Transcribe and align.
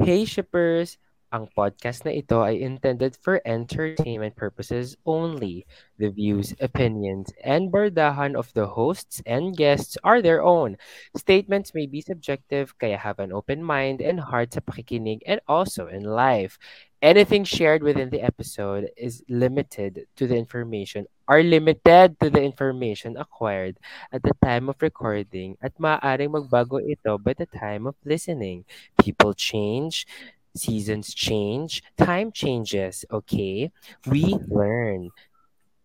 Hey 0.00 0.24
shippers! 0.24 0.96
Ang 1.28 1.52
podcast 1.52 2.08
na 2.08 2.16
ito 2.16 2.40
ay 2.40 2.64
intended 2.64 3.12
for 3.20 3.44
entertainment 3.44 4.32
purposes 4.32 4.96
only. 5.04 5.68
The 6.00 6.08
views, 6.08 6.56
opinions, 6.56 7.28
and 7.44 7.68
bardahan 7.68 8.32
of 8.32 8.48
the 8.56 8.64
hosts 8.64 9.20
and 9.28 9.52
guests 9.52 10.00
are 10.00 10.24
their 10.24 10.40
own. 10.40 10.80
Statements 11.12 11.76
may 11.76 11.84
be 11.84 12.00
subjective 12.00 12.72
kaya 12.80 12.96
have 12.96 13.20
an 13.20 13.28
open 13.28 13.60
mind 13.60 14.00
and 14.00 14.16
heart 14.16 14.56
sa 14.56 14.64
pakikinig 14.64 15.20
and 15.28 15.44
also 15.44 15.92
in 15.92 16.08
life. 16.08 16.56
Anything 17.04 17.44
shared 17.44 17.84
within 17.84 18.08
the 18.08 18.24
episode 18.24 18.88
is 18.96 19.20
limited 19.28 20.08
to 20.16 20.24
the 20.24 20.40
information 20.40 21.04
are 21.30 21.46
limited 21.46 22.18
to 22.18 22.26
the 22.26 22.42
information 22.42 23.14
acquired 23.14 23.78
at 24.10 24.26
the 24.26 24.34
time 24.42 24.66
of 24.66 24.82
recording 24.82 25.54
at 25.62 25.70
maaaring 25.78 26.34
magbago 26.34 26.82
ito 26.82 27.22
by 27.22 27.30
the 27.38 27.46
time 27.46 27.86
of 27.86 27.94
listening. 28.02 28.66
People 28.98 29.30
change, 29.30 30.10
seasons 30.58 31.14
change, 31.14 31.86
time 31.94 32.34
changes, 32.34 33.06
okay? 33.14 33.70
We 34.10 34.34
learn. 34.50 35.14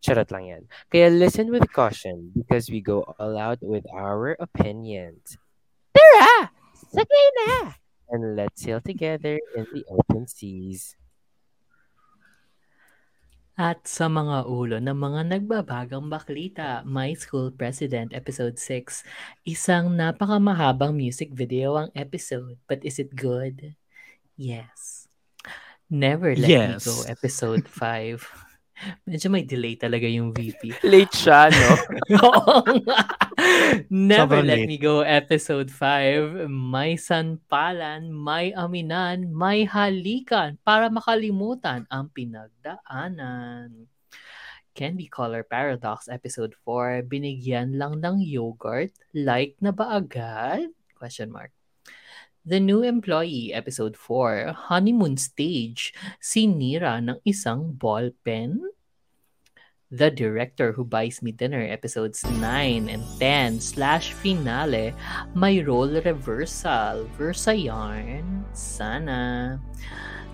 Charot 0.02 0.34
lang 0.34 0.50
yan. 0.50 0.64
Kaya 0.90 1.14
listen 1.14 1.54
with 1.54 1.70
caution 1.70 2.34
because 2.34 2.74
we 2.74 2.82
go 2.82 3.06
all 3.22 3.38
out 3.38 3.62
with 3.62 3.86
our 3.94 4.34
opinions. 4.42 5.38
Tara! 5.94 6.50
Sakay 6.74 7.26
na! 7.46 7.78
And 8.10 8.34
let's 8.34 8.66
sail 8.66 8.82
together 8.82 9.38
in 9.54 9.66
the 9.70 9.86
open 9.90 10.26
seas. 10.26 10.98
At 13.56 13.88
sa 13.88 14.12
mga 14.12 14.52
ulo 14.52 14.84
ng 14.84 15.00
mga 15.00 15.22
nagbabagang 15.32 16.12
baklita, 16.12 16.84
My 16.84 17.16
School 17.16 17.56
President 17.56 18.12
Episode 18.12 18.60
6, 18.60 19.08
isang 19.48 19.96
napakamahabang 19.96 20.92
music 20.92 21.32
video 21.32 21.80
ang 21.80 21.88
episode. 21.96 22.60
But 22.68 22.84
is 22.84 23.00
it 23.00 23.16
good? 23.16 23.80
Yes. 24.36 25.08
Never 25.88 26.36
Let 26.36 26.52
Yes. 26.52 26.84
Me 26.84 26.92
Go 26.92 26.96
Episode 27.08 27.64
5. 27.72 28.45
Medyo 29.08 29.28
may 29.32 29.44
delay 29.48 29.80
talaga 29.80 30.06
yung 30.06 30.36
VP. 30.36 30.78
Late 30.94 31.16
siya, 31.16 31.48
no? 31.52 31.70
Oo. 32.28 32.56
Never 33.90 34.44
Sobrang 34.44 34.48
Let 34.48 34.60
late. 34.64 34.70
Me 34.70 34.78
Go 34.78 35.02
Episode 35.02 35.70
5. 35.72 36.48
May 36.52 37.00
sanpalan, 37.00 38.12
may 38.12 38.52
aminan, 38.56 39.32
may 39.32 39.64
halikan 39.68 40.60
para 40.64 40.92
makalimutan 40.92 41.88
ang 41.88 42.12
pinagdaanan. 42.12 43.88
Candy 44.76 45.08
Color 45.08 45.48
Paradox 45.48 46.12
Episode 46.12 46.52
4. 46.68 47.08
Binigyan 47.08 47.80
lang 47.80 48.04
ng 48.04 48.20
yogurt? 48.20 48.92
Like 49.16 49.56
na 49.64 49.72
ba 49.72 50.04
agad? 50.04 50.68
Question 51.00 51.32
mark. 51.32 51.56
The 52.46 52.62
New 52.62 52.86
Employee 52.86 53.50
Episode 53.58 53.98
4. 53.98 54.70
Honeymoon 54.70 55.18
Stage. 55.18 55.98
Sinira 56.22 57.02
ng 57.02 57.18
isang 57.26 57.74
ballpen? 57.74 58.62
The 59.90 60.14
Director 60.14 60.78
Who 60.78 60.86
Buys 60.86 61.26
Me 61.26 61.34
Dinner 61.34 61.66
Episodes 61.66 62.22
9 62.22 62.86
and 62.86 63.02
10 63.18 63.58
slash 63.58 64.14
finale 64.14 64.94
May 65.34 65.66
role 65.66 65.90
reversal 65.90 67.10
Versa 67.18 67.58
yarn 67.58 68.46
Sana 68.54 69.58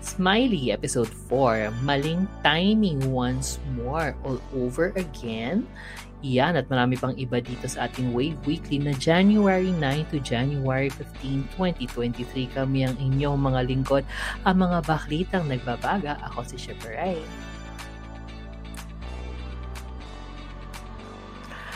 Smiley 0.04 0.68
Episode 0.68 1.08
4 1.32 1.72
Maling 1.80 2.28
timing 2.44 3.00
once 3.08 3.56
more 3.72 4.12
all 4.28 4.40
over 4.52 4.92
again 5.00 5.64
yan 6.22 6.54
at 6.54 6.70
marami 6.70 6.94
pang 6.94 7.12
iba 7.18 7.42
dito 7.42 7.66
sa 7.66 7.90
ating 7.90 8.14
Wave 8.14 8.38
Weekly 8.46 8.78
na 8.78 8.94
January 8.94 9.74
9 9.74 10.14
to 10.14 10.22
January 10.22 10.88
15, 10.88 11.50
2023 11.58 12.54
kami 12.54 12.86
ang 12.86 12.94
inyong 12.96 13.38
mga 13.42 13.60
lingkod 13.66 14.06
ang 14.46 14.56
mga 14.62 14.78
baklitang 14.86 15.50
nagbabaga 15.50 16.16
ako 16.30 16.46
si 16.46 16.56
Shipper 16.56 16.94
Ray. 16.94 17.18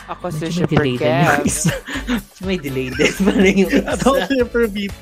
Ako 0.07 0.31
si 0.31 0.47
Shipper 0.47 0.87
Kev. 0.95 1.43
isa. 1.43 1.75
may 2.47 2.55
delay 2.55 2.87
din 2.95 3.11
pala 3.19 3.43
yung 3.51 3.71
At 3.83 3.99
ako 3.99 4.15
isa. 4.15 4.23
si 4.23 4.33
Shipper 4.39 4.65
VP 4.71 5.01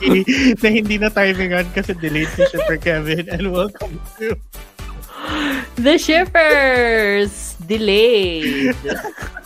na 0.65 0.67
hindi 0.73 0.95
na 0.97 1.13
timingan 1.13 1.69
kasi 1.77 1.93
delayed 2.01 2.29
si 2.33 2.41
Shipper 2.49 2.81
Kevin 2.81 3.29
and 3.29 3.53
welcome 3.53 4.01
to 4.17 4.33
The 5.75 5.97
Shippers! 5.99 7.59
Delayed! 7.67 8.77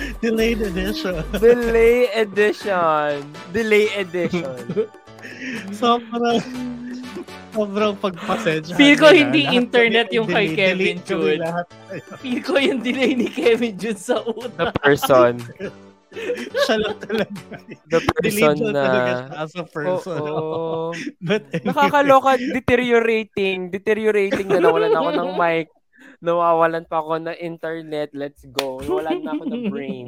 Delayed 0.24 0.60
Edition. 0.62 1.22
Delay 1.36 2.08
edition. 2.16 3.24
Delay 3.52 3.86
edition. 3.96 4.88
Sobrang 5.80 6.40
sobrang 7.50 7.94
pagpasensya. 7.98 8.78
Feel 8.78 8.96
ko 8.96 9.10
hindi 9.10 9.46
internet 9.48 10.12
yung 10.14 10.30
kay 10.30 10.54
Kevin. 10.54 11.02
Lahat. 11.40 11.66
Feel 12.22 12.40
ko 12.44 12.54
yung 12.60 12.80
delay 12.80 13.18
ni 13.18 13.26
Kevin 13.26 13.74
Jun 13.74 13.98
sa 13.98 14.22
The 14.22 14.30
utak. 14.30 14.74
person. 14.78 15.40
Siya 16.66 16.76
lang 16.82 16.96
talaga. 16.98 17.42
The 17.86 18.00
person 18.02 18.54
na... 18.74 19.30
as 19.38 19.54
a 19.54 19.62
person. 19.62 20.18
Oo. 20.18 20.90
But 21.22 21.46
anyway, 21.54 21.70
Nakakaloka, 21.70 22.34
deteriorating. 22.38 23.70
Deteriorating 23.70 24.50
na 24.50 24.58
nawalan 24.58 24.90
ako 24.90 25.08
ng 25.14 25.30
mic. 25.38 25.70
Nawawalan 26.20 26.84
pa 26.84 27.00
ako 27.00 27.16
ng 27.16 27.36
internet. 27.40 28.12
Let's 28.12 28.44
go. 28.44 28.84
Nawalan 28.84 29.24
na 29.24 29.32
ako 29.36 29.44
ng 29.48 29.64
brain. 29.72 30.06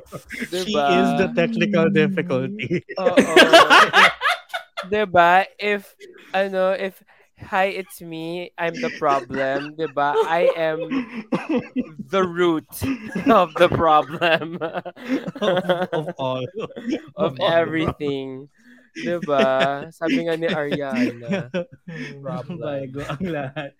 She 0.54 0.70
Diba? 0.70 0.86
is 0.94 1.08
the 1.18 1.28
technical 1.34 1.90
difficulty. 1.90 2.82
Oo. 2.94 3.14
'Di 4.86 5.04
ba? 5.10 5.42
If 5.58 5.94
ano, 6.30 6.72
if 6.78 7.02
hi, 7.38 7.74
it's 7.74 8.00
me, 8.00 8.50
I'm 8.58 8.74
the 8.78 8.94
problem, 8.98 9.74
'di 9.74 9.90
ba? 9.94 10.14
I 10.26 10.50
am 10.54 10.78
the 12.10 12.22
root 12.22 12.70
of 13.26 13.54
the 13.58 13.68
problem 13.68 14.58
of, 15.42 15.58
of 15.90 16.06
all. 16.18 16.46
of 17.18 17.34
all. 17.38 17.50
everything. 17.50 18.46
'Di 18.46 18.57
ba? 19.26 19.44
Sabi 19.92 20.24
nga 20.24 20.34
ni 20.38 20.48
Ariana. 20.48 21.52
Problem. 22.24 22.58
Bago 22.58 23.00
ang 23.04 23.24
lahat. 23.28 23.70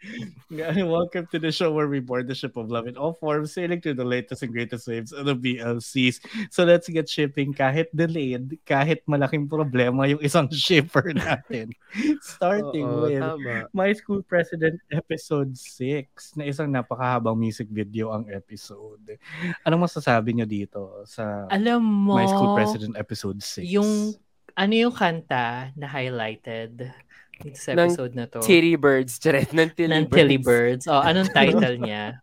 Welcome 0.84 1.26
to 1.32 1.38
the 1.40 1.52
show 1.52 1.72
where 1.72 1.88
we 1.88 2.00
board 2.00 2.28
the 2.28 2.36
ship 2.36 2.56
of 2.56 2.68
love 2.68 2.86
in 2.86 2.96
all 2.96 3.16
forms, 3.16 3.52
sailing 3.54 3.80
through 3.80 3.96
the 3.96 4.06
latest 4.06 4.42
and 4.42 4.52
greatest 4.52 4.86
waves 4.86 5.12
of 5.12 5.24
the 5.24 5.36
BLCs. 5.36 6.20
So 6.52 6.64
let's 6.64 6.88
get 6.88 7.08
shipping 7.08 7.54
kahit 7.54 7.88
delayed, 7.94 8.58
kahit 8.68 9.04
malaking 9.08 9.48
problema 9.48 10.04
yung 10.10 10.20
isang 10.20 10.50
shipper 10.54 11.16
natin. 11.16 11.72
Starting 12.20 12.84
Oo, 12.84 13.08
with 13.08 13.22
tama. 13.22 13.68
My 13.72 13.90
School 13.96 14.20
President 14.20 14.76
Episode 14.92 15.56
6 15.56 16.36
na 16.36 16.44
isang 16.48 16.68
napakahabang 16.68 17.36
music 17.38 17.70
video 17.72 18.12
ang 18.12 18.28
episode. 18.28 19.16
Anong 19.64 19.88
masasabi 19.88 20.36
nyo 20.36 20.46
dito 20.48 21.02
sa 21.08 21.48
Alam 21.48 21.80
mo, 21.82 22.14
My 22.16 22.28
School 22.28 22.52
President 22.58 22.94
Episode 22.98 23.40
6? 23.40 23.64
yung 23.68 24.12
ano 24.56 24.72
yung 24.72 24.94
kanta 24.94 25.72
na 25.74 25.86
highlighted 25.86 26.92
dito 27.38 27.58
sa 27.58 27.74
Ng 27.74 27.90
episode 27.90 28.12
na 28.14 28.26
to? 28.26 28.40
Titty 28.42 28.74
birds, 28.74 29.18
charet, 29.18 29.50
ng 29.52 29.70
tilly 29.74 29.94
ng 29.94 30.04
birds. 30.06 30.16
Tilly 30.16 30.38
Birds. 30.38 30.84
Oh, 30.86 31.02
anong 31.02 31.30
title 31.30 31.76
niya? 31.78 32.18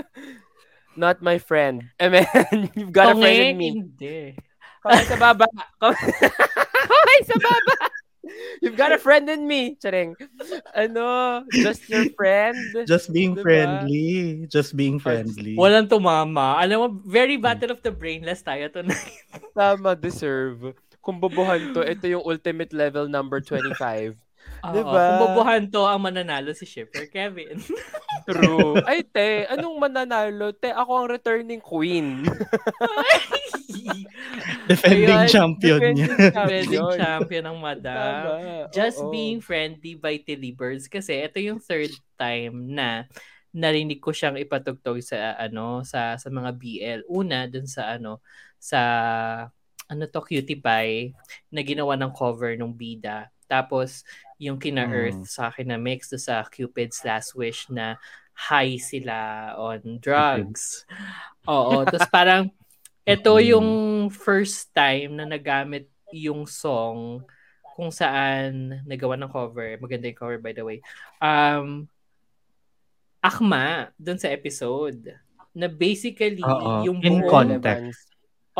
Not 0.96 1.22
my 1.22 1.38
friend. 1.38 1.86
I 2.00 2.08
mean, 2.08 2.26
you've 2.76 2.92
got 2.92 3.14
a 3.14 3.16
Oh, 3.16 3.20
friend 3.20 3.36
ngayon, 3.36 3.50
in 3.50 3.56
me. 3.56 3.68
Hindi. 3.72 4.18
Kamay 4.80 5.04
sa 5.06 5.16
baba. 5.16 5.46
Kamay, 5.78 6.08
Kamay 6.90 7.20
sa 7.24 7.36
baba. 7.38 7.74
You've 8.60 8.76
got 8.76 8.92
a 8.92 8.98
friend 9.00 9.26
in 9.28 9.46
me. 9.46 9.74
Charing. 9.80 10.14
Ano, 10.76 11.42
just 11.50 11.88
your 11.88 12.06
friend. 12.14 12.56
Just 12.86 13.10
being 13.12 13.34
Diba? 13.34 13.42
friendly. 13.42 14.08
Just 14.46 14.76
being 14.76 15.00
friendly. 15.00 15.56
Walang 15.56 15.88
tumama. 15.88 16.60
Alam 16.60 16.76
mo, 16.78 16.86
very 17.06 17.36
battle 17.36 17.72
of 17.72 17.80
the 17.82 17.90
brainless 17.90 18.42
tayo 18.42 18.68
tonight. 18.70 19.24
Tama, 19.56 19.96
deserve. 19.96 20.74
Kung 21.10 21.18
bubuhan 21.18 21.74
to, 21.74 21.82
ito 21.82 22.06
yung 22.06 22.22
ultimate 22.22 22.70
level 22.70 23.10
number 23.10 23.42
25. 23.42 24.14
Oo, 24.62 24.70
Diba? 24.70 24.94
Kung 24.94 25.18
bubuhan 25.26 25.66
to, 25.66 25.82
ang 25.90 26.06
mananalo 26.06 26.54
si 26.54 26.62
Shipper 26.62 27.10
Kevin. 27.10 27.58
True. 28.30 28.78
Ay, 28.86 29.02
te, 29.02 29.50
anong 29.50 29.74
mananalo? 29.74 30.54
Te, 30.54 30.70
ako 30.70 31.02
ang 31.02 31.08
returning 31.10 31.58
queen. 31.58 32.22
Defending 34.70 35.26
Ayun, 35.26 35.26
champion 35.26 35.80
defending 35.82 35.98
niya. 35.98 36.30
Champion. 36.30 36.94
champion 36.94 37.44
ng 37.50 37.58
madam. 37.58 37.98
Tama. 37.98 38.70
Just 38.70 39.02
oo. 39.02 39.10
being 39.10 39.42
friendly 39.42 39.98
by 39.98 40.14
Tilly 40.22 40.54
Birds 40.54 40.86
kasi 40.86 41.26
ito 41.26 41.42
yung 41.42 41.58
third 41.58 41.90
time 42.14 42.70
na 42.70 43.10
narinig 43.50 43.98
ko 43.98 44.14
siyang 44.14 44.38
ipatugtog 44.38 45.02
sa 45.02 45.34
ano 45.34 45.82
sa 45.82 46.14
sa 46.14 46.28
mga 46.30 46.54
BL. 46.54 47.00
Una 47.10 47.50
dun 47.50 47.66
sa 47.66 47.98
ano 47.98 48.22
sa 48.62 48.80
ano 49.90 50.06
to 50.06 50.22
Cutie 50.22 50.54
Pie 50.56 51.10
na 51.50 51.60
ginawa 51.60 51.98
ng 51.98 52.14
cover 52.14 52.54
ng 52.54 52.70
Bida. 52.70 53.26
Tapos 53.44 54.06
yung 54.38 54.56
kina 54.56 54.86
Mm. 54.86 54.92
Earth 54.94 55.22
sa 55.26 55.50
akin 55.50 55.66
na 55.66 55.76
mix 55.76 56.06
do 56.06 56.16
sa 56.16 56.46
Cupid's 56.46 57.02
Last 57.02 57.34
Wish 57.34 57.66
na 57.68 57.98
high 58.32 58.78
sila 58.78 59.50
on 59.58 59.98
drugs. 59.98 60.86
Oo, 61.50 61.82
tapos 61.84 62.06
parang 62.08 62.48
ito 63.02 63.32
Mm. 63.34 63.44
yung 63.50 63.68
first 64.08 64.70
time 64.70 65.18
na 65.18 65.26
nagamit 65.26 65.90
yung 66.14 66.46
song 66.46 67.26
kung 67.74 67.90
saan 67.90 68.82
nagawa 68.84 69.18
ng 69.18 69.30
cover. 69.30 69.74
Maganda 69.78 70.06
yung 70.06 70.18
cover 70.18 70.38
by 70.38 70.54
the 70.54 70.62
way. 70.62 70.78
Um, 71.18 71.90
akma 73.20 73.90
dun 73.96 74.16
sa 74.16 74.30
episode 74.30 75.12
na 75.52 75.66
basically 75.66 76.40
Oo, 76.40 76.86
yung 76.86 76.98
in 77.02 77.20
buong- 77.20 77.28
context. 77.28 78.09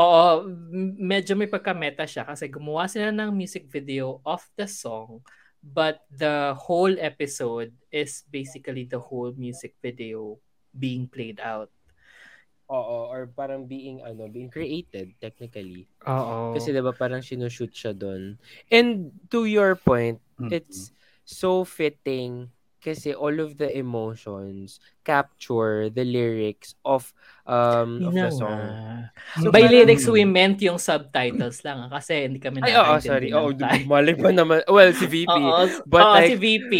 Oo, 0.01 0.49
medyo 0.97 1.37
may 1.37 1.51
pagka-meta 1.51 2.09
siya 2.09 2.25
kasi 2.25 2.49
gumawa 2.49 2.89
sila 2.89 3.13
ng 3.13 3.37
music 3.37 3.69
video 3.69 4.25
of 4.25 4.41
the 4.57 4.65
song 4.65 5.21
but 5.61 6.01
the 6.09 6.57
whole 6.57 6.97
episode 6.97 7.69
is 7.93 8.25
basically 8.33 8.89
the 8.89 8.97
whole 8.97 9.37
music 9.37 9.77
video 9.85 10.41
being 10.73 11.05
played 11.05 11.37
out. 11.45 11.69
Oo, 12.71 13.11
or 13.11 13.29
parang 13.29 13.67
being 13.67 14.01
ano, 14.01 14.31
being 14.31 14.49
created 14.49 15.13
technically. 15.21 15.91
Oo. 16.07 16.55
Kasi 16.55 16.71
'di 16.71 16.81
ba 16.81 16.95
parang 16.95 17.21
sinushoot 17.21 17.75
siya 17.75 17.93
doon. 17.93 18.39
And 18.71 19.11
to 19.35 19.45
your 19.45 19.75
point, 19.75 20.23
Mm-mm. 20.39 20.55
it's 20.55 20.95
so 21.27 21.67
fitting 21.67 22.49
kasi 22.81 23.13
all 23.13 23.37
of 23.39 23.61
the 23.61 23.69
emotions 23.71 24.81
capture 25.05 25.89
the 25.93 26.05
lyrics 26.05 26.75
of 26.85 27.13
um 27.45 28.05
of 28.05 28.13
the 28.15 28.31
song. 28.31 28.61
So, 29.43 29.51
By 29.51 29.67
lyrics, 29.67 30.07
we 30.07 30.23
meant 30.25 30.61
yung 30.63 30.79
subtitles 30.79 31.61
lang 31.61 31.89
ah, 31.89 31.91
kasi 31.99 32.25
hindi 32.29 32.39
kami 32.39 32.63
Ay, 32.63 32.73
nakakaintindi 32.73 33.31
sorry. 33.33 33.59
Thai. 33.59 33.79
mali 33.85 34.13
pa 34.15 34.31
naman. 34.31 34.63
Well, 34.71 34.93
si 34.95 35.07
VP. 35.09 35.29
Oo, 35.35 35.65
But 35.85 36.05
oo, 36.05 36.15
like- 36.15 36.31
si 36.31 36.37
VP. 36.39 36.73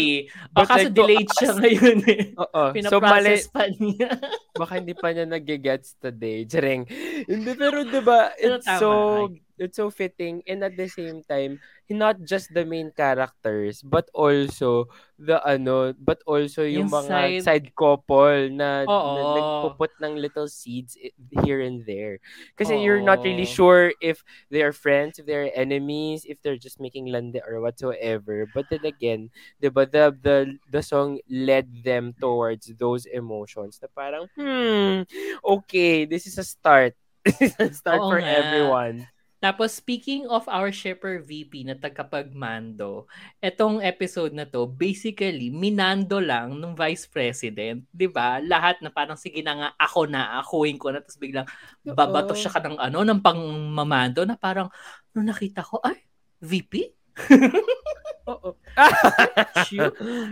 But 0.53 0.65
kaso 0.69 0.77
like 0.77 0.87
to 0.87 0.95
delayed 0.95 1.29
siya 1.37 1.49
us- 1.51 1.59
ngayon 1.59 1.97
eh. 2.07 2.21
Oo. 2.45 2.63
So, 2.87 2.97
mali. 3.03 3.35
Pa 3.51 3.63
niya. 3.67 4.09
Baka 4.61 4.73
hindi 4.79 4.93
pa 4.95 5.07
niya 5.11 5.25
nag-gets 5.27 5.97
today. 5.99 6.45
Charing. 6.47 6.87
Hindi, 7.27 7.51
pero 7.57 7.83
'di 7.83 8.01
ba 8.01 8.31
it's 8.37 8.67
so, 8.79 9.27
it's 9.57 9.77
so 9.77 9.89
fitting 9.91 10.39
and 10.47 10.63
at 10.63 10.73
the 10.77 10.87
same 10.87 11.21
time, 11.25 11.59
not 11.91 12.23
just 12.23 12.53
the 12.55 12.65
main 12.65 12.91
characters, 12.95 13.83
but 13.83 14.09
also 14.15 14.87
the 15.19 15.37
ano, 15.45 15.93
but 15.93 16.17
also 16.25 16.63
yung, 16.65 16.87
Yung 16.87 16.91
mga 16.91 17.07
side- 17.07 17.43
side, 17.43 17.67
couple 17.77 18.49
na, 18.49 18.87
Oo. 18.89 19.13
na 19.13 19.21
nagpuput 19.37 19.91
ng 20.01 20.17
little 20.17 20.47
seeds 20.49 20.97
here 21.45 21.61
and 21.61 21.85
there. 21.85 22.17
Kasi 22.57 22.79
you're 22.81 23.03
not 23.05 23.21
really 23.21 23.45
Oo. 23.45 23.55
sure 23.57 23.83
if 24.01 24.23
they 24.49 24.61
are 24.65 24.73
friends, 24.73 25.19
if 25.19 25.25
they're 25.29 25.51
enemies, 25.53 26.25
if 26.25 26.41
they're 26.41 26.57
just 26.59 26.79
making 26.81 27.07
lande 27.13 27.37
or 27.45 27.61
whatsoever. 27.61 28.49
But 28.49 28.69
then 28.73 28.83
again, 28.83 29.29
'di 29.61 29.69
ba 29.69 29.85
the 29.85 30.09
the 30.15 30.37
the 30.69 30.81
song 30.81 31.21
led 31.29 31.83
them 31.85 32.13
towards 32.17 32.71
those 32.81 33.05
emotions 33.05 33.77
na 33.81 33.87
parang 33.93 34.25
hmm 34.37 35.05
okay 35.43 36.05
this 36.05 36.25
is 36.25 36.37
a 36.37 36.43
start 36.45 36.93
this 37.39 37.53
is 37.57 37.69
a 37.69 37.77
start 37.77 38.01
Oo 38.01 38.09
for 38.09 38.19
nga. 38.19 38.33
everyone 38.41 39.05
Tapos, 39.41 39.73
speaking 39.73 40.29
of 40.29 40.45
our 40.45 40.69
shipper 40.69 41.17
VP 41.17 41.65
na 41.65 41.73
tagapagmando, 41.73 43.09
etong 43.41 43.81
episode 43.81 44.37
na 44.37 44.45
to, 44.45 44.69
basically, 44.69 45.49
minando 45.49 46.21
lang 46.21 46.61
ng 46.61 46.77
vice 46.77 47.09
president. 47.09 47.81
'di 47.89 48.05
ba 48.05 48.37
Lahat 48.37 48.77
na 48.85 48.93
parang, 48.93 49.17
sige 49.17 49.41
na 49.41 49.53
nga, 49.57 49.69
ako 49.81 50.05
na, 50.05 50.37
akuin 50.45 50.77
ko 50.77 50.93
na. 50.93 51.01
Tapos 51.01 51.17
biglang, 51.17 51.49
babato 51.81 52.37
siya 52.37 52.53
ka 52.53 52.61
ng 52.61 52.77
ano, 52.77 53.01
ng 53.01 53.19
pangmamando 53.25 54.21
na 54.29 54.37
parang, 54.37 54.69
nung 55.17 55.25
nakita 55.25 55.65
ko, 55.65 55.81
ay, 55.81 55.97
VP? 56.37 57.00
oo. 58.31 58.49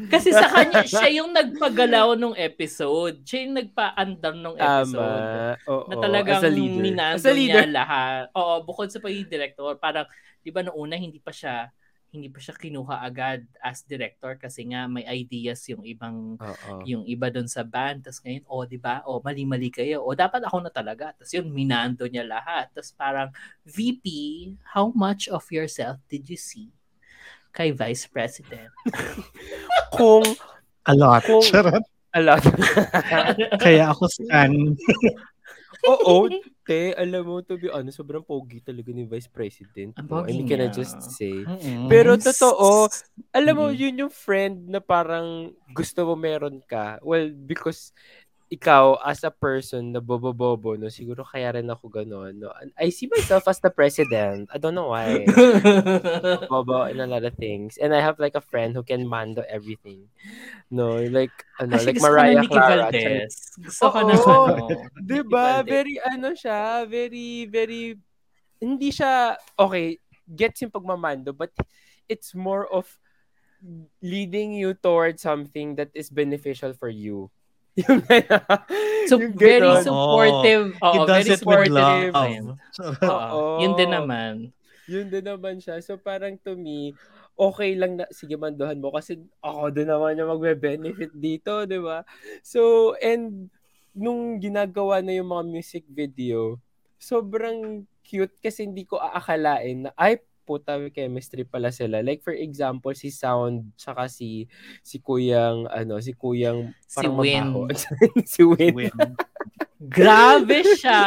Kasi 0.07 0.29
sa 0.31 0.47
kanya, 0.47 0.83
siya 0.85 1.09
yung 1.21 1.31
nagpagalaw 1.35 2.15
nung 2.15 2.37
episode. 2.37 3.21
Siya 3.25 3.45
yung 3.45 3.55
nagpaandar 3.59 4.33
nung 4.37 4.57
episode. 4.57 4.95
tama 4.97 5.59
oo 5.67 5.87
na 5.89 5.95
talagang 5.99 6.43
as 6.43 6.55
minando 6.55 7.19
as 7.19 7.35
niya 7.35 7.65
lahat. 7.67 8.23
Oo, 8.33 8.63
bukod 8.63 8.87
sa 8.89 9.01
pagiging 9.03 9.29
director, 9.29 9.75
parang, 9.75 10.07
di 10.39 10.49
ba, 10.53 10.63
noong 10.63 10.77
una, 10.77 10.95
hindi 10.95 11.19
pa 11.19 11.33
siya, 11.35 11.67
hindi 12.09 12.27
pa 12.27 12.41
siya 12.41 12.57
kinuha 12.57 13.06
agad 13.06 13.45
as 13.61 13.85
director 13.85 14.33
kasi 14.41 14.65
nga 14.73 14.89
may 14.89 15.06
ideas 15.06 15.61
yung 15.69 15.85
ibang 15.85 16.41
oo. 16.41 16.73
yung 16.89 17.06
iba 17.06 17.29
doon 17.29 17.45
sa 17.45 17.61
band. 17.61 18.01
Tapos 18.01 18.21
ngayon 18.25 18.44
oh 18.50 18.65
di 18.65 18.81
ba? 18.81 19.06
Oh 19.06 19.21
mali-mali 19.21 19.69
kayo. 19.69 20.01
Oh 20.01 20.17
dapat 20.17 20.41
ako 20.41 20.65
na 20.65 20.71
talaga. 20.73 21.13
Tapos 21.13 21.29
yun 21.29 21.53
minando 21.53 22.09
niya 22.09 22.25
lahat. 22.25 22.73
Tapos 22.73 22.89
parang 22.97 23.29
VP 23.65 24.06
how 24.73 24.89
much 24.97 25.29
of 25.29 25.45
yourself 25.53 26.01
did 26.09 26.25
you 26.25 26.38
see 26.38 26.73
kay 27.53 27.69
Vice 27.69 28.09
President? 28.09 28.73
Kung 29.97 30.25
A 30.89 30.94
lot. 30.97 31.21
Kung- 31.21 31.45
a 32.13 32.21
lot. 32.25 32.41
Kaya 33.63 33.94
ako 33.94 34.09
scan. 34.09 34.73
oo 35.87 36.27
te 36.67 36.91
alam 36.95 37.23
mo 37.25 37.39
to 37.41 37.55
be 37.55 37.71
honest 37.71 37.97
sobrang 37.97 38.23
pogi 38.23 38.59
talaga 38.61 38.91
ni 38.91 39.07
Vice 39.07 39.29
President 39.31 39.95
Ang? 39.95 40.11
I 40.27 40.31
mean, 40.35 40.47
can 40.47 40.61
I 40.63 40.69
just 40.69 40.99
say 41.01 41.31
Mm-mm. 41.47 41.87
Pero 41.89 42.15
totoo, 42.19 42.87
alam 43.33 43.55
mo, 43.57 43.67
yun 43.73 44.05
yung 44.05 44.13
friend 44.13 44.69
na 44.69 44.77
parang 44.81 45.53
gusto 45.73 46.05
mo 46.05 46.13
meron 46.13 46.61
ka. 46.65 47.01
Well, 47.01 47.31
because 47.33 47.91
ikaw, 48.49 48.97
as 49.05 49.21
a 49.21 49.29
person 49.29 49.93
na 49.93 50.01
bobo-bobo, 50.01 50.73
no, 50.73 50.89
siguro 50.89 51.21
kaya 51.21 51.53
rin 51.53 51.69
ako 51.69 51.85
gano'n. 51.85 52.33
No? 52.33 52.49
I 52.81 52.89
see 52.89 53.05
myself 53.05 53.45
as 53.45 53.61
the 53.61 53.69
president. 53.69 54.49
I 54.49 54.57
don't 54.57 54.73
know 54.73 54.89
why. 54.89 55.21
Bobo 56.51 56.89
in 56.89 56.97
a 56.97 57.05
lot 57.05 57.21
of 57.29 57.37
things. 57.37 57.77
And 57.77 57.93
I 57.93 58.01
have 58.01 58.17
like 58.17 58.33
a 58.33 58.41
friend 58.41 58.73
who 58.73 58.81
can 58.81 59.05
mando 59.05 59.45
everything. 59.45 60.09
No, 60.73 60.97
like, 60.97 61.33
ano, 61.61 61.77
Actually, 61.77 62.01
like 62.01 62.01
Mariah 62.01 62.47
Clara. 62.49 62.89
Gusto 63.61 63.85
ko 63.93 63.97
Oo. 64.01 64.09
ng 64.09 64.17
ano. 64.17 64.65
Diba? 64.97 65.61
Very, 65.61 66.01
ano 66.01 66.33
siya, 66.33 66.89
very, 66.89 67.45
very, 67.45 68.01
hindi 68.57 68.89
siya, 68.89 69.37
okay, 69.61 70.01
gets 70.25 70.65
yung 70.65 70.73
pagmamando, 70.73 71.37
but 71.37 71.53
it's 72.09 72.33
more 72.33 72.65
of 72.73 72.89
leading 74.01 74.57
you 74.57 74.73
towards 74.73 75.21
something 75.21 75.77
that 75.77 75.93
is 75.93 76.09
beneficial 76.09 76.73
for 76.73 76.89
you. 76.89 77.29
Yung 77.87 78.01
So, 79.09 79.17
yung 79.17 79.33
very 79.33 79.63
ganon. 79.65 79.81
supportive. 79.83 80.65
Oo, 80.85 81.03
does 81.07 81.25
very 81.25 81.37
supportive. 81.39 81.73
love. 82.13 82.57
Oo, 83.13 83.41
yun 83.63 83.73
din 83.73 83.89
naman. 83.89 84.33
Yun 84.85 85.07
din 85.09 85.25
naman 85.25 85.57
siya. 85.57 85.81
So 85.81 85.97
parang 85.97 86.37
to 86.41 86.53
me, 86.53 86.93
okay 87.33 87.73
lang 87.73 87.97
na, 87.97 88.05
sige 88.11 88.35
manduhan 88.35 88.77
mo 88.77 88.93
kasi 88.93 89.17
ako 89.39 89.69
din 89.71 89.87
naman 89.89 90.17
yung 90.17 90.29
magbe-benefit 90.35 91.13
dito, 91.15 91.63
di 91.65 91.79
ba? 91.79 92.03
So, 92.41 92.93
and 92.99 93.47
nung 93.95 94.37
ginagawa 94.37 95.01
na 95.01 95.17
yung 95.17 95.29
mga 95.31 95.43
music 95.47 95.83
video, 95.89 96.59
sobrang 96.99 97.85
cute 98.03 98.33
kasi 98.41 98.68
hindi 98.68 98.83
ko 98.83 98.99
aakalain 98.99 99.87
na, 99.87 99.92
ay, 99.95 100.19
puta, 100.49 100.81
may 100.81 100.89
chemistry 100.89 101.45
pala 101.45 101.69
sila. 101.69 102.01
Like, 102.01 102.25
for 102.25 102.33
example, 102.33 102.97
si 102.97 103.13
Sound, 103.13 103.69
tsaka 103.77 104.09
si, 104.09 104.49
si 104.81 104.97
Kuyang, 104.97 105.69
ano, 105.69 106.01
si 106.01 106.18
Kuyang, 106.18 106.73
Si 106.89 106.97
parang 106.97 107.21
Win. 107.21 107.69
si 108.33 108.41
Win. 108.41 108.73
Win. 108.73 108.97
Grabe 109.79 110.59
siya! 110.75 111.06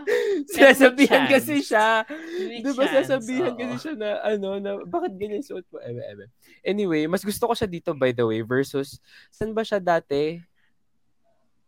Sinasabihan 0.54 1.28
chance. 1.28 1.32
kasi 1.36 1.54
siya. 1.60 2.08
Di 2.48 2.70
ba 2.72 2.88
sasabihan 2.88 3.52
oo. 3.52 3.60
kasi 3.60 3.76
siya 3.76 3.94
na 3.98 4.10
ano 4.24 4.56
na 4.56 4.80
bakit 4.88 5.20
ganyan 5.20 5.44
suot 5.44 5.68
mo? 5.68 5.76
Eme, 5.84 6.00
eme. 6.08 6.24
Anyway, 6.64 7.04
mas 7.04 7.20
gusto 7.20 7.44
ko 7.44 7.52
siya 7.52 7.68
dito 7.68 7.92
by 7.92 8.16
the 8.16 8.24
way 8.24 8.40
versus 8.40 8.96
saan 9.28 9.52
ba 9.52 9.60
siya 9.60 9.84
dati? 9.84 10.40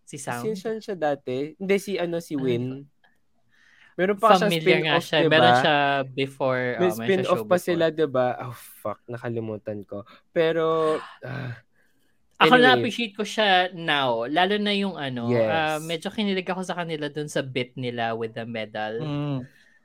Si 0.08 0.16
Sound. 0.16 0.56
Saan 0.56 0.80
siya 0.80 0.96
dati? 0.96 1.52
Hindi 1.60 1.76
si 1.76 2.00
ano 2.00 2.16
si 2.24 2.32
Ano 2.32 2.44
Win. 2.48 2.64
Meron 3.92 4.16
pa 4.16 4.34
nga 4.34 4.48
spin-off, 4.48 5.04
siya. 5.04 5.18
diba? 5.20 5.32
Meron 5.32 5.54
siya 5.60 5.76
before. 6.08 6.64
May 6.76 6.88
oh, 6.88 6.96
meron 6.96 6.96
siya 6.96 7.04
spin-off 7.04 7.38
show 7.38 7.44
pa 7.44 7.56
before. 7.56 7.66
sila, 7.68 7.84
'di 7.92 8.06
ba? 8.08 8.26
Oh 8.40 8.56
fuck, 8.56 9.00
nakalimutan 9.06 9.84
ko. 9.84 10.02
Pero 10.30 10.96
ah, 11.26 11.52
Ako 12.36 12.58
Anyway. 12.58 12.66
na-appreciate 12.66 13.14
ko 13.14 13.22
siya 13.22 13.70
now. 13.70 14.26
Lalo 14.26 14.58
na 14.58 14.74
yung 14.74 14.98
ano, 14.98 15.30
Yes. 15.30 15.46
ah, 15.46 15.78
medyo 15.78 16.10
kinilig 16.10 16.48
ako 16.48 16.66
sa 16.66 16.74
kanila 16.74 17.06
dun 17.06 17.30
sa 17.30 17.38
bit 17.38 17.70
nila 17.78 18.18
with 18.18 18.34
the 18.34 18.42
medal. 18.42 18.98
Mm. 18.98 19.38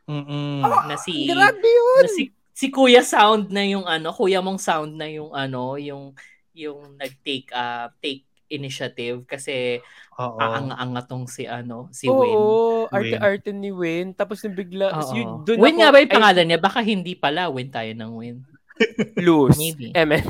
Mm-mm. 0.07 0.63
Na 0.63 0.95
si, 0.97 1.27
grabe 1.27 1.61
yun. 1.61 2.01
na 2.01 2.09
si, 2.09 2.23
si 2.55 2.71
Kuya 2.71 3.03
Sound 3.05 3.51
na 3.53 3.61
yung 3.61 3.85
ano, 3.85 4.09
Kuya 4.09 4.41
mong 4.41 4.57
Sound 4.57 4.97
na 4.97 5.05
yung 5.05 5.29
ano, 5.35 5.77
yung 5.77 6.17
yung 6.57 6.97
nag-take 6.97 7.53
uh, 7.53 7.93
take 8.01 8.25
initiative 8.47 9.23
kasi 9.27 9.83
Oo. 10.15 10.39
aang-anga 10.39 11.03
tong 11.03 11.27
si 11.27 11.45
ano, 11.45 11.87
si 11.91 12.07
Win. 12.07 12.35
Oo, 12.35 12.87
Win. 12.87 12.95
arte-arte 12.95 13.49
ni 13.51 13.71
Win. 13.71 14.11
Tapos 14.11 14.41
nung 14.43 14.55
bigla, 14.55 14.91
Oo. 14.91 15.11
yun, 15.13 15.27
dun 15.43 15.59
Win 15.59 15.75
ako- 15.75 15.81
nga 15.83 15.89
ba 15.91 16.01
yung 16.01 16.15
pangalan 16.15 16.45
niya? 16.47 16.59
Baka 16.59 16.79
hindi 16.81 17.13
pala. 17.13 17.51
Win 17.51 17.69
tayo 17.69 17.91
ng 17.93 18.11
Win. 18.15 18.37
Lose. 19.25 19.57
Maybe. 19.57 19.89
Eme. 19.93 20.21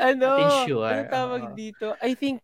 ano? 0.00 0.28
Natin 0.38 0.50
sure. 0.66 0.86
Ano 0.86 1.10
tawag 1.10 1.42
Oo. 1.50 1.54
dito? 1.54 1.86
I 2.00 2.14
think, 2.14 2.42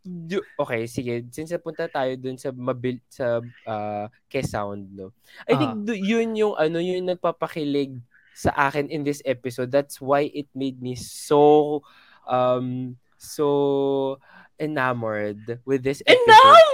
okay, 0.59 0.87
sige. 0.87 1.25
Since 1.31 1.55
napunta 1.55 1.87
tayo 1.87 2.13
dun 2.17 2.37
sa 2.39 2.51
mabil, 2.51 2.99
sa 3.09 3.39
uh, 3.67 4.07
sound 4.45 4.91
no? 4.91 5.15
I 5.47 5.55
think 5.55 5.73
Ah. 5.75 5.79
du- 5.79 5.99
yun 5.99 6.35
yung, 6.35 6.55
ano, 6.57 6.79
yun 6.79 7.05
yung 7.05 7.11
nagpapakilig 7.17 7.99
sa 8.35 8.51
akin 8.71 8.89
in 8.89 9.05
this 9.05 9.21
episode. 9.23 9.71
That's 9.71 10.01
why 10.01 10.31
it 10.33 10.49
made 10.57 10.81
me 10.81 10.97
so, 10.97 11.83
um, 12.25 12.97
so 13.21 14.17
enamored 14.57 15.61
with 15.65 15.85
this 15.85 16.00
episode. 16.03 16.25
Enamored! 16.25 16.69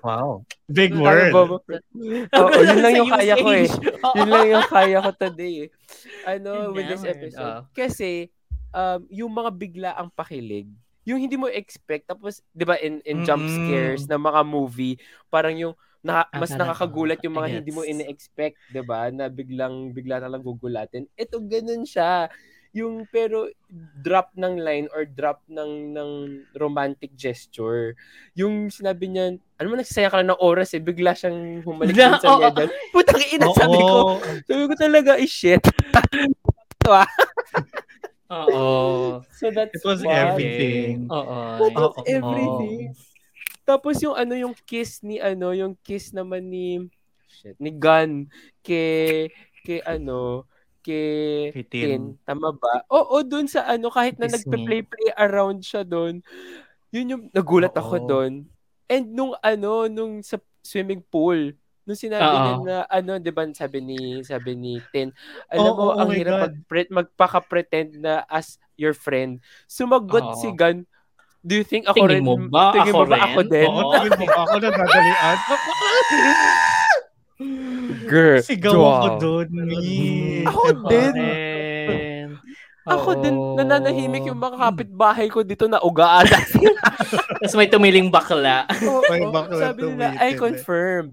Wow. 0.00 0.42
Big 0.66 0.92
word. 0.92 1.30
ba- 1.30 1.60
Oo, 2.34 2.58
yun 2.58 2.78
lang 2.80 2.94
yung 2.96 3.10
kaya 3.10 3.34
ko 3.36 3.48
eh. 3.52 3.68
Yun 4.16 4.28
lang 4.28 4.46
yung 4.48 4.66
kaya 4.66 4.98
ko 4.98 5.10
today 5.12 5.54
eh. 5.62 5.68
Ano, 6.24 6.72
with 6.72 6.88
this 6.88 7.02
Enamored, 7.02 7.16
episode. 7.20 7.44
oh. 7.44 7.60
Kasi, 7.70 8.10
um, 8.70 9.00
yung 9.08 9.30
mga 9.30 9.50
bigla 9.52 9.90
ang 9.92 10.08
pakilig, 10.08 10.68
yung 11.04 11.18
hindi 11.18 11.36
mo 11.36 11.48
expect, 11.48 12.06
tapos, 12.06 12.40
di 12.50 12.64
ba, 12.64 12.76
in, 12.76 13.00
in 13.02 13.24
jump 13.24 13.40
Mm-mm. 13.40 13.56
scares 13.58 14.04
na 14.04 14.16
mga 14.16 14.40
movie, 14.44 14.96
parang 15.26 15.56
yung, 15.56 15.72
naka, 15.98 16.28
Ah, 16.28 16.38
mas 16.38 16.52
nakakagulat 16.54 17.18
yung 17.20 17.34
mga 17.34 17.48
hindi 17.58 17.70
mo 17.70 17.82
ine-expect, 17.82 18.56
di 18.68 18.80
ba, 18.80 19.08
na 19.08 19.26
biglang, 19.26 19.90
bigla 19.90 20.20
na 20.20 20.28
lang 20.28 20.40
gugulatin. 20.40 21.08
Ito, 21.12 21.40
ganun 21.40 21.82
siya. 21.82 22.28
Yung, 22.76 23.08
pero, 23.08 23.48
drop 24.00 24.32
ng 24.36 24.60
line 24.60 24.86
or 24.92 25.04
drop 25.04 25.40
ng, 25.48 25.92
ng 25.92 26.10
romantic 26.56 27.12
gesture. 27.16 27.96
Yung 28.36 28.68
sinabi 28.68 29.08
niya, 29.08 29.36
ano 29.58 29.66
mo, 29.68 29.74
nagsasaya 29.76 30.08
ka 30.12 30.20
lang 30.20 30.30
ng 30.32 30.42
oras 30.44 30.72
eh, 30.76 30.82
bigla 30.82 31.16
siyang 31.16 31.64
humalik 31.64 31.96
Na- 31.96 32.20
sa 32.20 32.36
oo. 32.36 32.40
medal. 32.40 32.68
Putang 32.92 33.22
ina, 33.28 33.46
sabi 33.56 33.80
ko, 33.80 33.98
sabi 34.44 34.62
ko 34.68 34.74
talaga, 34.76 35.16
is 35.16 35.32
shit. 35.32 35.64
Oo. 38.28 39.24
So 39.32 39.48
that's 39.48 39.72
It 39.72 39.84
was 39.84 40.04
why. 40.04 40.32
everything. 40.32 41.08
Oo. 41.08 41.38
That 41.56 41.72
was 41.72 41.96
Oo. 41.96 42.04
everything. 42.04 42.92
Tapos 43.64 44.00
yung 44.00 44.16
ano, 44.16 44.32
yung 44.36 44.54
kiss 44.64 45.00
ni 45.04 45.20
ano, 45.20 45.52
yung 45.52 45.76
kiss 45.80 46.12
naman 46.12 46.48
ni 46.48 46.88
shit, 47.28 47.56
ni 47.60 47.72
Gun 47.72 48.28
kay 48.64 49.28
kay 49.64 49.80
ano, 49.84 50.44
kay 50.88 51.52
Tin. 51.68 52.16
Tama 52.24 52.56
ba? 52.56 52.88
Oo, 52.88 53.20
dun 53.20 53.44
sa 53.44 53.68
ano, 53.68 53.92
kahit 53.92 54.16
na 54.16 54.32
nagpe-play-play 54.32 55.12
around 55.20 55.60
siya 55.60 55.84
dun, 55.84 56.24
yun 56.88 57.12
yung 57.12 57.22
nagulat 57.36 57.76
ako 57.76 57.94
Oo. 58.00 58.08
dun. 58.08 58.32
And 58.88 59.04
nung 59.12 59.36
ano, 59.44 59.84
nung 59.92 60.24
sa 60.24 60.40
swimming 60.64 61.04
pool, 61.04 61.52
nung 61.84 61.96
sinabi 62.00 62.24
Oo. 62.24 62.40
niya 62.40 62.54
na 62.64 62.76
ano, 62.88 63.12
'di 63.20 63.32
ba, 63.32 63.44
sabi 63.52 63.84
ni 63.84 64.24
sabi 64.24 64.56
ni 64.56 64.80
Tin, 64.92 65.12
alam 65.52 65.72
Oo, 65.72 65.76
mo 65.76 65.84
oh 65.92 66.00
ang 66.00 66.12
hirap 66.16 66.32
God. 66.32 66.42
magpre- 66.48 66.92
magpaka-pretend 66.92 68.00
na 68.00 68.24
as 68.28 68.56
your 68.80 68.96
friend. 68.96 69.44
Sumagot 69.68 70.24
Oo. 70.32 70.40
si 70.40 70.48
Gun, 70.56 70.88
do 71.44 71.52
you 71.56 71.64
think 71.64 71.84
ako 71.84 72.08
Tingin 72.08 72.20
rin? 72.20 72.22
mo 72.24 72.34
ba 72.48 72.72
tingin 72.72 72.92
ako 72.92 73.04
mo 73.04 73.04
ba 73.08 73.16
rin? 73.16 73.24
ako 73.28 73.40
din? 73.44 73.68
Oo, 73.68 73.92
tingin 73.92 74.16
mo 74.16 74.26
ba 74.28 74.40
ako 74.44 74.56
nadadalian? 74.56 75.36
Girl, 78.10 78.42
Sigaw 78.42 78.74
ako 78.74 79.08
doon, 79.22 79.48
me. 79.54 80.42
Ako 80.42 80.66
din. 80.90 81.14
Ako 82.88 83.10
din, 83.20 83.36
nananahimik 83.54 84.24
yung 84.26 84.40
mga 84.40 84.56
kapitbahay 84.58 85.28
ko 85.28 85.44
dito 85.44 85.68
na 85.68 85.78
ugaan. 85.78 86.24
Tapos 87.38 87.54
may 87.54 87.68
tumiling 87.68 88.08
bakla. 88.08 88.64
Oo, 88.82 89.04
May 89.12 89.28
bakla 89.28 89.70
sabi 89.70 89.92
nila, 89.92 90.16
I 90.16 90.32
confirm. 90.34 91.12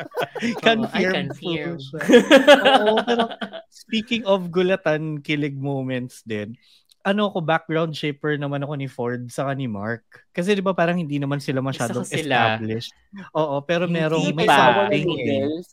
confirm. 0.66 0.90
I 0.90 1.02
confirm. 1.06 1.78
Oo, 2.82 2.94
pero 3.06 3.24
speaking 3.70 4.26
of 4.26 4.50
gulatan, 4.50 5.22
kilig 5.22 5.54
moments 5.54 6.26
din, 6.26 6.58
ano 7.04 7.28
ako, 7.28 7.38
background 7.38 7.92
shaper 7.92 8.34
naman 8.34 8.58
ako 8.58 8.74
ni 8.74 8.88
Ford 8.88 9.28
sa 9.28 9.52
ni 9.52 9.68
Mark. 9.68 10.00
Kasi 10.30 10.52
di 10.52 10.64
ba 10.64 10.72
parang 10.72 10.96
hindi 10.96 11.20
naman 11.20 11.36
sila 11.36 11.60
masyadong 11.60 12.02
sila. 12.02 12.56
established. 12.56 12.92
Oo, 13.30 13.60
pero 13.60 13.84
Hindi 13.84 14.00
merong 14.00 14.24
may 14.32 14.48
Sawa 14.48 14.56
ng 14.56 14.74
something 14.74 15.04
eh. 15.04 15.06
noodles. 15.06 15.66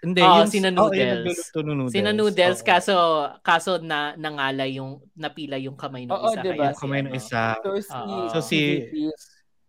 Hindi, 0.00 0.20
Oo, 0.22 0.32
yung, 0.32 0.48
sina 0.48 0.68
oh, 0.70 0.72
yung 0.72 0.80
Noodles. 0.88 1.12
nagluluto 1.12 1.58
ng 1.60 1.76
noodles. 1.76 1.92
Sina 1.92 2.10
noodles, 2.10 2.58
Oo. 2.58 2.64
kaso, 2.64 2.94
kaso 3.42 3.70
na, 3.76 4.16
nangala 4.16 4.64
yung, 4.64 4.96
napila 5.12 5.60
yung 5.60 5.76
kamay 5.76 6.06
ng 6.06 6.14
Oo, 6.14 6.30
isa. 6.30 6.40
diba? 6.40 6.54
Kaya 6.56 6.72
Yung 6.72 6.80
kamay 6.80 7.00
ng 7.02 7.10
ano, 7.10 7.20
isa. 7.20 7.42
So, 7.52 7.68
si, 7.76 7.90
Oo. 7.92 8.16
So, 8.30 8.38
si- 8.40 8.80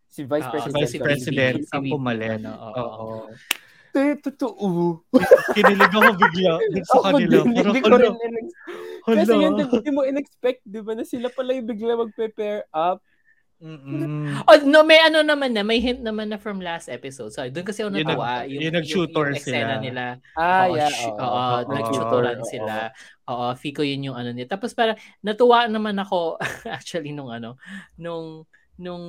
si 0.07 0.21
Vice 0.23 0.45
Oo, 0.45 0.53
President. 0.53 0.77
Vice 0.77 0.97
President 0.97 1.57
ang 1.67 1.83
VP, 1.83 1.91
pumalit. 1.91 2.31
ano, 2.37 2.51
oo. 2.53 3.07
Oo. 3.93 3.99
Eh, 4.01 4.15
totoo. 4.17 4.67
Kinilig 5.51 5.91
ako 5.91 6.09
bigla 6.15 6.53
sa 6.81 6.95
Ako 6.97 7.03
kanila. 7.05 7.31
din, 7.33 7.47
Parang, 7.51 7.65
hindi 7.67 7.81
ko 7.81 7.89
rin 7.91 8.13
in- 8.21 8.53
Kasi 9.01 9.33
yun, 9.33 9.53
hindi 9.57 9.91
mo 9.91 10.01
in-expect, 10.03 10.61
di 10.63 10.79
ba, 10.79 10.93
na 10.93 11.03
sila 11.03 11.27
pala 11.27 11.51
yung 11.51 11.67
bigla 11.67 11.97
magpe-pair 11.97 12.63
up. 12.71 13.01
Mm-mm. 13.61 14.41
Oh, 14.41 14.57
no, 14.63 14.81
may 14.81 14.97
ano 14.97 15.21
naman 15.21 15.53
na, 15.53 15.61
may 15.61 15.77
hint 15.77 16.01
naman 16.01 16.33
na 16.33 16.41
from 16.41 16.57
last 16.57 16.89
episode. 16.89 17.29
Sorry, 17.29 17.53
doon 17.53 17.61
kasi 17.61 17.85
ako 17.85 17.93
Yung 17.93 18.09
natuwa. 18.09 18.41
nag- 18.41 18.49
yung 18.49 18.73
nag-tutor 18.73 19.25
yung 19.29 19.37
eksena 19.37 19.53
sila. 19.53 19.75
nila. 19.77 20.03
Ah, 20.33 20.65
Oo, 20.65 20.73
yeah. 20.73 20.89
sh- 20.89 21.05
oo. 21.07 21.21
Oo, 21.21 21.37
Oo. 21.61 21.69
nag-tutoran 21.69 22.39
Oo. 22.41 22.49
sila. 22.49 22.75
Oo, 23.29 23.45
Fico 23.53 23.85
yun 23.85 24.09
yung 24.09 24.17
ano 24.17 24.33
niya. 24.33 24.49
Tapos 24.49 24.73
parang 24.73 24.97
natuwa 25.21 25.69
naman 25.69 25.93
ako 25.95 26.39
actually 26.73 27.13
nung 27.13 27.29
ano, 27.29 27.61
nung 27.95 28.49
nung 28.81 29.05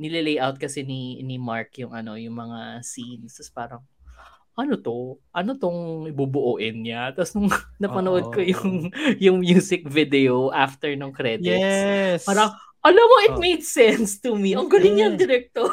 nilalayout 0.00 0.56
kasi 0.56 0.80
ni 0.80 1.20
ni 1.20 1.36
Mark 1.36 1.76
yung 1.76 1.92
ano, 1.92 2.16
yung 2.16 2.32
mga 2.34 2.80
scenes. 2.80 3.36
Tapos 3.36 3.52
parang 3.52 3.82
ano 4.56 4.74
to? 4.76 5.20
Ano 5.30 5.56
tong 5.56 6.08
ibubuuin 6.08 6.80
niya? 6.80 7.12
Tapos 7.12 7.36
nung 7.36 7.48
napanood 7.82 8.32
ko 8.32 8.40
Oo. 8.40 8.48
yung 8.48 8.68
yung 9.20 9.36
music 9.40 9.84
video 9.84 10.48
after 10.50 10.88
nung 10.96 11.12
credits. 11.12 11.46
Yes. 11.46 12.24
Parang 12.24 12.50
alam 12.80 13.04
mo, 13.04 13.16
it 13.20 13.36
Oh. 13.36 13.40
made 13.40 13.60
sense 13.60 14.16
to 14.24 14.32
me. 14.32 14.56
Ang 14.56 14.72
galing 14.72 14.96
yung 14.96 15.14
Yes. 15.16 15.20
director. 15.20 15.68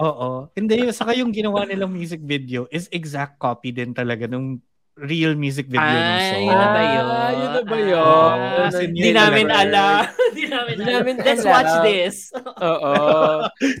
Oo. 0.00 0.52
Hindi, 0.52 0.88
saka 0.92 1.16
yung 1.16 1.32
ginawa 1.32 1.64
nilang 1.64 1.92
music 1.92 2.20
video 2.20 2.68
is 2.68 2.92
exact 2.92 3.40
copy 3.40 3.72
din 3.72 3.92
talaga 3.92 4.28
nung 4.28 4.60
real 4.94 5.32
music 5.34 5.66
video 5.66 5.88
ng 5.88 6.04
Ay, 6.12 6.28
song. 6.28 6.42
yun 6.44 6.56
na 6.56 6.68
ba 6.68 6.82
yun? 6.82 7.04
Ah, 7.06 7.30
yun 7.32 7.50
na 7.50 7.62
ba 7.64 7.76
yun? 7.80 7.98
Ah, 8.04 8.66
As 8.68 8.76
in, 8.76 8.90
Di 8.92 9.00
yun 9.00 9.16
namin 9.16 9.46
alam. 9.48 10.00
Di 10.36 10.44
namin 10.46 10.76
alam. 10.78 11.02
Let's 11.16 11.44
watch 11.44 11.72
this. 11.80 12.28
Oo. 12.60 12.92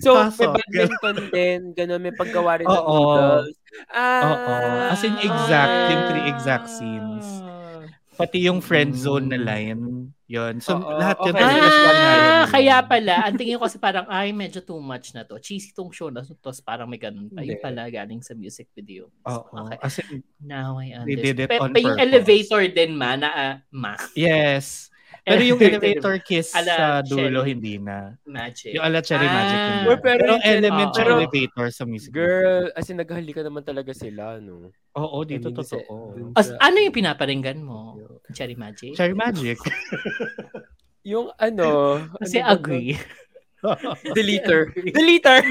So, 0.00 0.08
may 0.16 0.24
Pasok. 0.32 0.52
badminton 0.56 1.16
din. 1.28 1.60
Ganun, 1.76 2.00
may 2.00 2.14
paggawa 2.16 2.56
rin 2.56 2.66
ng 2.66 2.72
Oo. 2.72 2.96
noodles. 3.12 3.52
Ah. 3.92 4.22
Oo. 4.24 4.54
As 4.88 5.04
in, 5.04 5.16
exact, 5.20 5.74
yung 5.92 6.02
three 6.08 6.26
exact 6.26 6.66
scenes. 6.66 7.24
Pati 8.12 8.44
yung 8.44 8.60
friend 8.60 8.92
zone 8.92 9.28
na 9.28 9.40
line. 9.40 10.12
Yun. 10.32 10.64
So, 10.64 10.80
Oo, 10.80 10.96
lahat 10.96 11.20
okay. 11.20 11.28
yun. 11.28 11.60
Ah, 11.60 12.44
kaya 12.48 12.80
pala, 12.80 13.28
ang 13.28 13.36
tingin 13.36 13.60
ko 13.60 13.68
kasi 13.68 13.76
parang, 13.76 14.08
ay, 14.08 14.32
medyo 14.32 14.64
too 14.64 14.80
much 14.80 15.12
na 15.12 15.28
to. 15.28 15.36
Cheesy 15.36 15.76
tong 15.76 15.92
show 15.92 16.08
na 16.08 16.24
to. 16.24 16.32
Tapos 16.40 16.64
parang 16.64 16.88
may 16.88 16.96
ganun 16.96 17.28
pa. 17.28 17.44
Yung 17.44 17.60
pala 17.60 17.92
galing 17.92 18.24
sa 18.24 18.32
music 18.32 18.72
video. 18.72 19.12
Oo. 19.28 19.44
Okay. 19.68 19.76
As 19.84 20.00
in, 20.00 20.24
Now 20.40 20.80
I 20.80 20.96
They 21.04 21.20
did 21.20 21.36
understand. 21.36 21.40
it 21.44 21.48
Pa, 21.52 21.56
on 21.60 21.70
pa 21.70 21.78
yung 21.78 21.96
purpose. 22.00 22.06
elevator 22.08 22.62
din 22.66 22.92
ma, 22.96 23.10
na, 23.14 23.28
ah, 23.28 23.54
ma. 23.68 23.94
yes. 24.16 24.88
Pero 25.22 25.38
yung 25.40 25.60
elevator 25.62 26.18
kiss 26.26 26.50
sa 26.50 26.98
dulo, 27.00 27.40
Cherry. 27.40 27.54
hindi 27.54 27.74
na. 27.78 28.18
Magic. 28.22 28.74
Yung 28.74 28.82
ala 28.82 28.98
cherry 29.00 29.24
Ah. 29.24 29.32
magic 29.32 29.56
hindi. 29.56 29.86
Pero 29.86 30.00
Pero, 30.02 30.32
element 30.42 30.90
yung 30.90 30.94
pero- 30.98 31.16
elevator 31.16 31.66
sa 31.70 31.84
music. 31.84 32.10
Girl, 32.10 32.66
as 32.72 32.86
in, 32.86 32.98
naghahali 32.98 33.30
ka 33.30 33.40
naman 33.40 33.62
talaga 33.62 33.90
sila, 33.92 34.36
no? 34.36 34.74
Oo, 34.92 35.22
dito 35.22 35.48
I 35.48 35.54
mean, 35.54 35.58
totoo. 35.58 35.94
As, 36.34 36.50
ano 36.52 36.76
yung 36.76 36.92
pinaparinggan 36.92 37.58
mo? 37.58 37.96
Cherry 38.30 38.54
Magic? 38.54 38.92
Cherry 38.92 39.14
magic. 39.14 39.56
Yung 41.04 41.34
ano, 41.34 41.98
Kasi 42.14 42.38
ano 42.38 42.54
agree. 42.54 42.94
Deleter. 44.12 44.70
Deleter! 44.70 45.42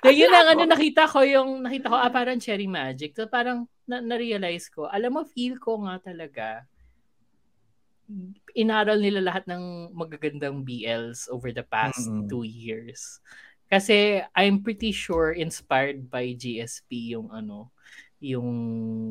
Kaya 0.00 0.12
yun 0.14 0.28
ang 0.30 0.48
ano 0.50 0.62
nakita 0.64 1.04
ko 1.04 1.20
yung 1.20 1.60
nakita 1.60 1.88
ko 1.88 1.96
ah 1.96 2.08
parang 2.08 2.36
cherry 2.36 2.64
magic. 2.64 3.12
So 3.12 3.24
parang 3.24 3.64
na- 3.84 4.00
na-realize 4.00 4.68
ko, 4.68 4.84
alam 4.84 5.12
mo 5.12 5.24
feel 5.24 5.56
ko 5.56 5.80
nga 5.80 5.96
talaga 5.98 6.64
inaral 8.52 9.00
nila 9.00 9.20
lahat 9.20 9.44
ng 9.48 9.90
magagandang 9.92 10.62
BLs 10.62 11.26
over 11.28 11.50
the 11.50 11.64
past 11.64 12.04
Mm-mm. 12.04 12.28
two 12.28 12.44
years. 12.44 13.18
Kasi 13.66 14.20
I'm 14.32 14.60
pretty 14.60 14.92
sure 14.92 15.32
inspired 15.32 16.06
by 16.06 16.36
GSP 16.36 17.16
yung 17.16 17.32
ano 17.32 17.72
yung 18.24 18.48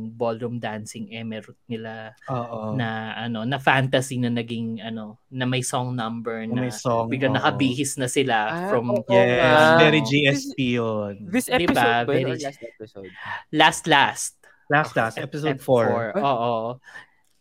ballroom 0.10 0.58
dancing 0.58 1.06
emerald 1.14 1.54
nila 1.70 2.18
Oo. 2.26 2.74
na 2.74 3.14
ano 3.14 3.46
na 3.46 3.62
fantasy 3.62 4.18
na 4.18 4.26
naging 4.26 4.82
ano 4.82 5.22
na 5.30 5.46
may 5.46 5.62
song 5.62 5.94
number 5.94 6.42
na 6.50 6.66
may 6.66 6.74
song. 6.74 7.14
biglang 7.14 7.34
oo. 7.34 7.38
nakabihis 7.38 7.94
na 8.02 8.10
sila 8.10 8.50
Ah, 8.50 8.70
from 8.74 8.90
oo 8.90 9.06
Yes, 9.06 9.38
nga. 9.38 9.78
very 9.78 10.02
GSP 10.02 10.58
yun. 10.82 11.14
This 11.30 11.46
Di 11.46 11.62
episode 11.62 11.78
ba? 11.78 12.10
ba? 12.10 12.14
yun 12.16 12.26
Very- 12.26 12.42
last 12.42 12.62
episode? 12.64 13.12
last 13.54 13.84
last 13.86 14.34
Last, 14.72 14.96
last, 14.96 15.20
episode 15.20 15.60
4. 15.60 15.62
Four. 15.62 16.06
Oo. 16.18 16.80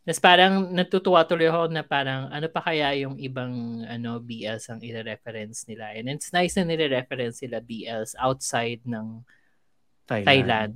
Tapos 0.02 0.18
parang 0.18 0.66
natutuwa 0.74 1.22
tuloy 1.22 1.46
ako 1.46 1.70
na 1.70 1.86
parang 1.86 2.26
ano 2.26 2.50
pa 2.50 2.58
kaya 2.58 2.90
yung 2.98 3.14
ibang 3.22 3.86
ano 3.86 4.18
BLs 4.18 4.66
ang 4.66 4.82
i-reference 4.82 5.62
nila. 5.70 5.94
And 5.94 6.10
it's 6.10 6.34
nice 6.34 6.58
na 6.58 6.66
nire-reference 6.66 7.38
sila 7.46 7.62
BLs 7.62 8.18
outside 8.18 8.82
ng 8.82 9.22
Thailand. 10.10 10.26
Thailand. 10.26 10.72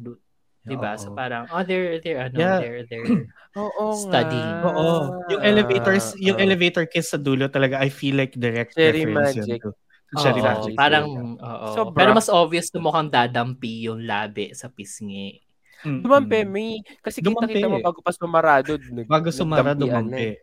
'Di 0.67 0.77
ba? 0.79 0.95
Oo. 0.95 1.03
So 1.03 1.07
parang 1.15 1.47
oh 1.51 1.63
they're 1.67 1.99
they're 2.03 2.27
ano 2.31 2.39
Yeah. 2.39 2.59
they're 2.63 2.83
they're 2.87 3.07
Oo 3.59 3.85
Studying. 3.97 4.59
Oo. 4.63 5.23
Yung 5.33 5.43
elevators, 5.43 6.15
yung 6.23 6.39
Oo. 6.39 6.45
elevator 6.47 6.85
kiss 6.87 7.11
sa 7.11 7.19
dulo 7.19 7.49
talaga, 7.51 7.81
I 7.83 7.89
feel 7.91 8.15
like 8.19 8.35
direct 8.39 8.75
Cherry 8.79 9.07
reference 9.07 9.43
magic. 9.43 9.63
yun 9.65 9.75
Cherry 10.23 10.39
Magic. 10.43 10.75
Parang 10.79 11.35
oo. 11.35 11.67
Sobra. 11.75 11.99
Pero 11.99 12.11
mas 12.15 12.31
obvious 12.31 12.71
na 12.71 12.79
mukhang 12.79 13.11
dadampi 13.11 13.91
yung 13.91 14.07
labi 14.07 14.55
sa 14.55 14.71
pisngi. 14.71 15.43
Mm-mm. 15.83 16.01
Dumampi, 16.01 16.39
may. 16.43 16.71
Kasi 16.99 17.21
Dumampi. 17.21 17.53
kita-kita 17.53 17.67
mo 17.67 17.79
bago 17.81 18.01
pa 18.01 18.11
sumarado. 18.11 18.79
Nag, 18.79 19.05
Bago 19.05 19.29
sumara, 19.29 19.73
na 19.73 19.75
dumampi. 19.75 20.33
eh. 20.33 20.37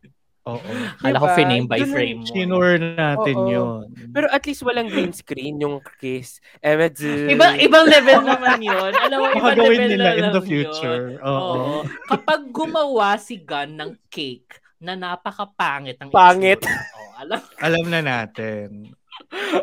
Oo. 0.43 0.59
Kala 1.01 1.17
ko 1.17 1.25
Diba? 1.25 1.35
frame 1.35 1.65
by 1.65 1.79
frame. 1.81 2.19
Shinor 2.21 2.75
natin 2.77 3.37
Oo. 3.39 3.47
yun. 3.47 3.83
Pero 4.11 4.27
at 4.27 4.43
least 4.43 4.59
walang 4.61 4.91
green 4.91 5.09
screen 5.09 5.55
yung 5.57 5.79
kiss. 5.97 6.43
Eh, 6.59 6.75
medyo... 6.75 7.31
Iba, 7.31 7.55
ibang 7.57 7.87
level 7.87 8.21
naman 8.21 8.59
yun. 8.59 8.91
Alam 8.91 9.17
mo, 9.17 9.27
ibang 9.31 9.55
level 9.55 9.87
nila 9.87 10.03
na 10.03 10.19
in 10.19 10.27
the 10.29 10.43
future. 10.43 11.15
Yun. 11.15 11.23
Oo. 11.23 11.39
Oo. 11.39 11.77
Kapag 12.05 12.51
gumawa 12.51 13.15
si 13.15 13.39
Gun 13.39 13.73
ng 13.73 13.91
cake 14.07 14.59
na 14.77 14.93
napakapangit 14.93 15.95
ang 15.97 16.11
Pangit. 16.11 16.59
Oh, 16.59 17.11
alam, 17.17 17.39
Alam 17.57 17.85
na 17.87 17.99
natin. 18.03 18.91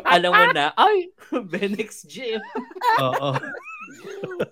alam 0.03 0.31
mo 0.33 0.45
na, 0.49 0.73
ay, 0.73 1.13
Benex 1.51 2.09
Gym. 2.09 2.41
Oo. 2.97 3.37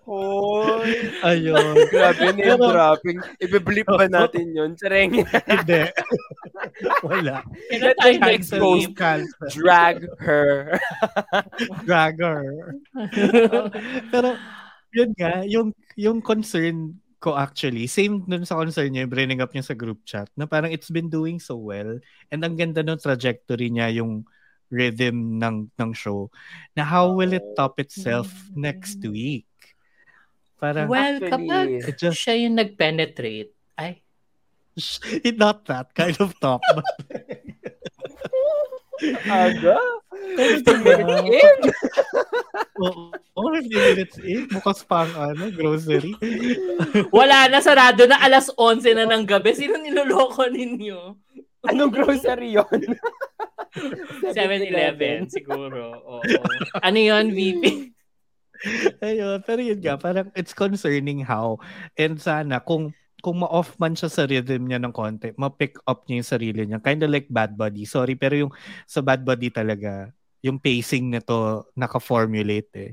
Hoy. 0.06 0.90
Ayun. 1.22 1.76
Grabe 1.90 2.26
na 2.34 2.42
yung 2.56 2.62
dropping. 2.62 3.18
Ibe-blip 3.38 3.88
ba 3.88 4.08
natin 4.22 4.54
yun? 4.54 4.74
Tsareng. 4.74 5.22
Hindi. 5.26 5.82
Wala. 7.08 7.46
Let 7.72 7.96
tayo 7.98 8.16
them 8.18 8.30
next 8.30 8.50
expose. 8.54 8.88
week? 8.90 8.98
Cancel. 8.98 9.48
Drag 9.54 9.98
her. 10.20 10.54
Pero, 14.12 14.30
yun 14.94 15.10
nga, 15.18 15.46
yung, 15.46 15.68
yung 15.96 16.20
concern 16.20 16.98
ko 17.20 17.36
actually, 17.36 17.86
same 17.86 18.24
dun 18.26 18.48
sa 18.48 18.56
concern 18.56 18.96
niya, 18.96 19.04
yung 19.04 19.14
bringing 19.14 19.44
up 19.44 19.52
niya 19.52 19.68
sa 19.68 19.76
group 19.76 20.00
chat, 20.08 20.32
na 20.40 20.48
parang 20.48 20.72
it's 20.72 20.88
been 20.90 21.12
doing 21.12 21.36
so 21.36 21.60
well, 21.60 22.00
and 22.32 22.40
ang 22.42 22.56
ganda 22.56 22.80
ng 22.80 22.96
trajectory 22.96 23.68
niya, 23.68 23.92
yung 23.92 24.24
rhythm 24.70 25.42
ng, 25.42 25.70
ng 25.74 25.92
show, 25.94 26.30
na 26.78 26.86
how 26.86 27.10
will 27.12 27.34
it 27.34 27.46
top 27.58 27.78
itself 27.82 28.30
next 28.54 29.02
week? 29.06 29.46
Parang, 30.62 30.88
Well, 30.88 31.18
Actually, 31.18 31.30
kapag 31.30 31.68
it 31.90 31.98
just, 31.98 32.18
siya 32.22 32.36
yung 32.48 32.56
nag-penetrate, 32.58 33.52
ay, 33.78 34.02
it 35.28 35.38
not 35.38 35.66
that 35.66 35.94
kind 35.94 36.16
of 36.22 36.34
top. 36.40 36.62
but 36.74 36.86
Aga? 39.32 39.80
Diba? 40.60 41.18
In. 41.40 41.60
Oo, 42.80 43.12
oh, 43.36 43.48
50 43.52 43.72
minutes 43.72 44.16
in, 44.24 44.48
bukas 44.48 44.84
pa 44.88 45.04
ang 45.04 45.36
ano, 45.36 45.52
grocery. 45.52 46.16
wala 47.12 47.52
na, 47.52 47.60
sarado 47.60 48.08
na, 48.08 48.20
alas 48.20 48.48
11 48.56 48.96
na 48.96 49.08
ng 49.08 49.24
gabi. 49.28 49.52
Sino 49.56 49.76
niloloko 49.80 50.48
ninyo? 50.48 51.16
Anong 51.68 51.92
grocery 51.96 52.56
yun? 52.56 52.82
7-Eleven, 54.36 55.28
siguro. 55.30 55.94
Oo. 56.00 56.22
Ano 56.80 57.00
yun, 57.00 57.32
VP? 57.36 57.64
Ayun, 59.04 59.40
pero 59.44 59.60
yun 59.64 59.80
nga, 59.80 59.96
parang 59.96 60.28
it's 60.36 60.52
concerning 60.52 61.24
how, 61.24 61.56
and 61.96 62.20
sana 62.20 62.60
kung 62.60 62.92
kung 63.20 63.44
ma-off 63.44 63.76
man 63.76 64.00
siya 64.00 64.08
sa 64.08 64.24
rhythm 64.24 64.72
niya 64.72 64.80
ng 64.80 64.96
konti, 64.96 65.36
ma-pick 65.36 65.76
up 65.84 66.08
niya 66.08 66.24
yung 66.24 66.32
sarili 66.32 66.62
niya. 66.64 66.80
Kind 66.80 67.04
of 67.04 67.12
like 67.12 67.28
Bad 67.28 67.52
Buddy. 67.60 67.84
Sorry, 67.84 68.16
pero 68.16 68.48
yung 68.48 68.52
sa 68.88 69.04
Bad 69.04 69.28
Buddy 69.28 69.52
talaga, 69.52 70.08
yung 70.40 70.56
pacing 70.56 71.12
nito 71.12 71.68
naka-formulate 71.76 72.72
eh. 72.80 72.92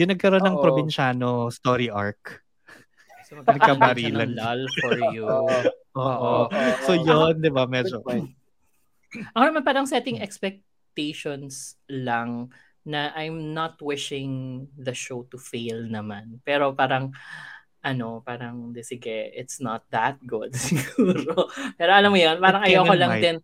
Yung 0.00 0.16
nagkaroon 0.16 0.48
ng 0.48 0.56
Oo. 0.56 0.64
probinsyano 0.64 1.52
story 1.52 1.92
arc. 1.92 2.40
So, 3.28 3.44
Nagkabarilan. 3.44 4.32
Lol 4.32 4.64
for 4.80 4.96
you. 5.12 5.28
Oo. 5.96 6.46
So 6.84 6.92
yun, 6.94 7.40
di 7.40 7.50
ba, 7.50 7.64
medyo. 7.64 8.04
Ako 9.32 9.42
naman 9.48 9.64
parang 9.64 9.88
setting 9.88 10.20
expectations 10.20 11.80
lang 11.88 12.52
na 12.86 13.10
I'm 13.18 13.50
not 13.56 13.80
wishing 13.82 14.66
the 14.78 14.94
show 14.94 15.26
to 15.34 15.40
fail 15.40 15.88
naman. 15.88 16.38
Pero 16.46 16.70
parang 16.76 17.10
ano, 17.82 18.18
parang 18.22 18.74
de, 18.74 18.82
sige, 18.82 19.30
it's 19.34 19.58
not 19.62 19.86
that 19.94 20.18
good 20.22 20.54
siguro. 20.58 21.50
Pero 21.78 21.90
alam 21.94 22.10
mo 22.10 22.18
'yun, 22.18 22.38
parang 22.38 22.62
ayoko 22.66 22.94
lang 22.94 23.12
might. 23.18 23.24
din 23.24 23.38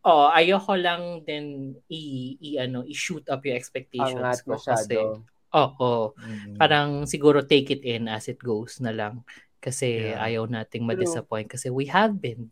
Oh, 0.00 0.32
ayoko 0.32 0.80
lang 0.80 1.20
din 1.28 1.76
i, 1.92 2.32
i 2.40 2.56
ano, 2.56 2.80
i-shoot 2.88 3.28
up 3.28 3.44
yung 3.44 3.52
expectations 3.52 4.16
Angat 4.16 4.48
ko 4.48 4.56
kasi 4.56 4.96
masyado. 4.96 5.20
oh, 5.52 5.70
oh, 5.76 6.04
Mm. 6.16 6.56
parang 6.56 7.04
siguro 7.04 7.44
take 7.44 7.68
it 7.76 7.84
in 7.84 8.08
as 8.08 8.24
it 8.32 8.40
goes 8.40 8.80
na 8.80 8.96
lang 8.96 9.20
kasi 9.60 10.10
Yeah. 10.10 10.18
ayaw 10.18 10.44
nating 10.46 10.82
ma-disappoint 10.82 11.46
kasi 11.46 11.68
we 11.68 11.86
have 11.86 12.16
been 12.16 12.48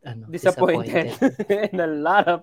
ano, 0.00 0.24
Disappointed. 0.28 1.12
in 1.68 1.76
a 1.76 1.84
lot 1.86 2.24
of 2.24 2.40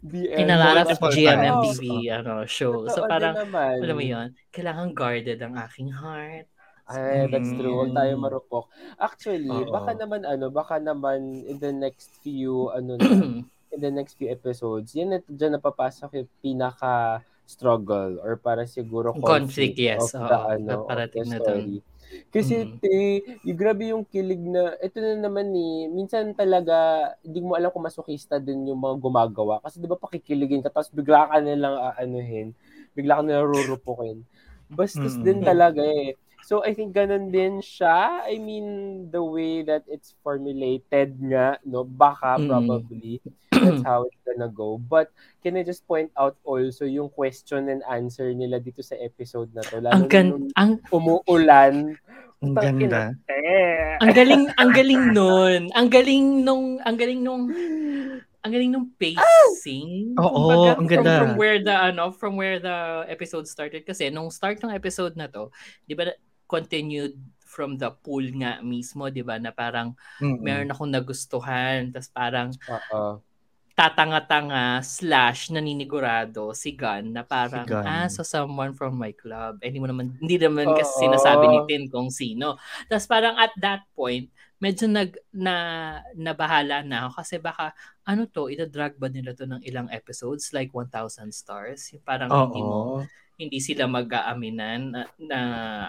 BL. 0.00 0.30
in 0.36 0.46
a 0.46 0.54
lot 0.54 0.78
of 0.80 0.94
GMMTV 1.00 1.82
times. 2.06 2.18
ano, 2.20 2.32
show. 2.44 2.86
So 2.86 3.06
parang, 3.08 3.34
naman. 3.34 3.82
alam 3.82 3.96
mo 3.96 4.04
yun, 4.04 4.28
kailangan 4.50 4.94
guarded 4.94 5.38
ang 5.40 5.54
aking 5.56 5.90
heart. 5.90 6.46
Ay, 6.84 7.26
that's 7.26 7.48
Mm. 7.48 7.58
true. 7.58 7.74
Huwag 7.80 7.96
tayo 7.96 8.12
marupok. 8.14 8.64
Actually, 8.94 9.48
Oo. 9.48 9.72
baka 9.72 9.96
naman 9.96 10.22
ano, 10.22 10.52
baka 10.52 10.76
naman 10.76 11.42
in 11.42 11.56
the 11.56 11.72
next 11.72 12.14
few 12.20 12.68
ano 12.70 12.94
na, 12.94 13.08
in 13.74 13.80
the 13.80 13.90
next 13.90 14.14
few 14.14 14.28
episodes, 14.28 14.92
yan 14.92 15.10
na 15.10 15.18
diyan 15.24 15.58
napapasok 15.58 16.14
yung 16.14 16.30
pinaka 16.38 17.24
struggle 17.44 18.20
or 18.20 18.36
para 18.36 18.64
siguro 18.64 19.12
Conflict, 19.16 19.76
yes. 19.76 20.14
of 20.14 20.22
Oo, 20.22 20.28
the 20.28 20.38
ano 20.54 20.84
of 20.84 20.96
the 21.10 21.22
na 21.24 21.38
story. 21.40 21.80
Kasi 22.32 22.66
Mm. 22.66 22.80
te, 22.82 23.22
yung 23.46 23.58
grabe 23.58 23.84
yung 23.94 24.04
kilig 24.06 24.40
na 24.42 24.74
ito 24.82 24.98
na 25.00 25.14
naman 25.18 25.50
ni 25.54 25.86
minsan 25.90 26.34
talaga 26.34 26.74
hindi 27.24 27.40
mo 27.42 27.54
alam 27.56 27.70
kung 27.72 27.86
masokista 27.86 28.36
din 28.42 28.66
yung 28.70 28.80
mga 28.82 28.96
gumagawa 29.00 29.62
kasi 29.64 29.78
'di 29.80 29.88
ba 29.90 29.98
pakikiligin 30.00 30.62
ka 30.64 30.70
tapos 30.74 30.90
bigla 30.92 31.30
ka 31.30 31.38
nilang 31.40 31.76
aanuhin, 31.94 32.52
bigla 32.96 33.20
ka 33.20 33.22
nilang 33.24 33.46
rurupukin. 33.48 34.22
Bastos 34.70 35.16
Mm. 35.16 35.22
din 35.22 35.44
talaga 35.44 35.80
eh. 35.84 36.16
So 36.44 36.60
I 36.64 36.76
think 36.76 36.92
ganun 36.92 37.32
din 37.32 37.60
siya. 37.64 38.24
I 38.28 38.36
mean, 38.36 38.66
the 39.08 39.22
way 39.24 39.64
that 39.64 39.84
it's 39.88 40.12
formulated 40.20 41.16
nga, 41.20 41.56
no, 41.64 41.84
baka 41.88 42.36
Mm. 42.36 42.44
probably 42.44 43.20
that's 43.64 43.84
how 43.84 44.04
it's 44.04 44.20
gonna 44.22 44.48
go. 44.48 44.76
But 44.76 45.08
can 45.40 45.56
I 45.56 45.64
just 45.64 45.84
point 45.84 46.12
out 46.14 46.36
also 46.44 46.84
yung 46.84 47.08
question 47.08 47.68
and 47.68 47.80
answer 47.88 48.30
nila 48.30 48.60
dito 48.60 48.84
sa 48.84 48.94
episode 49.00 49.50
na 49.56 49.64
to. 49.64 49.80
Lalo 49.80 49.92
ang 49.96 50.04
gan 50.06 50.28
ang 50.54 50.78
umuulan. 50.92 51.96
Ang 52.44 52.52
ganda. 52.52 53.16
Eh. 53.32 53.96
ang 54.04 54.12
galing 54.12 54.44
ang 54.60 54.70
galing 54.70 55.02
nun. 55.16 55.60
Ang 55.72 55.88
galing 55.88 56.26
nung 56.44 56.76
ang 56.84 56.96
galing 56.96 57.20
nung 57.24 57.48
ang 58.44 58.52
galing 58.52 58.68
nung 58.68 58.92
pacing. 59.00 60.12
Oo, 60.20 60.28
Kumbaga, 60.28 60.70
ang 60.76 60.76
from- 60.76 60.92
ganda. 60.92 61.12
From, 61.16 61.32
where 61.40 61.58
the 61.64 61.72
ano, 61.72 62.12
from 62.12 62.36
where 62.36 62.60
the 62.60 63.08
episode 63.08 63.48
started 63.48 63.88
kasi 63.88 64.12
nung 64.12 64.28
start 64.28 64.60
ng 64.60 64.68
episode 64.68 65.16
na 65.16 65.32
to, 65.32 65.48
'di 65.88 65.96
ba 65.96 66.12
continued 66.44 67.16
from 67.40 67.80
the 67.80 67.88
pool 68.04 68.20
nga 68.36 68.60
mismo, 68.60 69.08
'di 69.08 69.24
ba, 69.24 69.40
na 69.40 69.48
parang 69.48 69.96
Mm-mm. 70.20 70.44
meron 70.44 70.68
akong 70.68 70.92
nagustuhan, 70.92 71.88
tapos 71.88 72.10
parang 72.12 72.48
Oo. 72.68 73.22
Tatanga-tanga 73.74 74.78
slash 74.86 75.50
naninigurado 75.50 76.54
si 76.54 76.78
Gun 76.78 77.10
na 77.10 77.26
parang, 77.26 77.66
Si 77.66 77.74
Gun. 77.74 77.82
ah, 77.82 78.06
so 78.06 78.22
someone 78.22 78.70
from 78.70 78.94
my 78.94 79.10
club. 79.10 79.58
Eh, 79.58 79.68
hindi 79.68 79.82
mo 79.82 79.90
naman, 79.90 80.14
hindi 80.22 80.38
naman 80.38 80.70
kasi 80.78 80.94
Oo. 80.94 81.02
sinasabi 81.10 81.44
ni 81.50 81.58
Tin 81.66 81.84
kung 81.90 82.06
sino. 82.14 82.54
Tapos 82.86 83.10
parang 83.10 83.34
at 83.34 83.50
that 83.58 83.82
point, 83.98 84.30
medyo 84.62 84.86
nag, 84.86 85.18
na, 85.34 85.54
nabahala 86.14 86.86
na 86.86 87.10
ako 87.10 87.10
kasi 87.18 87.34
baka, 87.42 87.74
ano 88.06 88.30
to, 88.30 88.46
itadrag 88.46 88.94
ba 88.94 89.10
nila 89.10 89.34
to 89.34 89.42
ng 89.42 89.66
ilang 89.66 89.90
episodes? 89.90 90.54
Like 90.54 90.70
1,000 90.70 91.34
stars? 91.34 91.90
Yung 91.90 92.06
Parang 92.06 92.30
hindi 92.30 92.62
mo, 92.62 93.02
hindi 93.34 93.58
sila 93.58 93.90
mag-aaminan 93.90 94.94
na, 94.94 95.02
na 95.18 95.38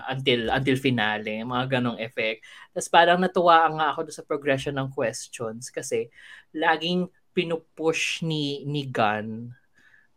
until 0.10 0.50
until 0.50 0.78
finale, 0.82 1.46
mga 1.46 1.78
ganong 1.78 2.02
effect. 2.02 2.42
Tapos 2.74 2.90
parang 2.90 3.22
natuwa 3.22 3.70
nga 3.70 3.94
ako 3.94 4.10
doon 4.10 4.18
sa 4.18 4.26
progression 4.26 4.74
ng 4.74 4.90
questions 4.90 5.70
kasi 5.70 6.10
laging 6.50 7.06
pinupush 7.36 8.24
ni 8.24 8.64
ni 8.64 8.88
Gun 8.88 9.52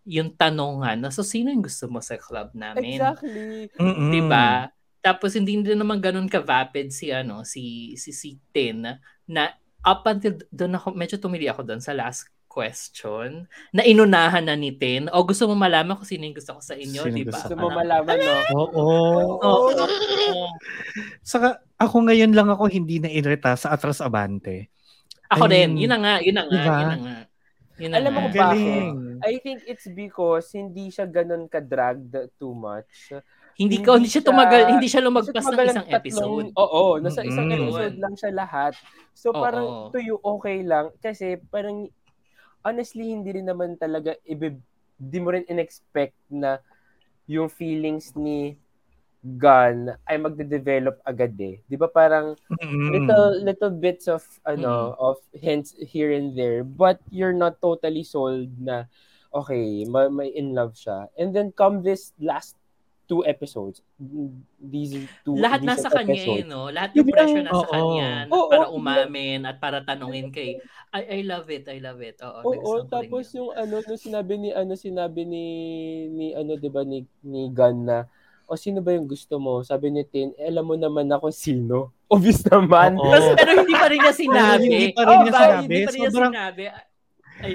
yung 0.09 0.33
tanongan 0.33 1.05
na 1.05 1.11
so 1.13 1.21
sino 1.21 1.53
yung 1.53 1.67
gusto 1.67 1.85
mo 1.91 2.01
sa 2.01 2.17
club 2.17 2.55
namin? 2.57 2.97
Exactly. 2.97 3.69
Mm-mm. 3.77 4.09
'Di 4.09 4.21
ba? 4.25 4.71
Tapos 5.05 5.37
hindi 5.37 5.59
din 5.61 5.77
naman 5.77 6.01
ganun 6.01 6.31
ka-vapid 6.31 6.89
si 6.95 7.13
ano 7.13 7.45
si 7.45 7.93
si 7.99 8.15
si 8.15 8.41
Tin 8.55 8.87
na 9.29 9.43
up 9.85 10.07
until 10.09 10.39
doon 10.49 10.79
ako 10.81 10.97
medyo 10.97 11.17
tumili 11.21 11.51
ako 11.51 11.67
doon 11.67 11.83
sa 11.83 11.93
last 11.93 12.31
question 12.49 13.47
na 13.71 13.85
inunahan 13.85 14.43
na 14.43 14.57
ni 14.57 14.73
Tin 14.75 15.07
o 15.13 15.23
gusto 15.23 15.47
mo 15.47 15.55
malaman 15.55 15.95
kung 15.95 16.09
sino 16.09 16.25
yung 16.25 16.35
gusto 16.35 16.57
ko 16.57 16.63
sa 16.65 16.75
inyo, 16.75 17.03
di 17.13 17.23
ba? 17.29 17.37
gusto 17.37 17.55
mo 17.55 17.69
malaman, 17.71 18.19
no? 18.19 18.35
Oo. 18.57 18.87
Oo. 19.45 19.87
Saka 21.23 21.61
ako 21.79 22.09
ngayon 22.09 22.33
lang 22.33 22.49
ako 22.49 22.67
hindi 22.67 22.99
na 22.99 23.13
irita 23.13 23.55
sa 23.55 23.77
Atras 23.77 24.01
Abante. 24.01 24.73
Ako 25.29 25.45
I 25.45 25.51
din, 25.51 25.69
mean, 25.71 25.83
yun 25.85 25.91
na 25.91 25.99
nga, 25.99 26.15
yun 26.19 26.35
na 26.35 26.45
nga, 26.45 26.53
diba? 26.55 26.75
yun 26.75 26.89
na 26.89 26.99
nga. 26.99 27.17
Yun 27.79 27.89
na 27.89 27.97
Alam 27.97 28.11
mo 28.11 28.19
nga. 28.19 28.25
kung 28.25 28.35
bakit? 28.35 28.83
I 29.21 29.35
think 29.39 29.59
it's 29.65 29.87
because 29.87 30.47
hindi 30.51 30.89
siya 30.89 31.07
ganun 31.07 31.47
ka-dragged 31.47 32.11
too 32.35 32.51
much. 32.51 33.13
Hindi 33.55 33.77
hindi 33.77 33.77
ko 33.83 33.95
hindi 33.95 34.07
siya 34.07 34.19
siya- 34.21 34.29
tumagal, 34.29 34.61
hindi 34.69 34.87
siya 34.87 35.03
lumagpas 35.03 35.35
ng 35.37 35.43
tumagal 35.45 35.67
isang 35.67 35.77
ng 35.77 35.85
tatlong- 35.85 35.99
episode. 36.01 36.47
Oo, 36.57 36.83
nasa 36.99 37.21
isang 37.23 37.47
Mm-mm. 37.47 37.59
episode 37.61 37.97
lang 37.97 38.15
siya 38.15 38.33
lahat. 38.33 38.73
So 39.13 39.31
Oo. 39.31 39.39
parang 39.39 39.67
to 39.91 39.99
you 39.99 40.17
okay 40.17 40.63
lang 40.63 40.95
kasi 40.97 41.39
parang 41.45 41.91
honestly 42.61 43.11
hindi 43.11 43.31
rin 43.33 43.47
naman 43.47 43.75
talaga 43.75 44.15
ibe, 44.23 44.59
di 44.95 45.19
mo 45.19 45.31
rin 45.31 45.43
in-expect 45.45 46.15
na 46.29 46.63
yung 47.27 47.47
feelings 47.47 48.15
ni 48.15 48.55
gun 49.23 49.93
ay 50.07 50.17
magde-develop 50.19 50.99
agad 51.03 51.35
eh. 51.43 51.59
'Di 51.67 51.77
ba 51.77 51.91
parang 51.91 52.39
Mm. 52.59 52.89
little 52.95 53.29
little 53.45 53.73
bits 53.75 54.09
of 54.09 54.25
ano 54.49 54.97
of 54.97 55.21
hints 55.37 55.77
here 55.79 56.11
and 56.15 56.33
there 56.33 56.65
but 56.65 56.99
you're 57.13 57.37
not 57.37 57.61
totally 57.61 58.01
sold 58.03 58.49
na 58.63 58.89
okay, 59.29 59.85
may, 59.85 60.09
may 60.09 60.29
in 60.33 60.57
love 60.57 60.73
siya. 60.73 61.09
And 61.21 61.37
then 61.37 61.53
come 61.53 61.85
this 61.85 62.17
last 62.17 62.57
two 63.09 63.25
episodes. 63.29 63.81
These 64.61 65.09
two 65.25 65.37
Lahat 65.37 65.61
nasa 65.65 65.89
kanya 65.93 66.17
eh, 66.17 66.45
episodes. 66.45 66.49
no? 66.49 66.69
Lahat 66.73 66.93
yung 66.97 67.09
pressure 67.13 67.45
nasa 67.45 67.65
Oo. 67.69 67.73
kanya 67.73 68.09
na 68.29 68.33
Oo, 68.33 68.49
para 68.49 68.67
umamin 68.73 69.45
at 69.45 69.57
para 69.61 69.85
tanungin 69.85 70.29
kay 70.33 70.61
I 70.93 71.21
I 71.21 71.29
love 71.29 71.49
it, 71.53 71.69
I 71.69 71.79
love 71.81 72.01
it. 72.01 72.17
Oo, 72.25 72.41
ko 72.45 72.73
rin 72.81 72.89
tapos 72.89 73.25
yun. 73.33 73.37
yung 73.37 73.51
ano, 73.53 73.77
nung 73.85 74.01
sinabi 74.01 74.35
ni, 74.41 74.51
ano, 74.55 74.73
sinabi 74.77 75.21
ni, 75.29 75.45
ni 76.09 76.27
ano, 76.37 76.57
di 76.57 76.69
ba, 76.73 76.83
ni, 76.87 77.05
ni 77.25 77.49
Gun 77.53 77.85
na, 77.85 78.09
o 78.49 78.57
sino 78.57 78.81
ba 78.81 78.97
yung 78.97 79.05
gusto 79.05 79.37
mo? 79.37 79.61
Sabi 79.61 79.93
ni 79.93 80.03
Tin, 80.03 80.33
eh, 80.35 80.49
alam 80.49 80.65
mo 80.65 80.75
naman 80.75 81.05
ako 81.07 81.29
sino. 81.29 81.93
Obvious 82.09 82.41
naman. 82.49 82.97
Oo. 82.97 83.13
Tapos, 83.13 83.37
pero 83.37 83.51
hindi 83.61 83.75
pa 83.77 83.87
rin 83.87 84.01
niya 84.01 84.15
sinabi. 84.17 84.65
Hindi 84.65 84.89
pa 84.91 85.03
rin 85.05 85.13
Oh, 85.13 85.21
niya 85.21 85.33
bakit? 85.33 85.45
sinabi. 85.45 85.63
Hindi 85.63 85.79
pa 85.79 85.91
rin 85.93 85.99
niya 86.01 86.09
Sobrang, 86.09 86.33
sinabi. 86.33 86.63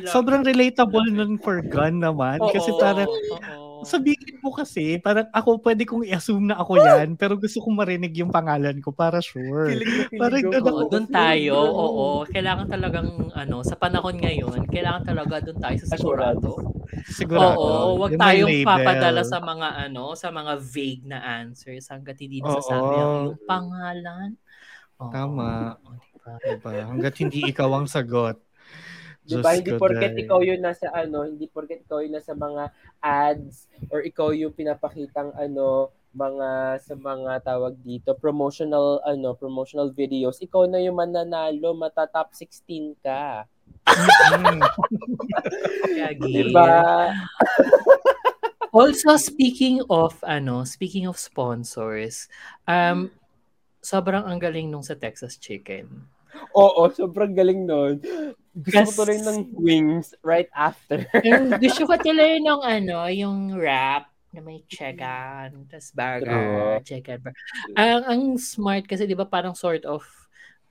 Sobrang 0.07 0.41
relatable 0.45 1.07
nun 1.09 1.35
for 1.41 1.57
gun 1.59 1.99
naman. 1.99 2.37
Kasi 2.39 2.69
Oo, 2.71 2.79
parang, 2.79 3.09
oo. 3.09 3.62
Sabihin 3.85 4.39
mo 4.43 4.51
kasi, 4.51 4.97
parang 4.99 5.27
ako 5.31 5.61
pwede 5.63 5.83
kong 5.83 6.03
i-assume 6.07 6.51
na 6.51 6.59
ako 6.59 6.79
yan, 6.79 7.15
pero 7.15 7.35
gusto 7.37 7.61
kong 7.61 7.75
marinig 7.79 8.13
yung 8.17 8.31
pangalan 8.33 8.79
ko 8.83 8.91
para 8.91 9.19
sure. 9.19 9.71
Kilig 9.71 9.87
na 9.87 10.03
kilig 10.09 10.21
Parang 10.21 10.41
ako. 10.43 10.51
ganun 10.51 10.73
Oo, 10.73 10.89
doon 10.91 11.07
tayo. 11.07 11.55
Oo, 11.59 12.05
kailangan 12.27 12.67
talagang 12.67 13.09
ano, 13.33 13.57
sa 13.61 13.75
panahon 13.75 14.17
ngayon, 14.19 14.65
kailangan 14.67 15.03
talaga 15.03 15.35
doon 15.43 15.59
tayo 15.59 15.77
sa 15.83 15.95
sigurado. 15.95 16.49
Sigurado. 17.09 17.57
Oo, 17.59 18.01
wag 18.03 18.15
tayong 18.15 18.49
label. 18.51 18.67
papadala 18.67 19.21
sa 19.25 19.39
mga 19.41 19.67
ano, 19.89 20.13
sa 20.13 20.29
mga 20.29 20.53
vague 20.61 21.05
na 21.09 21.19
answers 21.43 21.89
hangga't 21.89 22.19
hindi 22.21 22.39
nasasabi 22.39 22.95
ang 22.95 23.15
pangalan. 23.43 24.29
Oo. 25.01 25.11
Tama. 25.11 25.75
Oo, 25.83 25.97
diba? 25.99 26.33
Diba? 26.39 26.71
Hanggat 26.87 27.15
hindi 27.19 27.43
ikaw 27.49 27.69
ang 27.75 27.87
sagot. 27.89 28.39
Di 29.23 29.39
ba? 29.39 29.55
Hindi 29.55 29.71
ko, 29.71 29.79
porket 29.79 30.13
Day. 30.13 30.27
ikaw 30.27 30.39
yung 30.43 30.61
nasa 30.61 30.91
ano, 30.91 31.23
hindi 31.23 31.47
porket 31.47 31.87
ikaw 31.87 32.03
yung 32.03 32.15
nasa 32.19 32.35
mga 32.35 32.63
ads 32.99 33.71
or 33.87 34.03
ikaw 34.03 34.35
yung 34.35 34.51
pinapakitang 34.51 35.31
ano, 35.35 35.91
mga 36.13 36.77
sa 36.83 36.93
mga 36.93 37.41
tawag 37.41 37.73
dito, 37.81 38.13
promotional 38.19 39.01
ano, 39.07 39.33
promotional 39.33 39.89
videos, 39.95 40.43
ikaw 40.43 40.67
na 40.69 40.83
yung 40.83 40.99
mananalo, 40.99 41.73
mata 41.73 42.05
top 42.05 42.35
16 42.35 42.99
ka. 43.01 43.47
Mm. 43.87 44.61
Gagi. 45.99 46.31
Di 46.31 46.43
ba? 46.53 46.69
Also, 48.73 49.13
speaking 49.21 49.85
of, 49.85 50.17
ano, 50.25 50.65
speaking 50.65 51.05
of 51.05 51.21
sponsors, 51.21 52.25
um, 52.65 53.13
sobrang 53.85 54.25
ang 54.25 54.41
galing 54.41 54.65
nung 54.65 54.81
sa 54.81 54.97
Texas 54.97 55.37
Chicken. 55.37 56.09
Oo, 56.57 56.89
sobrang 56.89 57.37
galing 57.37 57.69
nun. 57.69 58.01
Gusto 58.53 58.85
ko 58.85 58.91
tuloy 59.09 59.19
ng 59.25 59.39
wings 59.57 60.13
right 60.21 60.49
after. 60.53 61.01
Yung 61.25 61.49
gusto 61.63 61.89
ko 61.89 61.97
tuloy 61.97 62.37
ng 62.37 62.61
ano, 62.61 63.09
yung 63.09 63.57
wrap 63.57 64.13
na 64.33 64.41
may 64.41 64.61
chicken, 64.65 65.69
tas 65.69 65.93
burger, 65.93 66.81
chicken 66.85 67.21
burger. 67.21 67.37
Ang, 67.77 68.01
ang 68.05 68.21
smart 68.37 68.85
kasi 68.85 69.05
'di 69.05 69.17
ba 69.17 69.29
parang 69.29 69.53
sort 69.53 69.85
of 69.85 70.05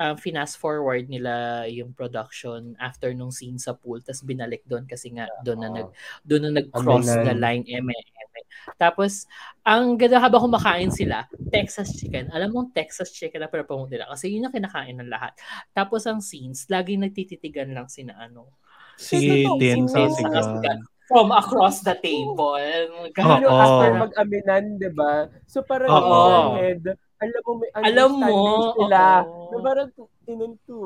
um, 0.03 0.19
finas 0.19 0.59
forward 0.59 1.07
nila 1.07 1.67
yung 1.71 1.95
production 1.95 2.75
after 2.83 3.15
nung 3.15 3.31
scene 3.31 3.59
sa 3.59 3.75
pool 3.75 4.03
tas 4.03 4.23
binalik 4.27 4.67
doon 4.67 4.83
kasi 4.87 5.15
nga 5.15 5.31
doon 5.47 5.59
na 5.63 5.71
nag 5.71 5.89
doon 6.27 6.43
na 6.51 6.53
nag-cross 6.59 7.07
the 7.07 7.35
line 7.39 7.63
eme 7.71 7.95
Tapos 8.79 9.27
ang 9.63 9.95
ganda 9.99 10.19
habang 10.19 10.49
kumakain 10.51 10.91
sila, 10.91 11.27
Texas 11.51 11.95
chicken. 11.99 12.31
Alam 12.35 12.51
mo 12.53 12.61
Texas 12.75 13.11
chicken 13.15 13.43
na 13.43 13.51
pinapromote 13.51 13.95
nila 13.95 14.11
kasi 14.11 14.33
yun 14.33 14.49
yung 14.49 14.55
kinakain 14.55 14.97
ng 14.99 15.11
lahat. 15.11 15.35
Tapos 15.73 16.07
ang 16.07 16.19
scenes, 16.23 16.67
laging 16.71 17.03
nagtititigan 17.07 17.71
lang 17.73 17.87
sina 17.87 18.17
ano, 18.19 18.49
Si 18.97 19.19
Tin 19.59 19.89
si 19.89 19.89
sa 19.89 20.07
Tin 20.07 20.31
sa 20.31 20.43
sigan. 20.45 20.79
from 21.09 21.29
across 21.35 21.83
the 21.85 21.93
table. 21.99 22.57
Pero 23.13 23.47
Oo. 23.51 23.59
after 23.61 23.91
mag-aminan, 23.99 24.79
di 24.81 24.89
ba? 24.93 25.29
So 25.45 25.61
parang 25.67 25.91
in 25.93 26.09
your 26.09 26.47
head, 26.57 26.83
alam 27.23 27.41
mo 27.47 27.53
may 27.55 27.71
Alam 27.73 28.11
mo, 28.19 28.37
sila. 28.75 29.03
oo. 29.23 29.51
Na 29.53 29.57
parang 29.63 29.89
tinunto. 30.27 30.79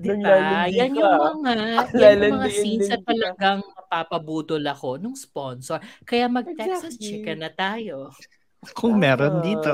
Diba? 0.00 0.66
Yan 0.78 0.92
yung 0.96 1.12
mga, 1.12 1.52
yan 1.92 2.16
yung 2.24 2.34
mga 2.40 2.48
scenes 2.50 2.88
kita. 2.88 3.04
talagang 3.04 3.60
mapapabudol 3.64 4.64
ako 4.64 4.96
nung 4.96 5.16
sponsor. 5.16 5.76
Kaya 6.02 6.26
mag-Texas 6.26 6.96
Exactly. 6.96 7.04
chicken 7.04 7.38
na 7.44 7.52
tayo. 7.52 8.08
Kung 8.74 8.98
meron 8.98 9.38
dito. 9.38 9.70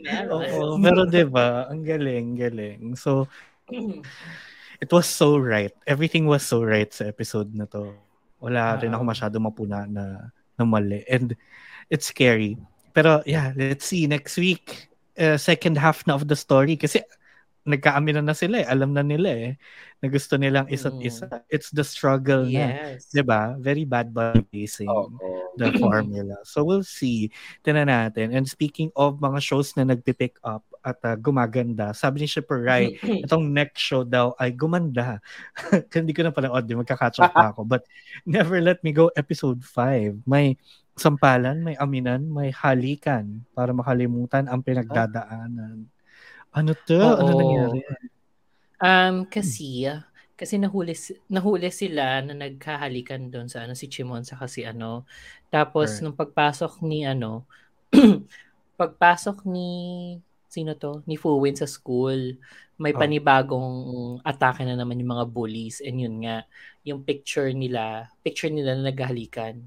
Meron. 0.00 0.40
Oo, 0.40 0.80
pero 0.80 1.04
'di 1.04 1.28
ba, 1.28 1.68
ang 1.68 1.84
galing, 1.84 2.32
galing. 2.32 2.96
So, 2.96 3.28
it 4.80 4.88
was 4.88 5.04
so 5.04 5.36
right. 5.36 5.74
Everything 5.84 6.24
was 6.24 6.42
so 6.42 6.64
right 6.64 6.88
sa 6.88 7.04
episode 7.04 7.52
na 7.52 7.68
to. 7.68 7.92
Wala 8.40 8.78
rin 8.80 8.94
ako 8.94 9.02
Oo. 9.04 9.10
masyado 9.12 9.36
mapuna 9.36 9.84
na, 9.84 10.32
na 10.56 10.64
mali. 10.64 11.04
And 11.04 11.36
it's 11.92 12.08
scary. 12.08 12.56
Pero 12.98 13.22
yeah, 13.22 13.54
let's 13.54 13.86
see 13.86 14.10
next 14.10 14.34
week. 14.34 14.90
Uh, 15.14 15.38
second 15.38 15.78
half 15.78 16.02
na 16.10 16.18
of 16.18 16.26
the 16.26 16.34
story. 16.34 16.74
Kasi 16.74 16.98
nagkaamin 17.62 18.18
na, 18.18 18.32
na 18.32 18.34
sila 18.34 18.62
eh. 18.62 18.66
Alam 18.66 18.90
na 18.90 19.06
nila 19.06 19.30
eh. 19.30 19.52
Na 20.02 20.10
gusto 20.10 20.34
nilang 20.34 20.66
isa't 20.66 20.98
Mm. 20.98 21.06
isa. 21.06 21.26
It's 21.46 21.70
the 21.70 21.86
struggle 21.86 22.42
na. 22.42 22.98
yes. 22.98 23.06
'Di 23.14 23.22
ba? 23.22 23.54
Very 23.62 23.86
bad 23.86 24.10
body 24.10 24.42
pacing 24.50 24.90
Oo. 24.90 25.14
the 25.54 25.70
formula. 25.82 26.42
So 26.42 26.66
we'll 26.66 26.82
see. 26.86 27.30
Tinan 27.62 27.86
natin. 27.86 28.34
And 28.34 28.50
speaking 28.50 28.90
of 28.98 29.22
mga 29.22 29.38
shows 29.42 29.78
na 29.78 29.86
nagpipick 29.86 30.38
up 30.42 30.66
at 30.82 30.98
uh, 31.04 31.14
gumaganda, 31.18 31.92
sabi 31.94 32.24
ni 32.24 32.26
Shipper 32.30 32.62
Rai, 32.66 32.98
itong 33.26 33.50
next 33.52 33.78
show 33.82 34.02
daw 34.02 34.32
ay 34.42 34.54
gumanda. 34.54 35.18
Hindi 35.94 36.14
ko 36.14 36.26
na 36.26 36.34
pala 36.34 36.50
audio, 36.50 36.78
magka-catch 36.82 37.18
up 37.22 37.34
pa 37.34 37.50
ako. 37.54 37.62
But 37.68 37.84
Never 38.26 38.58
Let 38.62 38.80
Me 38.82 38.90
Go 38.94 39.10
episode 39.14 39.60
5. 39.62 40.24
May 40.24 40.56
sampalan, 41.00 41.62
may 41.64 41.76
aminan, 41.78 42.26
may 42.30 42.50
halikan 42.52 43.42
para 43.56 43.70
makalimutan 43.72 44.46
ang 44.50 44.60
pinagdadaanan. 44.62 45.86
Ano 46.54 46.72
to? 46.86 46.98
Ano 47.18 47.30
Oo. 47.30 47.38
nangyari? 47.38 47.80
Um, 48.78 49.26
kasi, 49.26 49.86
kasi 50.38 50.54
nahuli, 50.58 50.94
nahuli 51.26 51.70
sila 51.74 52.22
na 52.22 52.34
nagkahalikan 52.34 53.26
doon 53.30 53.50
sa 53.50 53.66
ano, 53.66 53.74
si 53.74 53.90
Chimon 53.90 54.22
sa 54.22 54.38
kasi 54.38 54.62
ano. 54.66 55.02
Tapos, 55.50 55.98
Correct. 55.98 56.02
nung 56.04 56.14
pagpasok 56.18 56.82
ni 56.86 57.02
ano, 57.06 57.46
pagpasok 58.80 59.46
ni, 59.50 59.70
sino 60.48 60.78
to? 60.78 61.02
Ni 61.10 61.18
Fuwin 61.18 61.58
sa 61.58 61.66
school, 61.66 62.38
may 62.78 62.94
Oh. 62.94 62.98
panibagong 63.02 63.70
atake 64.22 64.62
na 64.62 64.78
naman 64.78 64.98
yung 65.02 65.12
mga 65.18 65.26
bullies. 65.30 65.82
And 65.82 65.98
yun 65.98 66.22
nga, 66.22 66.46
yung 66.86 67.02
picture 67.02 67.50
nila, 67.50 68.06
picture 68.22 68.50
nila 68.50 68.78
na 68.78 68.90
naghahalikan. 68.94 69.66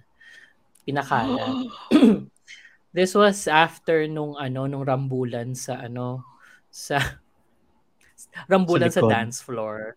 Pinakalat. 0.86 1.56
This 2.96 3.16
was 3.16 3.48
after 3.48 4.04
nung 4.08 4.36
ano, 4.36 4.68
nung 4.68 4.84
rambulan 4.84 5.56
sa 5.56 5.80
ano, 5.80 6.28
sa 6.68 7.00
rambulan 8.52 8.92
sa, 8.92 9.02
likod. 9.02 9.12
dance 9.12 9.40
floor. 9.42 9.96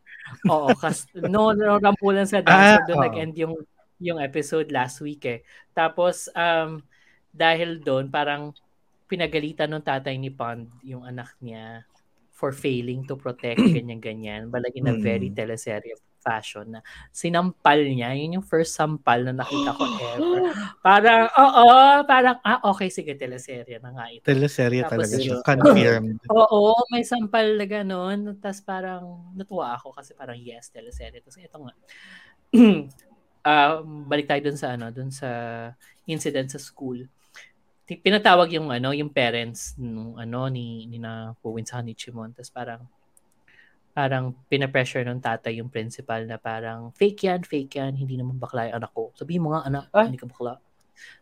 Oo, 0.49 0.73
kas 0.79 1.07
no, 1.35 1.53
no 1.53 1.79
rambulan 1.79 2.27
sa 2.29 2.41
dance 2.41 2.71
Ah, 2.71 2.79
floor 2.79 2.87
doon 2.89 2.99
oo. 2.99 3.05
nag-end 3.07 3.35
yung 3.39 3.55
yung 4.03 4.19
episode 4.21 4.69
last 4.71 5.01
week 5.03 5.23
eh. 5.27 5.41
Tapos 5.73 6.29
um 6.35 6.83
dahil 7.35 7.83
doon 7.83 8.11
parang 8.11 8.55
pinagalitan 9.11 9.71
ng 9.75 9.83
tatay 9.85 10.17
ni 10.17 10.31
Pond 10.31 10.67
yung 10.83 11.03
anak 11.05 11.35
niya 11.43 11.83
for 12.35 12.51
failing 12.55 13.05
to 13.07 13.15
protect 13.19 13.59
ganyan-ganyan. 13.77 14.51
But 14.51 14.67
like 14.67 14.77
in 14.79 14.91
a 14.91 14.97
very 14.97 15.31
Mm. 15.31 15.37
teleserye 15.39 15.95
fashion 16.25 16.67
na 16.73 16.81
sinampal 17.13 17.85
niya. 17.85 18.17
Yun 18.17 18.41
yung 18.41 18.47
first 18.49 18.73
sampal 18.73 19.21
na 19.21 19.37
nakita 19.37 19.77
ko 19.77 19.85
ever. 20.17 20.41
Parang, 20.81 21.29
oo, 21.29 21.69
parang, 22.09 22.41
ah, 22.41 22.65
okay, 22.73 22.89
sige, 22.89 23.13
teleserye 23.13 23.77
na 23.85 23.93
nga 23.93 24.09
ito. 24.09 24.25
Teleserye 24.25 24.89
Tapos 24.89 25.05
talaga 25.05 25.17
siya. 25.21 25.37
yun. 25.37 25.45
Confirmed. 25.45 26.21
Oo, 26.33 26.73
may 26.89 27.05
sampal 27.05 27.61
na 27.61 27.67
gano'n. 27.69 28.41
Tapos 28.41 28.61
parang 28.65 29.05
natuwa 29.37 29.77
ako 29.77 29.93
kasi 29.93 30.17
parang 30.17 30.41
yes, 30.41 30.73
teleserye. 30.73 31.21
Tapos 31.21 31.37
ito 31.37 31.59
nga. 31.61 31.75
um, 33.45 33.85
balik 34.11 34.25
tayo 34.25 34.41
dun 34.49 34.57
sa 34.57 34.73
ano, 34.73 34.89
dun 34.89 35.13
sa 35.13 35.29
incident 36.09 36.49
sa 36.49 36.57
school. 36.57 37.05
Pinatawag 37.85 38.49
yung 38.57 38.73
ano, 38.73 38.97
yung 38.97 39.13
parents 39.13 39.77
nung 39.77 40.17
ano 40.17 40.49
ni 40.49 40.89
ni 40.89 40.97
na 40.97 41.37
Puwin 41.45 41.69
sa 41.69 41.85
ni 41.85 41.93
Chimon. 41.93 42.33
Tapos 42.33 42.49
parang 42.49 42.81
parang 43.95 44.35
pinapressure 44.51 45.07
ng 45.07 45.23
tatay 45.23 45.63
yung 45.63 45.71
principal 45.71 46.27
na 46.27 46.35
parang 46.35 46.91
fake 46.99 47.31
yan, 47.31 47.41
fake 47.47 47.79
yan, 47.79 47.95
hindi 47.95 48.19
naman 48.19 48.37
bakla 48.43 48.67
yung 48.69 48.83
anak 48.83 48.91
ko. 48.91 49.15
Sabihin 49.15 49.47
mo 49.47 49.55
nga 49.55 49.71
anak, 49.71 49.87
Ah? 49.95 50.11
hindi 50.11 50.19
ka 50.19 50.27
bakla. 50.27 50.59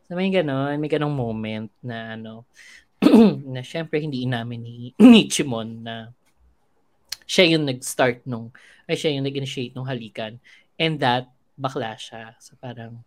So 0.08 0.16
may 0.16 0.32
ganon, 0.32 0.80
may 0.80 0.88
ganong 0.88 1.12
moment 1.12 1.68
na 1.84 2.16
ano, 2.16 2.48
na 3.54 3.60
syempre 3.60 4.00
hindi 4.00 4.24
inamin 4.24 4.60
ni, 4.64 4.76
ni 5.12 5.28
Chimon 5.28 5.84
na 5.84 6.16
siya 7.28 7.56
yung 7.56 7.68
nag-start 7.68 8.24
nung, 8.24 8.50
ay 8.88 8.96
siya 8.96 9.12
yung 9.14 9.28
nag-initiate 9.28 9.76
nung 9.76 9.88
halikan. 9.88 10.40
And 10.80 10.96
that, 11.04 11.28
bakla 11.60 11.94
siya. 12.00 12.34
So 12.40 12.56
parang, 12.56 13.04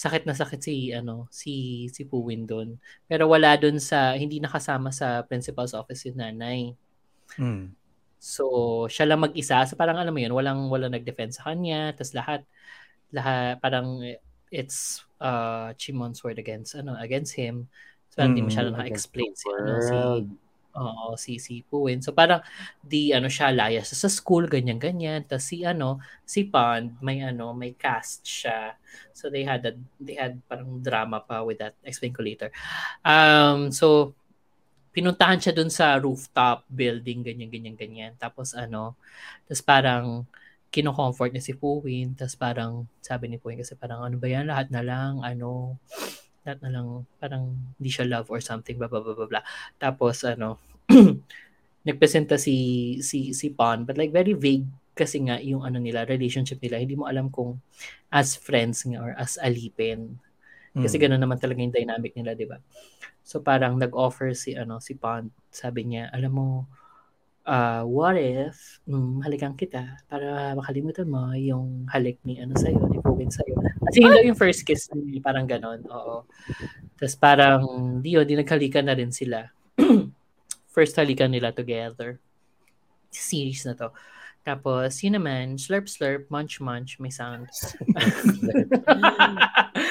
sakit 0.00 0.24
na 0.24 0.32
sakit 0.32 0.60
si 0.64 0.74
ano 0.96 1.28
si 1.28 1.84
si 1.92 2.08
Puwin 2.08 2.48
doon. 2.48 2.80
Pero 3.04 3.28
wala 3.28 3.52
doon 3.60 3.76
sa 3.76 4.16
hindi 4.16 4.40
nakasama 4.40 4.88
sa 4.94 5.20
principal's 5.26 5.76
office 5.76 6.08
si 6.08 6.10
nanay. 6.16 6.72
Mm. 7.36 7.74
So, 8.20 8.44
siya 8.92 9.08
lang 9.08 9.24
mag-isa. 9.24 9.64
So, 9.64 9.74
parang 9.80 9.96
alam 9.96 10.12
mo 10.12 10.20
yun, 10.20 10.36
walang, 10.36 10.68
walang 10.68 10.92
nag-defend 10.92 11.32
sa 11.32 11.50
kanya. 11.52 11.96
Tapos 11.96 12.12
lahat, 12.12 12.40
lahat, 13.14 13.58
parang 13.64 14.02
it's 14.52 15.02
uh, 15.22 15.72
Chimon's 15.78 16.22
word 16.24 16.38
against, 16.38 16.74
ano, 16.78 16.94
against 17.00 17.34
him. 17.38 17.68
So, 18.12 18.22
hindi 18.22 18.42
Mm, 18.42 18.46
masyadong 18.46 18.76
against 18.78 19.10
naka-explain 19.16 19.32
the 19.34 19.34
si, 19.38 19.48
ano, 19.56 19.80
si, 19.80 20.28
oo, 20.76 21.18
si, 21.18 21.38
si 21.42 21.62
Puwin. 21.66 21.98
So, 22.02 22.14
parang, 22.14 22.42
di, 22.82 23.10
ano, 23.14 23.26
siya, 23.30 23.50
layas 23.54 23.90
sa 23.90 24.10
school, 24.10 24.46
ganyan-ganyan. 24.46 25.26
Tapos 25.26 25.50
si, 25.50 25.66
ano, 25.66 25.98
si 26.26 26.46
Pond, 26.46 26.98
may, 27.02 27.22
ano, 27.26 27.54
may 27.54 27.74
cast 27.74 28.22
siya. 28.26 28.74
So, 29.14 29.30
they 29.30 29.42
had, 29.46 29.66
a, 29.66 29.74
they 29.98 30.14
had 30.18 30.38
parang 30.46 30.82
drama 30.82 31.22
pa 31.26 31.42
with 31.42 31.58
that. 31.58 31.74
Explain 31.82 32.14
ko 32.14 32.22
later. 32.22 32.50
Um, 33.06 33.70
so, 33.74 34.14
pinuntahan 34.90 35.38
siya 35.38 35.54
dun 35.54 35.70
sa 35.70 35.98
rooftop 35.98 36.66
building, 36.66 37.22
ganyan, 37.22 37.50
ganyan, 37.50 37.76
ganyan. 37.78 38.12
Tapos 38.18 38.54
ano, 38.54 38.98
tapos 39.46 39.62
parang 39.62 40.26
kino-comfort 40.70 41.34
niya 41.34 41.42
si 41.42 41.54
Puwin. 41.58 42.14
Tapos 42.14 42.38
parang 42.38 42.86
sabi 43.02 43.26
ni 43.26 43.36
Puwin 43.38 43.58
kasi 43.58 43.74
parang 43.74 44.06
ano 44.06 44.16
ba 44.18 44.26
yan, 44.30 44.46
lahat 44.50 44.70
na 44.70 44.82
lang, 44.82 45.22
ano, 45.22 45.78
lahat 46.46 46.58
na 46.62 46.70
lang, 46.70 46.86
parang 47.18 47.54
hindi 47.78 47.90
siya 47.90 48.06
love 48.06 48.30
or 48.30 48.40
something, 48.42 48.78
blah, 48.78 48.90
blah, 48.90 49.02
blah, 49.02 49.14
blah, 49.18 49.28
blah. 49.28 49.44
Tapos 49.76 50.22
ano, 50.22 50.62
nagpresenta 51.86 52.38
si, 52.38 52.98
si, 53.02 53.34
si 53.34 53.50
Pon, 53.50 53.82
but 53.86 53.98
like 53.98 54.14
very 54.14 54.34
vague 54.34 54.66
kasi 54.94 55.22
nga 55.24 55.40
yung 55.40 55.64
ano 55.64 55.80
nila, 55.80 56.04
relationship 56.04 56.60
nila, 56.60 56.82
hindi 56.82 56.94
mo 56.98 57.08
alam 57.08 57.32
kung 57.32 57.58
as 58.12 58.36
friends 58.36 58.84
nga 58.84 59.00
or 59.00 59.12
as 59.16 59.40
alipin. 59.40 60.18
Kasi 60.70 60.96
Mm. 60.98 61.02
gano'n 61.02 61.22
naman 61.26 61.38
talaga 61.42 61.58
yung 61.58 61.74
dynamic 61.74 62.14
nila, 62.14 62.38
di 62.38 62.46
ba? 62.46 62.58
So 63.26 63.42
parang 63.42 63.74
nag-offer 63.78 64.34
si 64.38 64.54
ano 64.54 64.78
si 64.78 64.94
Pond, 64.94 65.30
sabi 65.50 65.86
niya, 65.86 66.10
alam 66.14 66.30
mo, 66.30 66.48
uh, 67.46 67.82
what 67.82 68.14
if 68.14 68.78
mm, 68.86 69.22
halikan 69.26 69.58
kita 69.58 69.98
para 70.06 70.54
makalimutan 70.54 71.10
mo 71.10 71.34
yung 71.34 71.90
halik 71.90 72.22
ni 72.22 72.38
ano 72.38 72.54
sa'yo, 72.54 72.86
ni 72.86 73.02
Puwin 73.02 73.30
sa'yo. 73.30 73.58
Kasi 73.90 73.98
yun 74.02 74.30
yung 74.30 74.38
first 74.38 74.62
kiss 74.62 74.86
niya, 74.94 75.18
parang 75.18 75.46
gano'n, 75.50 75.82
oo. 75.90 76.22
Tapos 77.00 77.16
parang, 77.16 77.64
di 78.04 78.14
yun, 78.14 78.28
di 78.28 78.36
naghalikan 78.36 78.86
na 78.86 78.94
rin 78.94 79.10
sila. 79.10 79.48
first 80.74 80.94
halikan 80.94 81.32
nila 81.32 81.50
together. 81.50 82.22
Series 83.10 83.66
na 83.66 83.74
to. 83.74 83.90
Tapos, 84.40 84.96
yun 85.04 85.20
naman, 85.20 85.60
slurp 85.60 85.84
slurp, 85.84 86.24
munch 86.32 86.60
munch, 86.64 86.96
may 86.98 87.12
sound. 87.12 87.46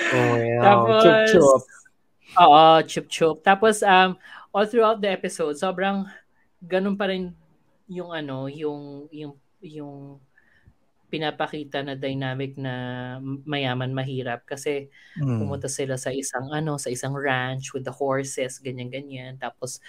Oh, 0.10 0.36
yeah. 0.42 0.62
Tapos, 0.66 1.04
Chup 1.06 1.22
chup. 1.30 1.62
Oo, 2.42 2.64
chup 2.86 3.06
chup. 3.10 3.38
Tapos, 3.46 3.86
um, 3.86 4.18
all 4.50 4.66
throughout 4.66 4.98
the 4.98 5.10
episode, 5.10 5.54
sobrang 5.54 6.06
ganun 6.66 6.98
pa 6.98 7.10
rin 7.10 7.30
yung 7.86 8.10
ano, 8.10 8.50
yung, 8.50 9.06
yung, 9.14 9.38
yung 9.62 10.18
pinapakita 11.10 11.82
na 11.82 11.98
dynamic 11.98 12.54
na 12.54 12.74
mayaman 13.46 13.90
mahirap 13.90 14.46
kasi 14.46 14.94
Mm. 15.18 15.42
pumunta 15.42 15.66
sila 15.66 15.98
sa 15.98 16.14
isang 16.14 16.54
ano 16.54 16.78
sa 16.78 16.94
isang 16.94 17.18
ranch 17.18 17.74
with 17.74 17.82
the 17.82 17.90
horses 17.90 18.62
ganyan 18.62 18.94
ganyan 18.94 19.34
tapos 19.42 19.82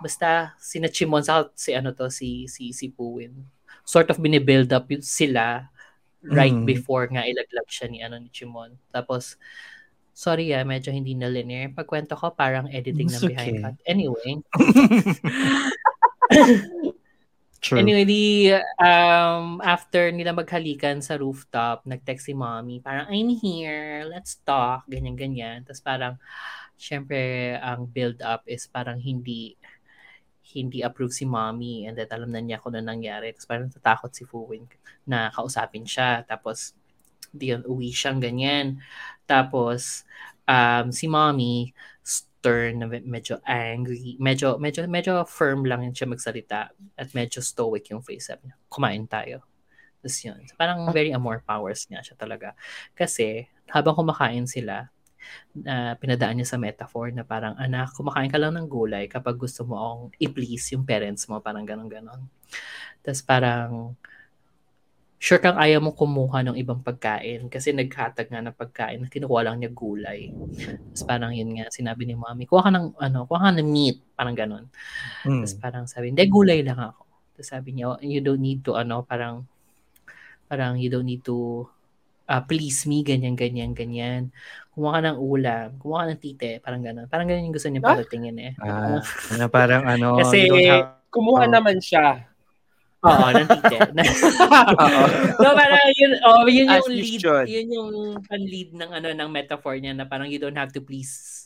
basta 0.00 0.56
sina 0.56 0.88
Chimon 0.88 1.20
sa 1.20 1.44
si 1.52 1.76
ano 1.76 1.92
to 1.92 2.08
si 2.08 2.48
si 2.48 2.72
si 2.72 2.88
Puwin 2.88 3.36
sort 3.82 4.10
of 4.10 4.18
binibuild 4.18 4.72
up 4.72 4.86
sila 5.02 5.68
right 6.22 6.54
Mm. 6.54 6.66
before 6.66 7.10
nga 7.10 7.26
ilaglag 7.26 7.66
siya 7.66 7.90
ni 7.90 7.98
ano 7.98 8.14
ni 8.14 8.30
Chimon 8.30 8.78
tapos 8.94 9.34
sorry 10.14 10.54
ah 10.54 10.62
medyo 10.62 10.94
hindi 10.94 11.18
na 11.18 11.26
linear 11.26 11.74
pagkwento 11.74 12.14
ko 12.14 12.30
parang 12.30 12.70
editing 12.70 13.10
It's 13.10 13.18
ng 13.18 13.34
behind 13.34 13.54
okay. 13.58 13.62
cut 13.66 13.76
anyway 13.90 14.38
True. 17.62 17.78
Anyway, 17.78 18.02
di, 18.02 18.50
um, 18.82 19.62
after 19.62 20.10
nila 20.10 20.34
maghalikan 20.34 20.98
sa 20.98 21.14
rooftop, 21.14 21.86
nag-text 21.86 22.26
si 22.26 22.34
mommy, 22.34 22.82
parang, 22.82 23.06
I'm 23.06 23.30
here, 23.38 24.02
let's 24.10 24.34
talk, 24.42 24.82
ganyan-ganyan. 24.90 25.62
Tapos 25.62 25.78
parang, 25.78 26.18
syempre, 26.74 27.54
ang 27.62 27.86
build-up 27.86 28.42
is 28.50 28.66
parang 28.66 28.98
hindi, 28.98 29.54
hindi 30.52 30.84
approve 30.84 31.12
si 31.12 31.24
mommy 31.24 31.88
and 31.88 31.96
then 31.96 32.08
alam 32.12 32.30
na 32.30 32.40
niya 32.44 32.60
kung 32.60 32.76
ano 32.76 32.84
nangyari. 32.84 33.32
Tapos 33.32 33.48
parang 33.48 33.66
natatakot 33.72 34.10
si 34.12 34.24
Fuwin 34.28 34.68
na 35.08 35.32
kausapin 35.32 35.88
siya. 35.88 36.22
Tapos, 36.28 36.76
di 37.32 37.50
yun, 37.50 37.64
uwi 37.64 37.90
siyang 37.90 38.20
ganyan. 38.20 38.78
Tapos, 39.24 40.04
um, 40.44 40.92
si 40.92 41.08
mommy, 41.08 41.72
stern, 42.04 42.82
na 42.82 42.86
medyo 42.90 43.40
angry, 43.46 44.18
medyo, 44.20 44.60
medyo, 44.60 44.84
medyo 44.84 45.24
firm 45.24 45.64
lang 45.64 45.86
siya 45.94 46.10
magsalita 46.10 46.74
at 46.98 47.08
medyo 47.16 47.40
stoic 47.40 47.88
yung 47.88 48.04
face 48.04 48.28
up 48.28 48.42
niya. 48.44 48.58
Kumain 48.68 49.08
tayo. 49.08 49.46
Tapos 50.02 50.18
yun. 50.26 50.40
So, 50.50 50.58
parang 50.58 50.90
very 50.90 51.14
amor 51.14 51.40
powers 51.46 51.86
nga 51.86 52.02
siya 52.02 52.18
talaga. 52.18 52.58
Kasi, 52.98 53.46
habang 53.70 53.94
kumakain 53.94 54.44
sila, 54.50 54.90
na 55.54 55.94
pinadaan 55.96 56.40
niya 56.40 56.48
sa 56.48 56.60
metaphor 56.60 57.12
na 57.12 57.22
parang, 57.22 57.54
anak, 57.60 57.92
kumakain 57.94 58.30
ka 58.32 58.40
lang 58.40 58.56
ng 58.56 58.68
gulay 58.68 59.06
kapag 59.06 59.36
gusto 59.36 59.62
mo 59.68 59.74
akong 59.76 60.04
i-please 60.18 60.72
yung 60.74 60.86
parents 60.86 61.28
mo, 61.28 61.38
parang 61.38 61.66
ganon-ganon. 61.66 62.24
Tapos 63.04 63.20
parang, 63.24 63.96
sure 65.22 65.38
kang 65.38 65.54
ayaw 65.54 65.78
mo 65.78 65.94
kumuha 65.94 66.42
ng 66.42 66.58
ibang 66.58 66.82
pagkain 66.82 67.46
kasi 67.46 67.70
naghatag 67.70 68.26
nga 68.26 68.42
ng 68.42 68.58
pagkain 68.58 68.98
na 68.98 69.06
kinukuha 69.06 69.46
lang 69.46 69.62
niya 69.62 69.70
gulay. 69.70 70.34
Tapos 70.90 71.06
parang 71.06 71.30
yun 71.30 71.54
nga, 71.54 71.70
sinabi 71.70 72.10
ni 72.10 72.18
mami, 72.18 72.50
kuha 72.50 72.66
ka 72.66 72.70
ng, 72.74 72.98
ano, 72.98 73.30
kuha 73.30 73.38
ka 73.38 73.50
ng 73.54 73.68
meat, 73.70 74.02
parang 74.18 74.34
ganon. 74.34 74.66
Mm. 75.22 75.46
Tapos 75.46 75.54
parang 75.62 75.84
sabi, 75.86 76.10
hindi, 76.10 76.26
gulay 76.26 76.66
lang 76.66 76.82
ako. 76.82 77.06
Tapos 77.38 77.48
sabi 77.54 77.70
niya, 77.70 77.94
"Oh, 77.94 77.98
you 78.02 78.18
don't 78.18 78.42
need 78.42 78.66
to, 78.66 78.74
ano, 78.74 79.06
parang, 79.06 79.46
parang 80.50 80.74
you 80.76 80.90
don't 80.90 81.06
need 81.06 81.22
to 81.22 81.70
uh, 82.28 82.42
please 82.42 82.86
me, 82.86 83.02
ganyan, 83.06 83.38
ganyan, 83.38 83.72
ganyan. 83.76 84.32
Kumuha 84.72 84.92
ka 84.96 85.00
ng 85.04 85.18
ulam, 85.20 85.68
kumuha 85.76 85.98
ka 86.00 86.06
ng 86.08 86.20
tite, 86.20 86.50
parang 86.58 86.80
gano'n. 86.80 87.04
Parang 87.04 87.28
gano'n 87.28 87.44
yung 87.44 87.52
gusto 87.52 87.68
niya 87.68 87.84
Ah? 87.84 87.88
paratingin 87.92 88.36
eh. 88.40 88.52
Ah, 88.56 89.04
na 89.36 89.46
parang 89.46 89.84
ano, 89.84 90.16
Kasi- 90.20 90.42
you 90.42 90.50
don't 90.50 90.64
have- 90.66 90.90
Kumuha 91.12 91.44
Oh. 91.44 91.52
naman 91.52 91.76
siya. 91.76 92.24
Oo, 93.04 93.26
ng 93.36 93.48
tite. 93.60 93.78
no, 95.42 95.48
parang 95.52 95.84
yun, 95.92 96.12
oh, 96.24 96.48
yun 96.48 96.72
As 96.72 96.80
yung 96.80 96.88
you 96.88 97.02
lead, 97.04 97.20
should. 97.20 97.46
yun 97.52 97.66
yung 97.68 97.90
pan-lead 98.24 98.72
ng, 98.72 98.90
ano, 98.90 99.08
ng 99.12 99.28
metaphor 99.28 99.76
niya 99.76 99.92
na 99.92 100.08
parang 100.08 100.24
you 100.24 100.40
don't 100.40 100.56
have 100.56 100.72
to 100.72 100.80
please, 100.80 101.44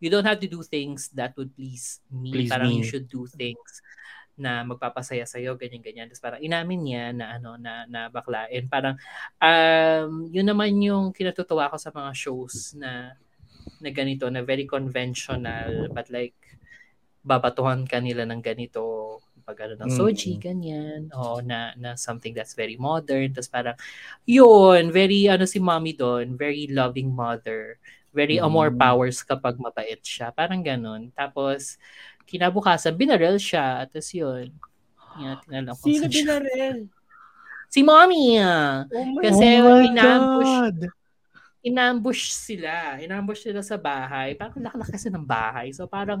you 0.00 0.08
don't 0.08 0.24
have 0.24 0.40
to 0.40 0.48
do 0.48 0.64
things 0.64 1.12
that 1.12 1.36
would 1.36 1.52
please 1.52 2.00
me. 2.08 2.32
Please 2.32 2.48
parang 2.48 2.72
me. 2.72 2.80
you 2.80 2.84
should 2.86 3.04
do 3.06 3.28
things 3.28 3.82
na 4.38 4.64
magpapasaya 4.64 5.24
sa'yo, 5.28 5.54
ganyan-ganyan. 5.60 6.08
Tapos 6.10 6.22
parang 6.24 6.42
inamin 6.42 6.80
niya 6.82 7.04
na 7.12 7.26
ano, 7.38 7.56
na, 7.60 7.84
na 7.88 8.00
baklain. 8.08 8.66
Parang, 8.70 8.96
um, 9.40 10.26
yun 10.32 10.48
naman 10.48 10.76
yung 10.82 11.12
kinatutuwa 11.14 11.68
ko 11.72 11.76
sa 11.78 11.92
mga 11.92 12.10
shows 12.16 12.74
na, 12.78 13.14
na 13.82 13.90
ganito, 13.92 14.26
na 14.32 14.40
very 14.46 14.64
conventional, 14.68 15.90
but 15.92 16.08
like, 16.10 16.36
babatuhan 17.22 17.86
ka 17.86 18.02
nila 18.02 18.26
ng 18.26 18.42
ganito, 18.42 19.18
pag 19.46 19.66
ano 19.70 19.74
ng 19.78 19.90
Mm. 19.90 19.98
soji, 19.98 20.32
ganyan, 20.42 21.00
o 21.14 21.38
na, 21.42 21.70
na 21.78 21.94
something 21.94 22.34
that's 22.34 22.54
very 22.58 22.74
modern, 22.78 23.30
tapos 23.34 23.50
parang, 23.50 23.76
yun, 24.26 24.90
very, 24.90 25.26
ano 25.30 25.46
si 25.46 25.58
mommy 25.62 25.94
doon, 25.94 26.34
very 26.34 26.66
loving 26.70 27.10
mother, 27.14 27.78
very 28.14 28.42
amor 28.42 28.70
Mm. 28.74 28.78
powers 28.78 29.22
kapag 29.22 29.56
mabait 29.62 30.02
siya, 30.02 30.34
parang 30.34 30.60
ganun. 30.66 31.10
Tapos, 31.14 31.78
kinabukasan, 32.26 32.94
binaril 32.96 33.36
siya, 33.36 33.86
tapos 33.88 34.10
yun, 34.14 34.48
yun, 35.18 35.36
tinalang 35.44 35.76
kung 35.76 35.92
Sino 35.92 36.06
binaril? 36.08 36.88
Si 37.72 37.80
mommy, 37.80 38.36
ah. 38.36 38.84
Oh 38.92 39.04
my 39.08 39.22
Kasi 39.24 39.44
oh 39.60 39.80
my 39.80 39.88
inambush, 39.88 40.54
God! 40.60 40.78
inambush 41.62 42.22
sila. 42.34 42.98
Inambush 42.98 43.46
sila 43.46 43.62
sa 43.62 43.78
bahay. 43.78 44.34
Parang 44.34 44.60
laki-laki 44.60 44.92
kasi 44.92 45.08
ng 45.08 45.24
bahay. 45.24 45.70
So 45.72 45.86
parang, 45.86 46.20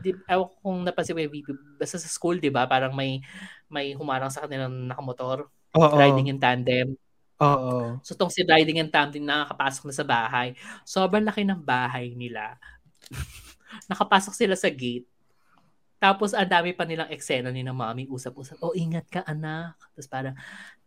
di, 0.00 0.10
ewan 0.30 0.46
ko 0.46 0.54
kung 0.62 0.78
napansin 0.86 1.18
mo 1.18 1.20
yung 1.20 1.34
VP, 1.34 1.48
basta 1.76 1.98
sa 1.98 2.08
school, 2.08 2.38
di 2.38 2.48
ba? 2.48 2.64
Parang 2.70 2.94
may 2.94 3.18
may 3.66 3.92
humarang 3.92 4.30
sa 4.30 4.46
kanilang 4.46 4.88
nakamotor, 4.88 5.50
Oo. 5.74 5.96
riding 5.98 6.30
in 6.30 6.40
tandem. 6.40 6.94
Oo. 7.42 7.98
So 8.00 8.14
tong 8.14 8.30
si 8.32 8.40
riding 8.46 8.80
in 8.80 8.88
tandem 8.88 9.26
nakakapasok 9.26 9.90
na 9.90 9.94
sa 9.94 10.06
bahay. 10.06 10.54
Sobrang 10.86 11.26
laki 11.26 11.42
ng 11.44 11.60
bahay 11.60 12.14
nila. 12.14 12.56
Nakapasok 13.90 14.32
sila 14.32 14.54
sa 14.54 14.70
gate. 14.70 15.06
Tapos 16.00 16.32
ang 16.32 16.48
dami 16.48 16.72
pa 16.72 16.88
nilang 16.88 17.12
eksena 17.12 17.52
ni 17.52 17.60
na 17.60 17.76
mami 17.76 18.08
usap-usap. 18.08 18.56
Oh, 18.64 18.72
ingat 18.72 19.06
ka 19.12 19.20
anak. 19.28 19.76
Tapos 19.92 20.08
parang, 20.08 20.34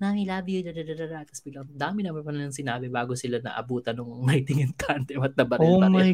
Nami, 0.01 0.25
love 0.25 0.49
you. 0.49 0.61
Da, 0.65 0.73
da, 0.73 0.83
da, 0.83 0.93
da, 0.97 1.05
da. 1.07 1.19
Tapos 1.21 1.41
biglang, 1.45 1.69
dami 1.69 2.01
naman 2.01 2.25
pa 2.25 2.31
nilang 2.33 2.55
sinabi 2.55 2.89
bago 2.89 3.13
sila 3.13 3.37
naabutan 3.39 3.93
ng 4.01 4.25
riding 4.25 4.65
in 4.65 4.73
tandem 4.73 5.21
at 5.21 5.37
nabaril-baril. 5.37 5.93
my 5.93 6.11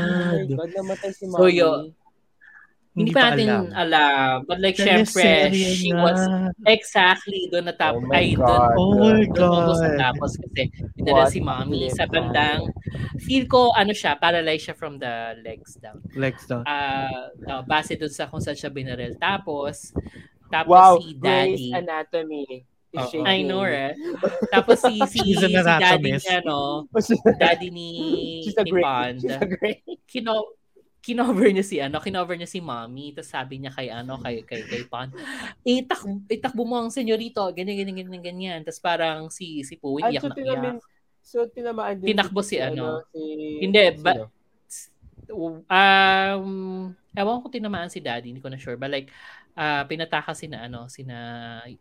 Oh 0.00 0.14
my 0.16 0.44
God! 0.44 0.48
God, 0.56 0.70
namatay 0.72 1.12
si 1.12 1.26
So, 1.34 1.46
mommy. 1.50 1.50
yun. 1.50 1.92
Hindi, 2.90 3.14
pa 3.14 3.30
natin 3.30 3.70
alam. 3.70 4.42
But 4.50 4.58
like, 4.58 4.74
syempre, 4.74 5.54
she 5.54 5.94
nga. 5.94 6.02
was 6.02 6.20
exactly 6.66 7.46
doon 7.46 7.70
na 7.70 7.74
Oh 7.94 8.02
ay, 8.10 8.34
doon. 8.34 8.70
Oh 8.74 8.92
my 8.98 9.22
doon 9.30 9.78
God. 9.78 9.96
tapos 9.96 10.30
kasi 10.36 10.62
dinala 10.98 11.24
What 11.24 11.32
si 11.32 11.40
mommy 11.40 11.86
sa 11.94 12.04
bandang 12.10 12.66
feel 13.22 13.46
ko 13.46 13.70
ano 13.72 13.94
siya 13.94 14.18
paralyzed 14.18 14.66
siya 14.68 14.76
from 14.76 14.98
the 14.98 15.38
legs 15.40 15.78
down 15.80 16.02
Lex 16.18 16.44
down. 16.50 16.66
ah 16.66 17.30
uh, 17.46 17.62
base 17.64 17.94
dun 17.96 18.10
sa 18.12 18.26
kung 18.26 18.42
saan 18.42 18.58
siya 18.58 18.68
binaril 18.74 19.14
tapos 19.16 19.94
tapos 20.50 20.74
Wow, 20.74 20.94
si 21.00 21.14
Grey's 21.16 21.70
daddy 21.70 21.70
Anatomy 21.72 22.46
is 22.90 22.98
Oo. 23.00 23.06
shaking. 23.06 23.26
I 23.30 23.38
know 23.46 23.62
right 23.62 23.94
tapos 24.50 24.82
si 24.82 24.98
si, 25.14 25.20
si 25.38 25.48
daddy 25.54 26.10
niya 26.18 26.42
no 26.44 26.90
daddy 27.40 27.70
ni 27.70 27.90
She's 28.44 28.58
a 28.58 28.66
ni 28.66 28.70
great. 28.74 28.82
Pond 28.84 29.18
She's 29.22 29.38
a 29.38 29.46
great. 29.46 29.80
kino 30.10 30.58
kinover 31.00 31.48
niya 31.48 31.64
si 31.64 31.76
ano, 31.80 31.96
kinover 31.98 32.36
niya 32.36 32.48
si 32.48 32.60
mommy, 32.60 33.16
tapos 33.16 33.32
sabi 33.32 33.56
niya 33.56 33.72
kay 33.72 33.88
ano, 33.88 34.20
kay 34.20 34.44
kay 34.44 34.62
kay 34.68 34.84
Pon, 34.84 35.08
itak 35.64 36.04
itakbo 36.28 36.68
mo 36.68 36.76
ang 36.76 36.92
senyorito, 36.92 37.40
ganyan 37.56 37.80
ganyan 37.80 37.96
ganyan 37.96 38.22
ganyan. 38.22 38.60
Tapos 38.60 38.80
parang 38.84 39.32
si 39.32 39.64
si 39.64 39.80
Puwing 39.80 40.06
At 40.06 40.12
iyak 40.12 40.22
so, 40.22 40.28
na 40.28 40.36
tinamin, 40.36 40.76
iyak. 40.76 40.84
so, 41.24 41.36
tinamaan 41.48 41.96
din. 41.96 42.12
Tinakbo 42.12 42.40
si 42.44 42.60
ano. 42.60 43.00
si... 43.10 43.20
Hindi, 43.64 43.80
ba- 43.96 44.16
sino? 44.16 44.28
Um, 45.70 46.90
ewan 47.14 47.40
ko 47.40 47.46
tinamaan 47.48 47.88
si 47.88 48.02
daddy, 48.02 48.34
hindi 48.34 48.42
ko 48.42 48.50
na 48.50 48.60
sure. 48.60 48.76
But 48.76 48.92
like, 48.92 49.08
ah 49.56 49.82
pinataka 49.88 50.36
si 50.36 50.46
na 50.46 50.66
ano, 50.68 50.86
sina 50.86 51.16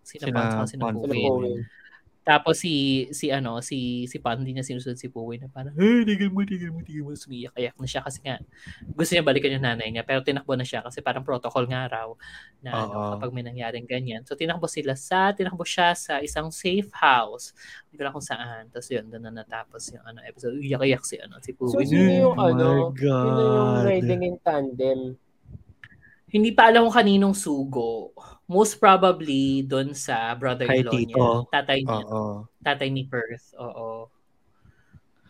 sina, 0.01 0.25
Sina 0.25 0.41
saka 0.47 0.65
sina. 0.69 0.83
Sino 0.89 1.01
Puwing. 1.01 1.65
Tapos 2.29 2.61
si 2.61 3.09
si 3.09 3.33
ano, 3.33 3.57
si 3.65 4.05
si 4.05 4.21
Pan 4.21 4.37
hindi 4.37 4.53
niya 4.53 4.61
sinusunod 4.61 5.01
si 5.01 5.09
Puwing 5.09 5.41
na 5.41 5.49
parang, 5.49 5.73
"Hey, 5.73 6.05
tigil 6.05 6.29
mo, 6.29 6.45
tigil 6.45 6.69
mo, 6.69 6.85
tigil 6.85 7.01
mo." 7.01 7.17
Sumiyak-iyak 7.17 7.73
na 7.73 7.87
siya 7.89 8.05
kasi 8.05 8.21
nga 8.21 8.37
gusto 8.93 9.17
niya 9.17 9.25
balikan 9.25 9.57
yung 9.57 9.65
nanay 9.65 9.89
niya 9.89 10.05
pero 10.05 10.21
tinakbo 10.21 10.53
na 10.53 10.61
siya 10.61 10.85
kasi 10.85 11.01
parang 11.01 11.25
protocol 11.25 11.65
nga 11.65 11.89
raw 11.89 12.13
na 12.61 12.85
ano, 12.85 12.93
Oo. 13.01 13.09
kapag 13.17 13.33
may 13.33 13.41
nangyaring 13.41 13.89
ganyan. 13.89 14.21
So 14.29 14.37
tinakbo 14.37 14.69
sila 14.69 14.93
sa 14.93 15.33
tinakbo 15.33 15.65
siya 15.65 15.97
sa 15.97 16.21
isang 16.21 16.53
safe 16.53 16.93
house. 16.93 17.57
Hindi 17.89 17.97
ko 17.97 18.01
alam 18.05 18.13
kung 18.13 18.27
saan. 18.29 18.61
Tapos 18.69 18.87
yun, 18.93 19.09
doon 19.09 19.23
na 19.25 19.33
natapos 19.41 19.89
yung 19.97 20.05
ano 20.05 20.21
episode. 20.21 20.53
Iyak-iyak 20.61 21.01
si 21.01 21.17
ano 21.17 21.41
si 21.41 21.57
So, 21.57 21.81
Puwing. 21.81 21.89
sino 21.89 22.11
yung 22.29 22.35
Oh 22.37 22.45
ano? 22.45 22.93
my 22.93 22.93
God. 22.93 23.25
Sino 23.25 23.41
yung 23.41 23.71
riding 23.89 24.21
in 24.21 24.37
tandem? 24.45 24.99
Hindi 26.29 26.49
pa 26.51 26.69
alam 26.69 26.85
kung 26.85 26.95
kaninong 26.95 27.33
sugo. 27.33 28.13
Most 28.45 28.77
probably 28.77 29.61
doon 29.61 29.93
sa 29.93 30.33
brother-in-law 30.33 30.93
niya. 30.93 31.27
Tatay 31.49 31.79
niya. 31.81 32.01
Oo. 32.05 32.23
Tatay 32.61 32.87
ni 32.89 33.05
Perth. 33.05 33.53
Oo. 33.57 34.09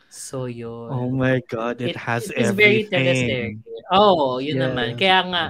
So 0.09 0.49
yun. 0.49 0.89
Oh 0.89 1.07
my 1.07 1.37
God, 1.45 1.79
it, 1.79 1.93
has 1.95 2.33
is 2.33 2.49
very 2.51 2.83
everything. 2.83 2.89
teleserye. 2.89 3.93
Oo, 3.93 4.35
oh, 4.35 4.41
yun 4.41 4.57
Yes. 4.57 4.63
naman. 4.65 4.87
Kaya 4.97 5.19
nga, 5.27 5.43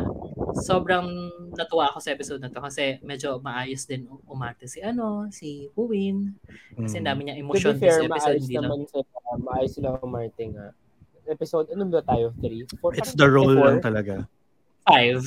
sobrang 0.60 1.08
natuwa 1.56 1.88
ako 1.88 2.00
sa 2.04 2.12
episode 2.12 2.40
na 2.40 2.52
to 2.52 2.60
kasi 2.60 3.00
medyo 3.02 3.40
maayos 3.40 3.88
din 3.88 4.04
umarte 4.28 4.68
si 4.68 4.84
ano, 4.84 5.32
si 5.32 5.72
Huwin. 5.74 6.36
Kasi 6.76 7.00
Mm. 7.00 7.06
dami 7.06 7.20
niyang 7.24 7.40
To 7.40 7.44
emosyon 7.48 7.74
be 7.76 7.80
fair, 7.80 7.96
this 7.96 8.06
episode. 8.06 8.12
maayos 8.12 8.44
Hindi 8.44 8.56
lang. 8.56 8.64
naman 8.68 8.80
sila. 8.86 9.04
Maayos 9.40 9.72
sila 9.74 9.88
kumarting 9.98 10.52
nga. 10.54 10.68
Episode, 11.30 11.68
ano 11.72 11.84
ba 11.88 12.02
tayo? 12.02 12.26
Three? 12.38 12.64
Four? 12.82 12.92
It's 12.94 13.14
Parang 13.14 13.20
the 13.22 13.28
role 13.30 13.56
lang 13.56 13.80
talaga. 13.80 14.28
Five. 14.90 15.22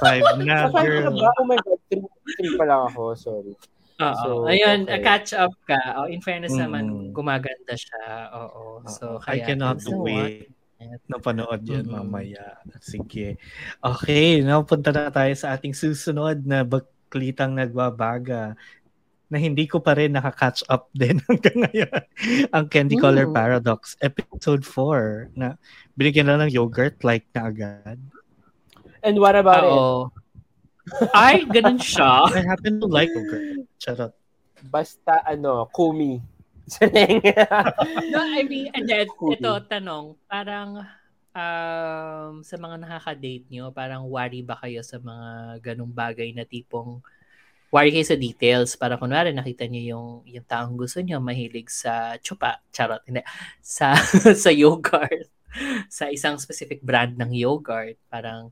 Five 0.00 0.24
na, 0.42 0.56
five 0.68 0.84
girl. 0.84 1.04
ka 1.04 1.10
ba? 1.12 1.28
Oh 1.36 1.44
my 1.44 1.58
God, 1.60 1.80
three, 1.86 2.02
three 2.34 2.52
pa 2.56 2.64
lang 2.64 2.80
ako. 2.88 3.02
Sorry. 3.14 3.54
Oo. 3.94 4.16
So, 4.18 4.28
Ayun, 4.44 4.90
okay. 4.90 4.98
catch 5.00 5.30
up 5.32 5.54
ka. 5.64 5.78
Oh, 5.94 6.08
in 6.08 6.18
fairness 6.18 6.50
Mm. 6.50 6.62
naman, 6.66 6.84
gumaganda 7.12 7.74
siya. 7.74 8.02
Oo. 8.34 8.82
So, 8.88 9.22
I 9.22 9.38
kaya, 9.38 9.54
cannot 9.54 9.78
so 9.78 9.94
what? 9.94 10.10
wait 10.10 10.50
na 11.08 11.16
panood 11.16 11.62
yan 11.62 11.86
Mhm. 11.86 11.94
mamaya. 11.94 12.58
Sige. 12.76 13.38
Okay, 13.80 14.42
now 14.42 14.60
punta 14.60 14.90
na 14.90 15.08
tayo 15.08 15.32
sa 15.32 15.54
ating 15.54 15.72
susunod 15.72 16.44
na 16.44 16.60
baklitang 16.60 17.54
nagbabaga 17.54 18.52
na 19.30 19.36
hindi 19.40 19.64
ko 19.64 19.80
pa 19.80 19.96
rin 19.96 20.12
nakaka-catch 20.12 20.68
up 20.68 20.90
din 20.98 21.22
hanggang 21.24 21.64
ngayon. 21.64 22.02
Ang 22.50 22.64
Candy 22.68 22.98
Color 22.98 23.30
Mm. 23.30 23.34
Paradox, 23.34 23.94
episode 24.02 24.60
4, 24.66 25.32
na 25.32 25.56
binigyan 25.94 26.28
na 26.28 26.44
ng 26.44 26.52
yogurt 26.52 27.00
like 27.00 27.24
na 27.32 27.48
agad. 27.48 27.96
And 29.04 29.20
what 29.20 29.36
about 29.36 29.68
it? 29.68 29.68
Oo. 29.68 30.08
Ay, 31.12 31.44
ganun 31.44 31.76
siya. 31.76 32.24
I 32.36 32.44
happen 32.44 32.80
to 32.80 32.88
like 32.88 33.12
yogurt. 33.12 33.68
Charot. 33.76 34.12
Basta 34.64 35.20
ano, 35.28 35.68
kumi. 35.68 36.20
No, 38.08 38.20
I 38.24 38.40
mean, 38.48 38.72
and 38.72 38.88
then, 38.88 39.04
ito, 39.04 39.52
tanong, 39.68 40.16
parang, 40.24 40.80
um, 41.36 42.32
sa 42.40 42.56
mga 42.56 42.80
nakaka-date 42.80 43.44
nyo, 43.52 43.68
parang 43.68 44.08
worry 44.08 44.40
ba 44.40 44.56
kayo 44.56 44.80
sa 44.80 44.96
mga 44.96 45.60
ganong 45.60 45.92
bagay 45.92 46.32
na 46.32 46.48
tipong, 46.48 47.04
worry 47.68 47.92
kayo 47.92 48.06
sa 48.08 48.16
details, 48.16 48.80
para 48.80 48.96
kunwari 48.96 49.36
nakita 49.36 49.68
nyo 49.68 49.82
yung, 49.84 50.08
yung 50.24 50.46
taong 50.48 50.72
gusto 50.80 51.04
nyo, 51.04 51.20
mahilig 51.20 51.68
sa 51.68 52.16
chupa, 52.24 52.64
charot, 52.72 53.04
hindi, 53.04 53.20
sa, 53.60 53.92
sa 54.48 54.48
yogurt, 54.48 55.28
sa 55.92 56.08
isang 56.08 56.40
specific 56.40 56.80
brand 56.80 57.12
ng 57.20 57.28
yogurt, 57.36 58.00
parang, 58.08 58.48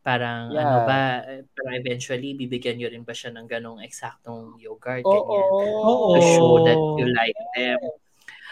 parang 0.00 0.48
Yeah. 0.50 0.64
ano 0.64 0.76
ba, 0.88 1.00
parang 1.52 1.76
eventually, 1.76 2.32
bibigyan 2.32 2.80
nyo 2.80 2.88
rin 2.88 3.04
ba 3.04 3.12
siya 3.12 3.36
ng 3.36 3.44
ganong 3.44 3.84
eksaktong 3.84 4.56
yogurt, 4.56 5.04
Oo. 5.04 5.12
ganyan, 5.12 5.44
to 6.16 6.20
show 6.24 6.52
that 6.64 6.80
you 6.96 7.06
like 7.12 7.36
them. 7.52 7.76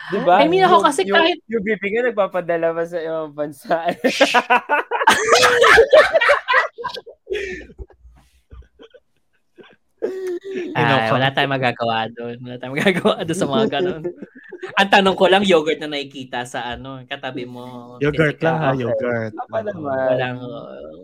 Diba? 0.09 0.41
I 0.41 0.49
mean, 0.49 0.65
ako 0.65 0.89
kasi 0.89 1.05
yung, 1.05 1.21
kahit- 1.21 1.45
Yung 1.53 1.65
bibigyan, 1.65 2.09
nagpapadala 2.09 2.73
pa 2.73 2.85
sa 2.89 2.97
ibang 2.97 3.33
bansa. 3.37 3.77
Ay, 10.75 11.11
wala 11.11 11.35
tayong 11.35 11.55
magagawa 11.55 12.07
doon. 12.13 12.37
Wala 12.41 12.57
tayong 12.57 12.77
magagawa 12.79 13.15
doon 13.27 13.39
sa 13.39 13.49
mga 13.51 13.67
ganun. 13.79 14.03
Ang 14.79 14.91
tanong 14.91 15.17
ko 15.17 15.27
lang, 15.31 15.43
yogurt 15.47 15.79
na 15.79 15.91
nakikita 15.91 16.43
sa 16.47 16.75
ano, 16.75 17.03
katabi 17.07 17.47
mo. 17.47 17.97
Yogurt 18.03 18.43
lang 18.43 18.59
ha, 18.59 18.75
yogurt. 18.75 19.33
Apa 19.35 19.59
naman. 19.65 20.07
Walang, 20.15 20.39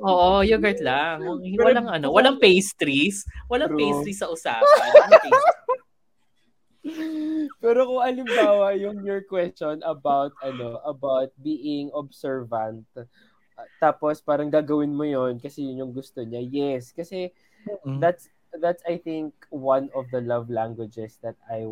oo, 0.03 0.43
yogurt 0.43 0.79
lang. 0.83 1.23
Walang 1.59 1.87
ano, 1.91 2.11
walang 2.11 2.39
pastries. 2.39 3.23
Walang 3.47 3.75
True. 3.75 3.79
pastries 3.79 4.19
sa 4.23 4.31
usapan. 4.31 4.91
Pero 7.65 7.89
kung 7.89 8.03
alimbawa 8.05 8.77
yung 8.77 9.01
your 9.09 9.25
question 9.25 9.81
about 9.89 10.37
ano 10.45 10.85
about 10.85 11.33
being 11.41 11.89
observant 11.97 12.85
uh, 12.93 13.09
tapos 13.81 14.21
parang 14.21 14.53
gagawin 14.53 14.93
mo 14.93 15.09
yon 15.09 15.41
kasi 15.41 15.65
yun 15.65 15.89
yung 15.89 15.93
gusto 15.97 16.21
niya. 16.21 16.45
Yes, 16.45 16.93
kasi 16.93 17.33
Mm. 17.65 18.01
that's 18.01 18.29
that's 18.61 18.83
I 18.87 18.99
think 18.99 19.35
one 19.51 19.91
of 19.95 20.11
the 20.11 20.21
love 20.21 20.51
languages 20.51 21.19
that 21.23 21.37
I 21.51 21.67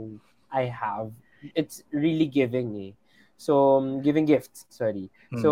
I 0.53 0.69
have. 0.71 1.13
It's 1.55 1.83
really 1.91 2.27
giving 2.31 2.71
eh. 2.79 2.93
So 3.37 3.79
um, 3.83 4.03
giving 4.03 4.25
gifts, 4.27 4.67
sorry. 4.71 5.11
Mm. 5.35 5.41
So 5.43 5.51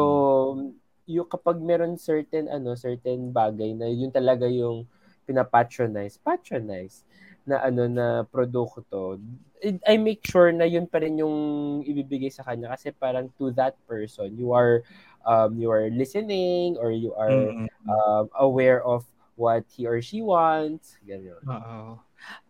yung 1.11 1.27
kapag 1.27 1.59
meron 1.59 1.99
certain 1.99 2.47
ano 2.47 2.79
certain 2.79 3.35
bagay 3.35 3.75
na 3.75 3.91
yun 3.91 4.15
talaga 4.15 4.47
yung 4.47 4.87
pinapatronize, 5.27 6.19
patronize 6.23 7.03
na 7.47 7.59
ano 7.67 7.91
na 7.91 8.07
produkto. 8.27 9.19
I- 9.59 9.83
I 9.87 9.95
make 9.99 10.23
sure 10.23 10.51
na 10.55 10.65
yun 10.65 10.87
pa 10.87 11.03
rin 11.03 11.19
yung 11.19 11.37
ibibigay 11.83 12.31
sa 12.31 12.47
kanya 12.47 12.71
kasi 12.73 12.95
parang 12.95 13.29
to 13.37 13.51
that 13.59 13.77
person 13.85 14.33
you 14.39 14.57
are 14.57 14.81
um 15.29 15.59
you 15.61 15.69
are 15.69 15.93
listening 15.93 16.81
or 16.81 16.95
you 16.95 17.13
are 17.19 17.53
Mm. 17.53 17.69
um, 17.91 18.25
aware 18.39 18.81
of 18.87 19.05
what 19.41 19.65
he 19.73 19.89
or 19.89 19.99
she 19.99 20.21
wants. 20.21 21.01
Ganyan. 21.01 21.41
Oo. 21.43 21.97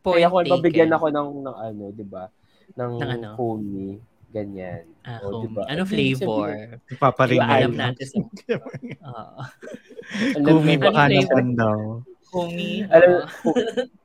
Kaya 0.02 0.26
Point 0.26 0.50
kung 0.50 0.58
mabigyan 0.58 0.90
ako 0.90 1.06
ng, 1.08 1.28
ng 1.46 1.56
ano, 1.56 1.84
di 1.94 2.02
ba? 2.02 2.26
Ng, 2.74 2.92
Ng 2.98 3.10
ano? 3.14 3.28
kumi. 3.38 4.02
Ganyan. 4.30 4.82
Ah, 5.02 5.22
O, 5.22 5.30
kung- 5.32 5.42
diba? 5.44 5.62
Ano 5.66 5.82
flavor? 5.84 6.50
Ipaparing 6.88 7.38
Diba, 7.38 7.46
alam 7.48 7.72
na 7.72 7.90
natin 7.90 8.06
sa... 8.06 8.16
Oo. 9.10 9.38
Kumi 10.50 10.74
baka 10.76 11.00
Ano 11.00 11.10
flavor? 11.14 11.30
naman 11.30 11.46
daw. 11.54 11.78
Kumi. 12.30 12.70
Alam, 12.86 13.26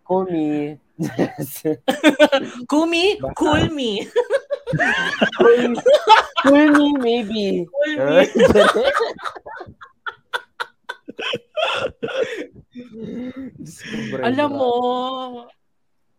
kumi. 0.02 0.50
Kumi, 2.66 3.04
cool 3.36 3.66
me. 3.70 4.02
kumi. 5.36 5.78
Kumi, 6.42 6.88
maybe. 6.98 7.46
Cool 7.68 7.94
me. 8.00 8.26
Alam 14.26 14.50
mo, 14.52 14.72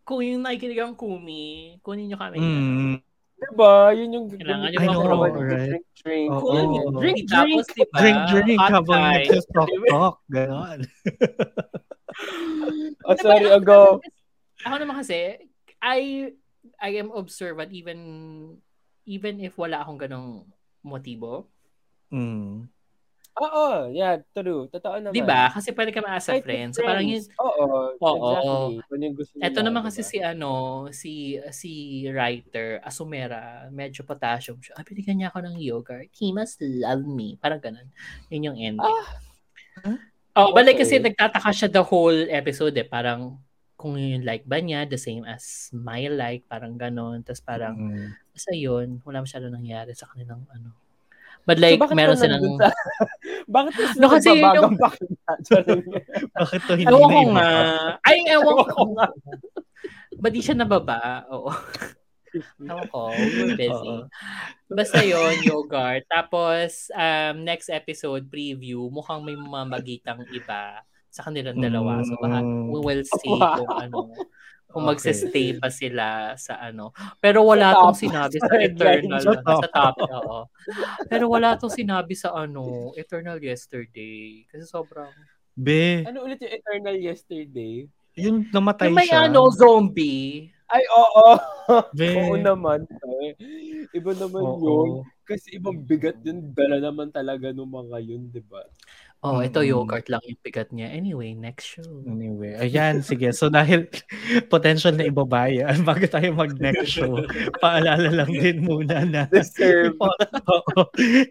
kung 0.07 0.21
yung 0.23 0.43
nakikinig 0.43 0.81
ang 0.81 0.95
Kumi, 0.95 1.77
kunin 1.83 2.09
nyo 2.11 2.19
kami. 2.19 2.39
Mm. 2.39 2.95
Diba? 3.37 3.93
Yun 3.93 4.17
yung 4.17 4.27
Kailangan 4.33 4.73
yung 4.73 4.81
know, 4.89 4.97
mga 4.97 5.29
right? 5.45 5.69
drink, 5.69 5.85
drink. 6.01 6.31
Oo. 6.33 6.53
ganyan. 6.57 6.85
Oo. 6.89 7.01
Drink, 7.05 7.19
Tapos, 7.29 7.45
drink. 7.45 7.67
diba, 7.69 7.99
Drink, 8.01 8.19
drink, 8.33 8.61
hot 8.61 8.73
habang 8.73 9.03
guy. 9.05 9.15
nagsasalk-talk. 9.21 10.17
Ganon. 10.33 10.81
Oh, 13.07 13.13
Diba, 13.13 13.23
sorry, 13.23 13.45
ako 13.45 13.59
ago. 13.61 13.81
Ako 14.65 14.75
naman 14.81 14.97
kasi, 15.05 15.37
I 15.85 16.33
I 16.81 16.91
am 16.97 17.13
observant 17.13 17.71
even 17.77 17.99
even 19.05 19.39
if 19.39 19.55
wala 19.61 19.85
akong 19.85 20.01
ganong 20.01 20.49
motibo. 20.81 21.53
Mm. 22.09 22.73
Oo, 23.37 23.93
yeah, 23.93 24.17
true. 24.33 24.65
Totoo 24.73 24.97
naman. 24.97 25.13
Di 25.13 25.21
ba? 25.21 25.53
Kasi 25.53 25.77
pwede 25.77 25.93
ka 25.93 26.01
ma-as 26.01 26.33
a 26.33 26.33
Kahit 26.33 26.45
friend. 26.49 26.73
with 26.73 26.77
So 26.77 26.81
parang 26.89 27.05
yun, 27.05 27.21
friends. 27.21 27.29
Oo, 27.37 27.67
Oo. 28.01 28.17
exactly. 28.17 28.81
Kung 28.89 29.01
yung 29.05 29.17
gusto 29.17 29.37
Ito 29.37 29.61
naman 29.61 29.83
kasi 29.85 30.01
diba? 30.01 30.09
si 30.09 30.19
ano, 30.25 30.53
si 30.93 31.13
si 31.53 31.73
writer 32.09 32.81
Asumera, 32.81 33.69
medyo 33.69 34.05
potassium 34.09 34.57
siya. 34.65 34.77
Ah, 34.81 34.85
binigyan 34.89 35.21
niya 35.21 35.29
ako 35.33 35.39
ng 35.45 35.57
yogurt. 35.61 36.09
He 36.17 36.33
must 36.33 36.61
love 36.65 37.05
me. 37.05 37.37
Parang 37.37 37.61
ganun. 37.61 37.89
Yun 38.33 38.47
yung 38.53 38.59
ending. 38.59 39.01
Huh? 39.85 39.99
Oh, 40.37 40.53
balik 40.57 40.81
kasi 40.81 40.99
Okay. 40.99 41.05
nagtataka 41.05 41.51
siya 41.53 41.69
the 41.73 41.85
whole 41.85 42.17
episode 42.33 42.77
eh. 42.77 42.85
Parang 42.89 43.41
kung 43.77 43.97
yung 44.01 44.25
like 44.25 44.45
ba 44.49 44.61
niya, 44.61 44.89
the 44.89 44.99
same 45.01 45.25
as 45.29 45.69
my 45.77 46.09
like, 46.13 46.45
parang 46.49 46.77
ganun. 46.81 47.25
Tapos 47.25 47.41
parang, 47.45 47.77
Mm. 47.77 48.17
basta 48.33 48.53
yun, 48.57 49.01
wala 49.05 49.25
masyado 49.25 49.49
nangyari 49.53 49.93
sa 49.97 50.09
kanilang 50.13 50.45
ano. 50.53 50.77
But 51.47 51.63
like, 51.63 51.79
bakit 51.79 51.95
meron 51.95 52.19
silang... 52.19 52.43
Sa... 52.59 52.75
bakit 53.55 53.73
ka 53.73 53.83
No, 53.97 54.11
kasi 54.11 54.35
yung- 54.35 54.75
pakita? 54.77 55.33
Bakit 56.43 56.61
to 56.61 56.73
hindi 56.75 56.91
Ewan 56.91 57.01
na 57.01 57.15
ko 57.15 57.21
nga. 57.31 57.49
Ay, 58.03 58.19
ewan 58.27 58.59
ko. 58.67 58.81
nga. 58.93 59.07
Ba 60.17 60.29
di 60.29 60.41
siya 60.43 60.59
nababa? 60.59 61.23
Oo. 61.31 61.55
Ewan 62.69 62.85
ko. 62.91 63.15
Busy. 63.55 63.71
Oo. 63.71 64.11
Basta 64.69 65.01
yon 65.01 65.41
yogurt. 65.41 66.03
Tapos, 66.07 66.91
um, 66.91 67.35
next 67.41 67.71
episode, 67.71 68.27
preview, 68.27 68.91
mukhang 68.91 69.23
may 69.23 69.39
mamagitang 69.39 70.27
iba 70.31 70.83
sa 71.09 71.25
kanilang 71.25 71.57
dalawa. 71.57 72.03
So, 72.03 72.19
baka 72.19 72.43
Mm. 72.43 72.69
we 72.69 72.81
will 72.83 73.05
see 73.07 73.31
Wow. 73.31 73.63
kung 73.63 73.73
ano, 73.73 73.99
kung 74.77 74.85
Okay. 74.85 74.93
magsistay 74.93 75.57
pa 75.57 75.69
sila 75.69 76.07
sa 76.37 76.61
ano. 76.61 76.93
Pero 77.17 77.41
wala 77.43 77.73
Sa 77.73 77.77
tong 77.81 77.97
top. 77.97 78.03
sinabi 78.05 78.37
sa 78.37 78.55
Eternal. 78.61 79.23
Sa 79.25 79.33
Sa 79.33 79.69
top. 79.73 79.95
top. 79.97 79.97
oo. 80.05 80.39
Pero 81.09 81.25
wala 81.27 81.57
tong 81.57 81.73
sinabi 81.73 82.13
sa 82.13 82.37
ano, 82.37 82.93
Eternal 82.93 83.41
Yesterday. 83.41 84.45
Kasi 84.47 84.69
sobrang... 84.69 85.09
Be, 85.51 86.05
Ano 86.05 86.21
ulit 86.23 86.37
yung 86.39 86.53
Eternal 86.53 86.93
Yesterday? 86.95 87.89
yung 88.15 88.45
namatay 88.47 88.89
Yung 88.89 88.97
may 88.97 89.09
siya. 89.09 89.25
ano, 89.25 89.49
zombie. 89.51 90.53
Ay, 90.67 90.85
oo. 90.87 91.27
Be, 91.93 92.13
Oo 92.19 92.37
naman. 92.37 92.85
eh. 93.23 93.33
Iba 93.91 94.13
naman 94.13 94.41
oo. 94.43 94.57
yun. 94.59 94.89
Kasi 95.23 95.57
ibang 95.57 95.81
bigat 95.81 96.21
yun. 96.23 96.53
Dala 96.53 96.77
naman 96.79 97.09
talaga 97.09 97.49
ng 97.49 97.65
mga 97.65 97.97
yun, 98.03 98.29
di 98.29 98.41
ba? 98.43 98.61
Oh, 99.25 99.41
ito 99.41 99.65
Mm-mm. 99.65 99.73
yogurt 99.73 100.07
lang 100.13 100.21
yung 100.29 100.41
bigat 100.45 100.69
niya. 100.77 100.93
Anyway, 100.93 101.33
next 101.33 101.65
show. 101.65 101.89
Anyway, 102.05 102.53
ayan, 102.61 103.01
sige. 103.01 103.33
So 103.33 103.49
dahil 103.49 103.89
potential 104.53 104.93
na 104.93 105.09
ibabayan, 105.09 105.83
bago 105.89 106.05
tayo 106.05 106.37
mag-next 106.37 106.93
show, 107.01 107.25
paalala 107.65 108.13
lang 108.13 108.29
din 108.29 108.61
muna 108.61 109.09
na 109.09 109.25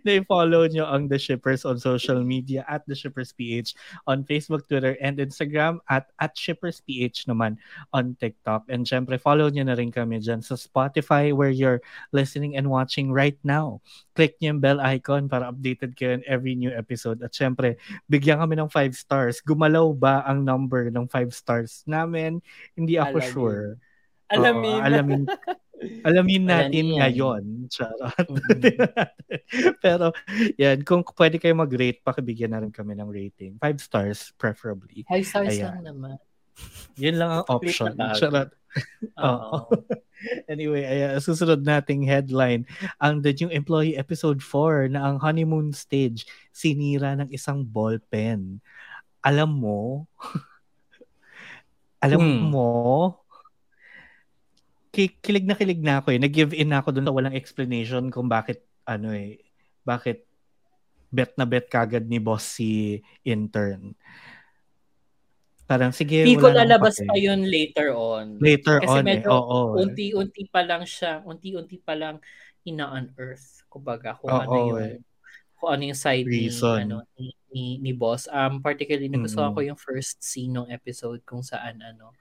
na 0.02 0.12
i-follow 0.18 0.66
nyo 0.66 0.90
ang 0.90 1.06
The 1.08 1.22
Shippers 1.22 1.62
on 1.64 1.78
social 1.78 2.26
media 2.26 2.66
at 2.66 2.82
The 2.90 2.98
Shippers 2.98 3.32
PH 3.38 3.78
on 4.10 4.26
Facebook, 4.26 4.66
Twitter, 4.66 4.98
and 4.98 5.22
Instagram 5.22 5.78
at 5.86 6.10
at 6.18 6.34
Shippers 6.34 6.82
PH 6.84 7.30
naman 7.30 7.62
on 7.94 8.18
TikTok. 8.18 8.66
And 8.66 8.84
syempre, 8.90 9.22
follow 9.22 9.48
nyo 9.54 9.62
na 9.62 9.78
rin 9.78 9.94
kami 9.94 10.26
dyan 10.26 10.42
sa 10.42 10.58
Spotify 10.58 11.32
where 11.32 11.54
you're 11.54 11.86
listening 12.12 12.58
and 12.58 12.66
watching 12.66 13.14
right 13.14 13.38
now. 13.46 13.80
Click 14.18 14.36
nyo 14.42 14.56
yung 14.56 14.64
bell 14.64 14.80
icon 14.80 15.28
para 15.28 15.52
updated 15.52 15.94
kayo 16.00 16.18
on 16.18 16.24
every 16.24 16.56
new 16.56 16.72
episode. 16.72 17.20
At 17.20 17.36
syempre, 17.36 17.75
bigyan 18.06 18.40
kami 18.40 18.56
ng 18.56 18.70
5 18.70 18.94
stars. 18.94 19.40
Gumalaw 19.42 19.88
ba 19.94 20.22
ang 20.24 20.42
number 20.42 20.90
ng 20.90 21.06
5 21.08 21.32
stars 21.32 21.82
namin? 21.86 22.40
Hindi 22.74 22.98
ako 22.98 23.18
Alamin. 23.20 23.32
sure. 23.34 23.66
Alamin. 24.26 24.80
Oo, 24.82 24.86
alamin. 24.86 25.22
Alamin 26.08 26.44
natin 26.48 26.86
Alamin 26.88 26.88
ngayon. 26.98 27.44
Charot. 27.70 28.28
Mhm. 28.36 29.78
Pero, 29.84 30.16
yan, 30.56 30.82
kung 30.88 31.04
pwede 31.16 31.38
kayo 31.38 31.54
mag-rate, 31.54 32.02
pakibigyan 32.02 32.56
na 32.56 32.62
rin 32.64 32.72
kami 32.72 32.96
ng 32.96 33.10
rating. 33.12 33.60
Five 33.60 33.78
stars, 33.84 34.32
preferably. 34.40 35.04
Five 35.06 35.28
stars 35.28 35.54
Ayan. 35.54 35.82
lang 35.82 35.84
naman. 35.86 36.16
Yun 36.96 37.16
lang 37.20 37.32
ang 37.32 37.46
option. 37.48 37.92
na. 37.96 38.16
Charot. 38.16 38.50
Oo. 39.22 39.58
Anyway, 40.50 40.82
ayan, 40.82 41.22
susunod 41.22 41.62
nating 41.62 42.02
headline, 42.02 42.66
ang 42.98 43.22
The 43.22 43.30
New 43.36 43.52
Employee 43.54 43.94
Episode 43.94 44.42
4 44.42 44.90
na 44.90 45.06
ang 45.06 45.22
honeymoon 45.22 45.70
stage, 45.70 46.26
sinira 46.50 47.14
ng 47.14 47.30
isang 47.30 47.62
ballpen. 47.62 48.58
Alam 49.22 49.54
mo, 49.54 50.10
alam 52.06 52.18
Hmm. 52.18 52.50
mo, 52.50 52.70
ki- 54.90 55.20
kilig 55.22 55.46
na 55.46 55.54
kilig 55.54 55.84
na 55.84 56.02
ako 56.02 56.16
eh. 56.16 56.20
Nag-give 56.22 56.56
in 56.56 56.74
ako 56.74 56.90
dun 56.96 57.06
sa 57.06 57.14
walang 57.14 57.36
explanation 57.38 58.10
kung 58.10 58.26
bakit, 58.26 58.64
ano 58.88 59.12
eh, 59.14 59.44
bakit 59.84 60.26
bet 61.12 61.38
na 61.38 61.46
bet 61.46 61.70
kagad 61.70 62.08
ni 62.08 62.18
boss 62.18 62.44
si 62.58 62.98
intern. 63.22 63.94
Parang, 65.66 65.90
sige, 65.90 66.22
Hindi 66.22 66.38
ko 66.38 66.54
lalabas 66.54 67.02
pa 67.02 67.18
yun 67.18 67.42
later 67.44 67.90
on. 67.92 68.38
Later 68.38 68.78
Kasi 68.80 68.90
on 68.92 69.02
eh, 69.02 69.06
medyo 69.18 69.30
oo. 69.34 69.60
eh. 69.74 69.82
Unti-unti 69.82 70.44
pa 70.46 70.62
lang 70.62 70.86
siya, 70.86 71.26
unti-unti 71.26 71.82
pa 71.82 71.98
lang 71.98 72.22
ina-unearth. 72.64 73.66
Kumbaga, 73.66 74.14
kung 74.16 74.30
Oo, 74.30 74.42
ano 74.42 74.56
yung 74.70 74.80
eh. 74.80 74.98
kung 75.56 75.70
ano 75.72 75.84
yung 75.88 75.98
side 75.98 76.28
Reason. 76.28 76.78
ni 76.78 76.84
ano 76.86 76.98
ni, 77.18 77.26
ni, 77.50 77.64
ni 77.80 77.92
boss. 77.92 78.28
Um 78.28 78.60
particularly 78.60 79.08
nagustuhan 79.08 79.56
ko 79.56 79.62
yung 79.64 79.80
first 79.80 80.20
scene 80.20 80.52
ng 80.52 80.68
episode 80.70 81.24
kung 81.24 81.42
saan 81.42 81.80
ano 81.80 82.12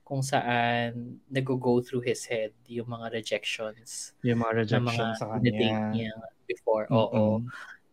kung 0.00 0.20
saan 0.20 1.18
nag-go 1.26 1.80
through 1.80 2.04
his 2.04 2.24
head 2.24 2.52
yung 2.68 2.86
mga 2.86 3.08
rejections 3.10 4.12
Yung 4.20 4.40
mga 4.40 4.68
ng 4.70 4.84
mga 4.84 5.04
sa 5.16 5.26
kanya. 5.36 5.92
niya 5.92 6.12
before. 6.46 6.84
Oo. 6.88 7.40
Mm-mm. 7.40 7.48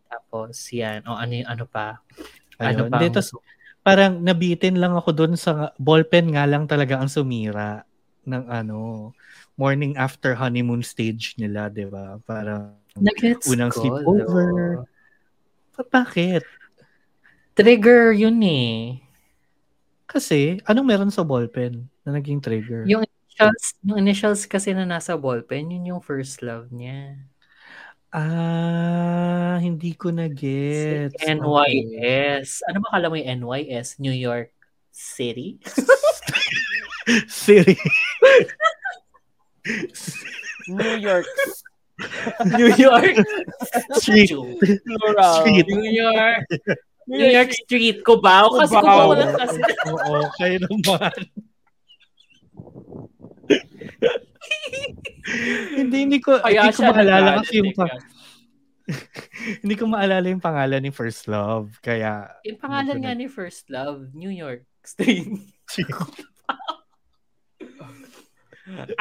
Tapos 0.08 0.56
yan. 0.70 1.04
O 1.04 1.16
ano 1.16 1.34
yung 1.34 1.50
ano 1.50 1.66
pa? 1.66 2.00
Ayun. 2.60 2.88
Ano 2.88 2.92
pa? 2.92 3.00
Gusto- 3.02 3.40
parang 3.82 4.22
nabitin 4.22 4.78
lang 4.78 4.94
ako 4.94 5.10
doon 5.14 5.34
sa 5.38 5.74
ballpen 5.82 6.38
nga 6.38 6.46
lang 6.46 6.70
talaga 6.70 7.02
ang 7.02 7.10
sumira 7.10 7.86
ng 8.26 8.46
ano 8.46 9.10
morning 9.58 9.98
after 9.98 10.38
honeymoon 10.38 10.86
stage 10.86 11.34
nila, 11.38 11.70
'di 11.70 11.90
ba? 11.90 12.18
Nag-gets 12.98 13.50
unang 13.50 13.74
ko, 13.74 13.82
sleepover. 13.82 14.86
Pa- 15.74 15.90
bakit? 15.90 16.46
Trigger 17.58 18.14
yun 18.14 18.42
eh. 18.46 19.02
Kasi 20.06 20.60
anong 20.68 20.88
meron 20.88 21.12
sa 21.14 21.24
ballpen 21.24 21.88
na 22.04 22.20
naging 22.20 22.44
trigger? 22.44 22.84
Yung 22.84 23.02
initials, 23.08 23.66
yung 23.82 23.98
initials 23.98 24.42
kasi 24.44 24.76
na 24.76 24.84
nasa 24.84 25.16
ballpen, 25.16 25.72
yun 25.72 25.96
yung 25.96 26.02
first 26.04 26.44
love 26.44 26.68
niya. 26.70 27.16
Ah, 28.12 29.56
hindi 29.64 29.96
ko 29.96 30.12
na 30.12 30.28
Si 30.28 30.36
gets. 30.36 31.16
NYS. 31.24 32.60
Ano 32.68 32.84
ba 32.84 33.00
kala 33.00 33.08
mo 33.08 33.16
yung 33.16 33.48
NYS? 33.48 34.04
New 34.04 34.12
York 34.12 34.52
City? 34.92 35.64
Siri. 37.32 37.80
New 40.68 40.96
York. 41.00 41.28
New 42.60 42.72
York 42.76 43.16
Street. 43.96 44.36
Plural. 44.84 45.34
Street. 45.40 45.68
New 45.72 45.88
York. 45.88 46.44
New 47.08 47.32
York 47.32 47.52
Street. 47.64 48.04
Cubao. 48.04 48.60
Kasi 48.60 48.76
Cubao. 48.76 49.16
Lang 49.16 49.34
kasi. 49.40 49.60
Oo, 49.88 50.28
kayo 50.36 50.58
naman. 50.68 51.12
hindi, 55.80 55.98
hindi 56.08 56.20
ko, 56.22 56.40
Kaya 56.42 56.70
hindi 56.70 56.76
ko 56.78 56.84
maalala 56.90 57.30
kasi 57.42 57.54
yung, 57.62 57.74
pa- 57.74 58.02
hindi 59.64 59.76
ko 59.78 59.84
maalala 59.88 60.26
yung 60.28 60.44
pangalan 60.44 60.82
ni 60.84 60.92
First 60.92 61.28
Love. 61.32 61.80
Kaya, 61.80 62.30
Yung 62.46 62.60
pangalan 62.62 62.98
nga 63.02 63.14
ni 63.16 63.28
First 63.32 63.70
Love, 63.72 64.12
New 64.14 64.32
York 64.32 64.66
Street. 64.84 65.30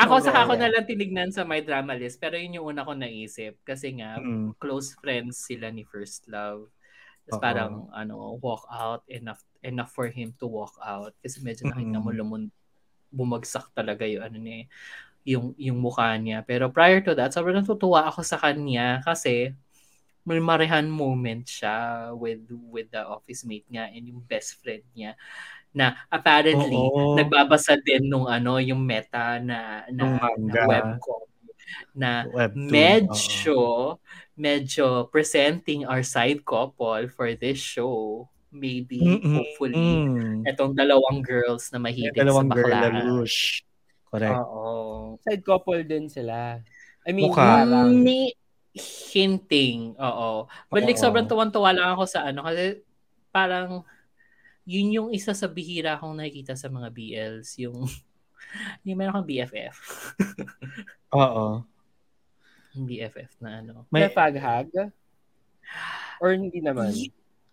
Ako 0.02 0.18
saka 0.18 0.48
ako 0.48 0.58
yeah. 0.58 0.62
na 0.66 0.72
lang 0.72 0.84
tinignan 0.88 1.30
sa 1.30 1.46
my 1.46 1.62
drama 1.62 1.94
list 1.94 2.18
pero 2.18 2.34
yun 2.34 2.58
yung 2.58 2.74
una 2.74 2.82
ko 2.82 2.96
naisip 2.96 3.60
kasi 3.62 3.94
nga 4.00 4.18
Mm. 4.18 4.56
close 4.58 4.96
friends 4.98 5.46
sila 5.46 5.70
ni 5.70 5.86
First 5.86 6.26
Love. 6.26 6.66
Tapos 7.28 7.38
parang 7.38 7.86
ano, 7.94 8.40
walk 8.42 8.66
out 8.66 9.06
enough 9.06 9.44
enough 9.62 9.92
for 9.94 10.10
him 10.10 10.34
to 10.40 10.50
walk 10.50 10.74
out 10.82 11.14
kasi 11.22 11.38
medyo 11.44 11.70
nakita 11.70 12.02
mo 12.02 12.10
lumon 12.10 12.50
bumagsak 13.14 13.70
talaga 13.74 14.06
yung 14.06 14.22
ano 14.22 14.38
niya 14.38 14.66
yung 15.24 15.52
yung 15.60 15.78
mukha 15.78 16.16
niya. 16.16 16.40
Pero 16.44 16.72
prior 16.72 17.04
to 17.04 17.12
that, 17.16 17.32
sobrang 17.32 17.60
natutuwa 17.60 18.08
ako 18.08 18.24
sa 18.24 18.40
kanya 18.40 19.04
kasi 19.04 19.52
may 20.24 20.40
marehan 20.40 20.86
moment 20.88 21.48
siya 21.48 22.10
with 22.12 22.44
with 22.68 22.92
the 22.92 23.00
office 23.00 23.42
mate 23.48 23.64
niya 23.72 23.88
and 23.88 24.04
yung 24.12 24.20
best 24.28 24.60
friend 24.60 24.84
niya 24.92 25.16
na 25.72 25.96
apparently 26.12 26.76
Oo. 26.76 27.16
nagbabasa 27.16 27.78
din 27.80 28.10
nung 28.10 28.26
ano 28.26 28.60
yung 28.60 28.82
meta 28.84 29.40
na 29.40 29.86
na, 29.88 30.18
na 30.36 30.54
webcomic 30.66 31.30
na 31.94 32.26
Webtoon, 32.26 32.66
medyo 32.66 33.56
medyo 34.34 35.06
presenting 35.08 35.86
our 35.86 36.02
side 36.02 36.42
couple 36.42 37.06
for 37.14 37.30
this 37.38 37.58
show 37.58 38.26
maybe 38.50 38.98
Mm-mm. 38.98 39.38
hopefully 39.38 39.78
Mm. 40.10 40.42
etong 40.42 40.74
dalawang 40.74 41.22
girls 41.22 41.70
na 41.70 41.78
mahilig 41.78 42.18
dalawang 42.18 42.50
sa 42.50 42.54
baklaan. 42.58 43.22
Correct. 44.10 44.36
Oo. 44.42 45.16
Side 45.22 45.44
couple 45.46 45.82
din 45.86 46.10
sila. 46.10 46.58
I 47.06 47.10
mean, 47.14 47.30
Mukha. 47.30 47.62
parang, 47.64 47.94
May, 47.94 48.34
hinting, 49.10 49.94
oo. 49.98 50.46
But 50.70 50.86
like, 50.86 50.98
sobrang 50.98 51.26
tuwan-tuwa 51.26 51.74
lang 51.74 51.88
ako 51.94 52.04
sa 52.06 52.30
ano, 52.30 52.46
kasi 52.46 52.82
parang, 53.30 53.82
yun 54.66 54.94
yung 54.94 55.08
isa 55.10 55.34
sa 55.34 55.50
bihira 55.50 55.98
akong 55.98 56.14
nakikita 56.14 56.54
sa 56.54 56.70
mga 56.70 56.90
BLs, 56.90 57.58
yung, 57.58 57.86
yung 58.86 58.96
meron 58.98 59.22
kang 59.22 59.30
BFF. 59.30 59.74
Oo. 61.18 61.66
Yung 62.78 62.86
BFF 62.86 63.30
na 63.42 63.58
ano. 63.62 63.86
May 63.90 64.06
faghag? 64.10 64.70
Or 66.22 66.30
hindi 66.34 66.62
naman? 66.62 66.94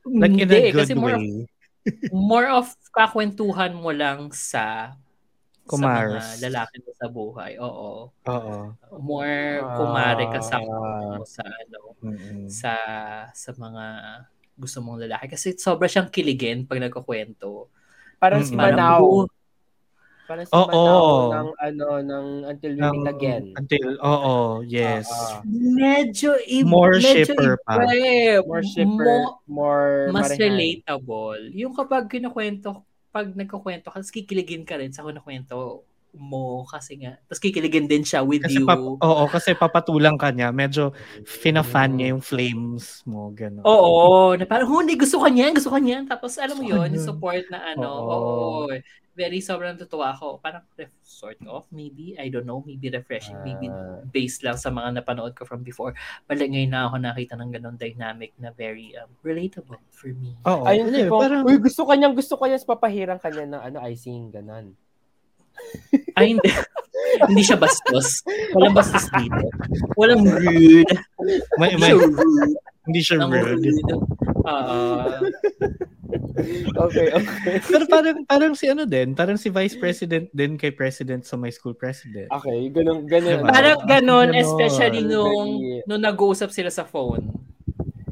like 0.07 0.37
in 0.39 0.47
a 0.47 0.55
Hindi, 0.55 0.71
good 0.71 0.87
kasi 0.87 0.93
more 0.95 1.15
of, 1.15 1.21
way. 1.21 1.47
more 2.11 2.47
of 2.47 2.65
kakwentuhan 2.95 3.73
mo 3.75 3.91
lang 3.91 4.31
sa 4.31 4.95
Kumars. 5.67 6.15
sa 6.15 6.33
mga 6.33 6.43
lalaki 6.43 6.75
mo 6.79 6.91
sa 6.93 7.07
buhay. 7.07 7.51
Oo. 7.57 7.89
Oo. 8.09 8.55
More 8.97 9.37
kumare 9.73 10.25
ka 10.27 10.39
sa 10.39 10.57
Ah. 10.57 10.65
mo 11.13 11.23
sa 11.23 11.43
ano, 11.43 11.79
Mm-mm. 11.99 12.47
sa 12.47 12.73
sa 13.29 13.51
mga 13.51 13.85
gusto 14.53 14.79
mong 14.79 15.03
lalaki 15.03 15.29
kasi 15.29 15.53
sobra 15.53 15.85
siyang 15.85 16.07
kiligin 16.07 16.63
pag 16.63 16.79
nagkukwento. 16.79 17.67
Parang 18.15 18.41
si 18.41 18.51
Mm-mm. 18.51 18.63
Manaw. 18.63 19.03
Parang 20.23 20.43
si 20.43 20.51
Oo. 20.51 20.67
Manaw 20.67 21.03
ng 21.29 21.49
ano, 21.57 21.87
ng 22.01 22.25
Until 22.47 22.71
We 22.73 22.81
Meet 22.83 23.07
Again. 23.07 23.45
Until, 23.53 23.87
oo, 23.97 24.35
yes. 24.61 25.07
Ah, 25.07 25.39
ah. 25.39 25.39
medyo 25.47 26.35
i- 26.41 26.63
More 26.63 26.97
medyo 26.97 27.23
shipper 27.27 27.53
iba 27.53 27.63
pa. 27.63 27.87
eh. 27.91 28.39
more 28.41 28.59
shipper, 28.61 29.07
Mo- 29.23 29.39
more 29.45 30.11
mas 30.11 30.31
marehan. 30.31 30.39
relatable. 30.49 31.41
Yung 31.53 31.71
kapag 31.71 32.07
kinukwento, 32.09 32.83
pag 33.17 33.33
nagkukwento 33.33 33.89
ka, 33.89 33.99
kikiligin 34.13 34.61
ka 34.61 34.77
rin 34.77 34.93
sa 34.93 35.01
kinukwento 35.01 35.86
mo 36.15 36.63
kasi 36.63 36.97
nga. 36.97 37.19
Tapos 37.25 37.41
kikiligin 37.41 37.85
din 37.85 38.01
siya 38.01 38.23
with 38.23 38.45
Kasi 38.45 38.61
you. 38.61 38.65
pap- 38.65 38.99
oo, 38.99 39.23
kasi 39.27 39.51
papatulang 39.53 40.15
ka 40.15 40.31
niya. 40.31 40.49
Medyo 40.51 40.95
fina-fan 41.23 41.91
Mm. 41.91 41.95
niya 41.95 42.07
yung 42.15 42.23
flames 42.23 43.03
mo. 43.03 43.29
Gano'n. 43.31 43.63
Oo, 43.63 44.33
na 44.33 44.45
parang, 44.45 44.69
hindi, 44.69 44.95
gusto 44.95 45.19
ka 45.19 45.27
niyan, 45.27 45.51
gusto 45.57 45.69
ka 45.69 45.79
niyan. 45.79 46.07
Tapos, 46.07 46.39
alam 46.39 46.55
mo 46.57 46.63
yun, 46.63 46.87
niyan. 46.87 47.03
support 47.03 47.43
na 47.51 47.75
ano, 47.75 47.89
Oo. 47.89 48.13
oo. 48.67 48.73
very 49.17 49.41
sobrang 49.41 49.73
tutuwa 49.73 50.13
ako. 50.13 50.37
Parang, 50.37 50.61
ref, 50.77 50.93
sort 51.01 51.41
of, 51.49 51.65
maybe, 51.73 52.13
I 52.21 52.29
don't 52.29 52.45
know, 52.45 52.61
maybe 52.61 52.93
refreshing, 52.93 53.33
maybe 53.41 53.65
Ah. 53.65 54.05
based 54.05 54.45
lang 54.45 54.61
sa 54.61 54.69
mga 54.69 55.01
napanood 55.01 55.33
ko 55.33 55.41
from 55.41 55.65
before. 55.65 55.97
But 56.29 56.37
like, 56.37 56.53
ngayon 56.53 56.69
na 56.69 56.85
ako 56.85 57.01
nakita 57.01 57.33
ng 57.33 57.49
ganun 57.49 57.81
dynamic 57.81 58.37
na 58.37 58.53
very 58.53 58.93
um, 58.93 59.09
relatable 59.25 59.81
for 59.89 60.13
me. 60.13 60.37
Oo. 60.45 60.69
Ayun, 60.69 60.93
tipong, 60.93 61.17
parang, 61.17 61.41
uy, 61.49 61.57
gusto 61.57 61.89
kanyang, 61.89 62.13
gusto 62.13 62.37
kanya, 62.37 62.61
papahirang 62.61 63.17
kanya 63.17 63.45
ng 63.57 63.61
ano, 63.73 63.77
icing, 63.89 64.29
ganon. 64.29 64.77
Ay, 66.17 66.35
hindi. 66.35 66.49
hindi 67.29 67.43
siya 67.45 67.57
bastos. 67.57 68.25
Walang 68.53 68.75
bastos 68.75 69.05
dito. 69.15 69.45
Walang 69.95 70.23
rude. 70.25 70.91
may, 71.61 71.77
may, 71.77 71.93
siya 71.93 71.95
rude. 71.97 72.17
hindi 72.87 73.01
siya 73.01 73.15
rude. 73.21 73.39
rude. 73.61 73.93
Oo. 74.47 74.79
Okay, 76.87 77.07
okay. 77.11 77.55
Pero 77.65 77.83
parang, 77.89 78.17
parang 78.23 78.53
si 78.53 78.69
ano 78.69 78.85
din, 78.85 79.17
parang 79.17 79.35
si 79.35 79.49
vice 79.49 79.75
president 79.75 80.29
din 80.31 80.55
kay 80.55 80.71
president 80.71 81.25
sa 81.25 81.35
my 81.35 81.49
school 81.49 81.73
president. 81.73 82.29
Okay, 82.29 82.69
ganun, 82.71 83.03
ganun. 83.09 83.41
Diba? 83.41 83.49
Parang 83.49 83.77
ganon, 83.83 84.29
Ganon. 84.31 84.41
especially 84.41 85.01
nung, 85.03 85.59
nung 85.89 86.01
nag-uusap 86.01 86.53
sila 86.53 86.69
sa 86.71 86.85
phone. 86.85 87.27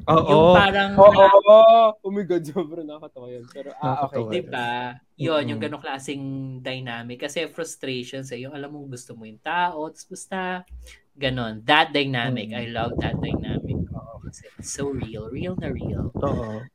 Oo. 0.05 0.29
Yung 0.29 0.47
parang, 0.53 0.91
Oo, 0.97 1.09
oh, 1.09 1.39
oh, 1.49 1.87
oh, 2.05 2.11
my 2.13 2.25
God, 2.25 2.43
sobrang 2.45 2.85
nakakatawa 2.85 3.27
yun. 3.29 3.45
Pero, 3.49 3.73
ah, 3.81 4.05
okay. 4.05 4.21
Nakakatawa. 4.21 5.04
Yun, 5.15 5.47
yung 5.47 5.59
Mm-mm. 5.59 5.71
ganong 5.71 5.83
klaseng 5.83 6.23
dynamic. 6.59 7.23
Kasi 7.23 7.47
frustrations 7.47 8.31
eh, 8.35 8.43
yung 8.43 8.51
alam 8.51 8.71
mo 8.71 8.83
gusto 8.83 9.15
mo 9.15 9.23
yung 9.23 9.39
tao, 9.39 9.87
tapos 9.87 10.05
basta, 10.11 10.67
ganon. 11.15 11.63
That 11.63 11.95
dynamic, 11.95 12.51
Mm. 12.51 12.59
I 12.59 12.65
love 12.75 12.99
that 12.99 13.15
dynamic. 13.23 13.79
Oo, 13.95 14.19
kasi 14.27 14.51
it's 14.59 14.75
so 14.75 14.91
real. 14.91 15.31
Real 15.31 15.55
na 15.55 15.71
real 15.71 16.11
Oo. 16.19 16.67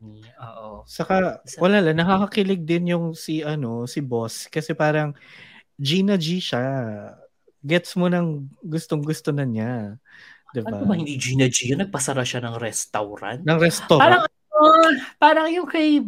me. 0.00 0.24
Oo. 0.40 0.88
Saka, 0.88 1.44
wala 1.60 1.84
lang, 1.84 2.00
nakakakilig 2.00 2.64
din 2.64 2.96
yung 2.96 3.12
si, 3.12 3.44
ano, 3.44 3.84
si 3.84 4.00
boss. 4.00 4.48
Kasi 4.48 4.72
parang, 4.72 5.12
Gina 5.76 6.16
G 6.16 6.40
siya. 6.40 6.64
Gets 7.60 7.92
mo 8.00 8.08
ng 8.08 8.48
gustong-gusto 8.64 9.36
na 9.36 9.44
niya. 9.44 10.00
Diba? 10.56 10.72
Ano 10.72 10.88
ba 10.88 10.96
hindi 10.96 11.20
Gina 11.20 11.52
G 11.52 11.76
yun? 11.76 11.84
Nagpasara 11.84 12.24
siya 12.24 12.40
ng 12.40 12.56
restaurant? 12.56 13.44
Ng 13.44 13.60
restaurant. 13.60 14.00
Parang, 14.00 14.22
ano, 14.24 14.96
parang 15.20 15.46
yung 15.52 15.68
kay, 15.68 16.00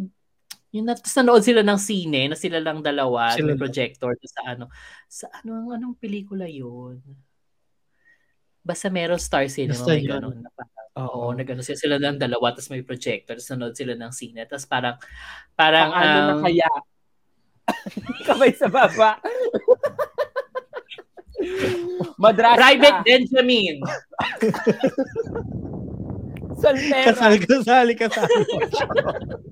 yung 0.69 0.85
nanood 0.85 1.41
sila 1.41 1.65
ng 1.65 1.79
sine, 1.81 2.29
na 2.29 2.37
sila 2.37 2.61
lang 2.61 2.85
dalawa, 2.85 3.33
Sila 3.33 3.49
may 3.49 3.57
lang. 3.57 3.63
projector 3.65 4.13
sa 4.21 4.53
ano, 4.53 4.69
sa 5.09 5.25
ano, 5.41 5.49
ang- 5.57 5.73
anong 5.81 5.97
pelikula 5.97 6.45
yun? 6.45 7.01
Basta 8.61 8.93
meron 8.93 9.17
Star 9.17 9.49
Cinema, 9.49 9.73
Basta 9.73 9.97
may 9.97 10.05
ganun. 10.05 10.45
Na 10.45 10.49
parang, 10.53 10.77
Oo. 10.99 11.25
oo, 11.25 11.33
nagano 11.33 11.65
sila, 11.65 11.77
sila 11.79 11.97
lang 11.97 12.21
dalawa, 12.21 12.53
tapos 12.53 12.69
may 12.69 12.85
projector, 12.85 13.33
tapos 13.33 13.49
nanood 13.49 13.73
sila 13.73 13.97
ng 13.97 14.13
sine, 14.13 14.45
tapos 14.45 14.69
parang, 14.69 14.93
parang, 15.57 15.89
Paano 15.89 16.19
na 16.21 16.33
um, 16.37 16.43
kaya? 16.45 16.69
Kamay 18.29 18.53
sa 18.53 18.69
baba. 18.69 19.17
Madrasa. 22.19 22.59
Private 22.61 22.99
Benjamin! 23.05 23.79
Soltera. 26.59 27.15
Kasali, 27.15 27.37
kasali, 27.39 27.93
kasali. 27.95 28.43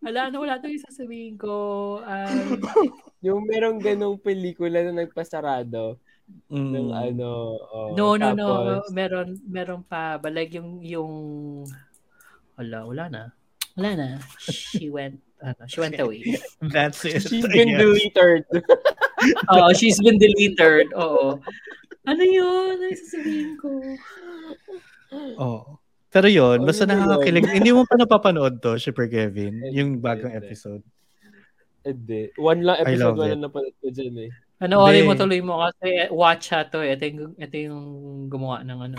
Wala 0.00 0.32
na, 0.32 0.36
wala 0.36 0.54
na 0.56 0.66
yung 0.66 0.82
sasabihin 0.82 1.36
ko. 1.36 1.54
Um, 2.02 2.56
Yung 3.20 3.44
merong 3.44 3.76
ganong 3.76 4.16
pelikula 4.16 4.80
na 4.82 5.04
nagpasarado 5.04 6.00
Mm. 6.46 6.70
ng 6.72 6.88
ano. 6.94 7.28
oh, 7.58 7.90
no, 7.92 8.14
no, 8.14 8.30
no. 8.32 8.46
tapos- 8.78 8.94
Meron, 8.94 9.28
meron 9.44 9.82
pa. 9.82 10.14
Like 10.22 10.54
yung, 10.54 10.78
yung, 10.80 11.10
wala, 12.54 12.86
wala 12.86 13.04
na. 13.10 13.22
Wala 13.74 13.90
na. 13.92 14.08
She 14.38 14.86
went, 14.88 15.18
ano, 15.42 15.66
she 15.66 15.82
went 15.82 15.98
away. 15.98 16.22
That's 16.62 17.02
it. 17.02 17.26
She's 17.26 17.42
been 17.44 17.74
Yes. 17.74 17.82
deleted. 17.82 18.46
Oo, 19.52 19.74
she's 19.74 19.98
been 19.98 20.22
deleted. 20.22 20.94
Oo. 20.94 21.42
Ano 22.06 22.22
yun? 22.22 22.78
Ano 22.78 22.84
yung 22.86 23.00
sasabihin 23.02 23.50
ko? 23.58 23.68
Oo. 25.34 25.79
Pero 26.10 26.26
yun, 26.26 26.58
Ano 26.58 26.66
basta 26.66 26.82
ba 26.82 26.90
yun? 26.90 26.98
nakakakilig. 27.00 27.44
Hindi 27.48 27.70
mo 27.70 27.82
pa 27.84 27.94
napapanood 27.94 28.58
to, 28.58 28.74
Shipper 28.76 29.06
Kevin, 29.06 29.62
Hindi, 29.62 29.72
yung 29.72 29.90
bagong 29.96 30.28
hindi. 30.28 30.42
episode. 30.44 30.82
Hindi. 31.80 32.34
One 32.34 32.60
lang 32.60 32.76
episode 32.82 33.16
wala 33.16 33.34
na 33.34 33.48
pala 33.48 33.70
ko 33.72 33.86
dyan 33.88 34.16
eh. 34.20 34.30
Panoorin 34.58 35.06
mo 35.06 35.14
Hindi. 35.14 35.22
tuloy 35.22 35.40
mo 35.40 35.54
kasi 35.62 35.88
watch 36.10 36.50
ha 36.50 36.66
to. 36.66 36.82
eh. 36.82 36.92
Ito 36.92 37.04
yung, 37.06 37.32
ito 37.34 37.56
yung 37.56 37.80
gumawa 38.26 38.60
ng 38.60 38.78
ano, 38.84 38.98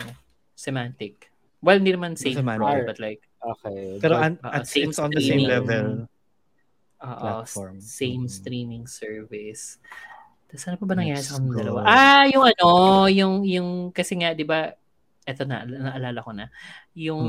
semantic. 0.55 1.29
Well, 1.59 1.77
hindi 1.77 1.93
naman 1.93 2.17
same 2.17 2.33
Semantic. 2.33 2.63
role, 2.63 2.83
but 2.83 2.97
like, 2.97 3.21
Okay. 3.41 3.97
Pero 3.97 4.15
but- 4.15 4.37
uh, 4.39 4.53
it's, 4.55 4.69
same 4.69 4.89
it's 4.89 4.97
on 4.97 5.09
the 5.09 5.17
same 5.19 5.43
level. 5.43 6.05
Oo, 7.01 7.17
platform. 7.17 7.81
same 7.81 8.23
Mm. 8.23 8.29
streaming 8.31 8.83
service. 8.85 9.81
Tapos 10.45 10.63
ano 10.63 10.75
pa 10.77 10.85
ba 10.85 10.93
nangyari 10.93 11.19
sa 11.19 11.41
dalawa? 11.41 11.81
Ah, 11.83 12.29
yung 12.29 12.45
ano, 12.45 12.69
yung, 13.09 13.33
yung, 13.41 13.69
kasi 13.89 14.13
nga, 14.15 14.31
di 14.31 14.43
ba, 14.43 14.77
eto 15.27 15.45
na, 15.45 15.63
naalala 15.65 16.19
ko 16.25 16.31
na, 16.33 16.49
yung 16.97 17.21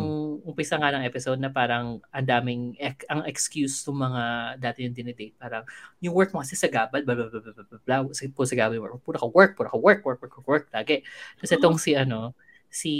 Hmm. 0.42 0.48
umpisa 0.48 0.80
nga 0.80 0.90
ng 0.92 1.04
episode 1.04 1.36
na 1.38 1.52
parang 1.52 2.00
ang 2.08 2.26
daming, 2.26 2.72
ek- 2.80 3.04
ang 3.12 3.22
excuse 3.28 3.84
ng 3.84 4.00
mga 4.00 4.22
dati 4.58 4.78
yung 4.88 4.96
dinidate, 4.96 5.36
parang 5.36 5.64
yung 6.00 6.16
work 6.16 6.32
mo 6.32 6.40
kasi 6.40 6.56
sa 6.56 6.72
gabal, 6.72 7.04
blah, 7.04 7.14
blah, 7.14 7.28
blah, 7.28 7.42
blah, 7.44 7.52
blah, 7.52 7.66
blah, 7.68 7.80
blah, 7.84 8.00
sa, 8.16 8.56
gabal, 8.56 8.80
work, 8.80 8.96
puro 9.04 9.18
ka 9.20 9.28
work, 9.28 9.52
puro 9.58 9.68
ka 9.68 9.78
work, 9.78 10.00
work, 10.04 10.20
work, 10.24 10.34
work, 10.40 10.48
work, 10.48 10.66
lagi. 10.72 11.04
Tapos 11.36 11.52
itong 11.52 11.76
si, 11.76 11.92
ano, 11.92 12.32
si, 12.72 12.94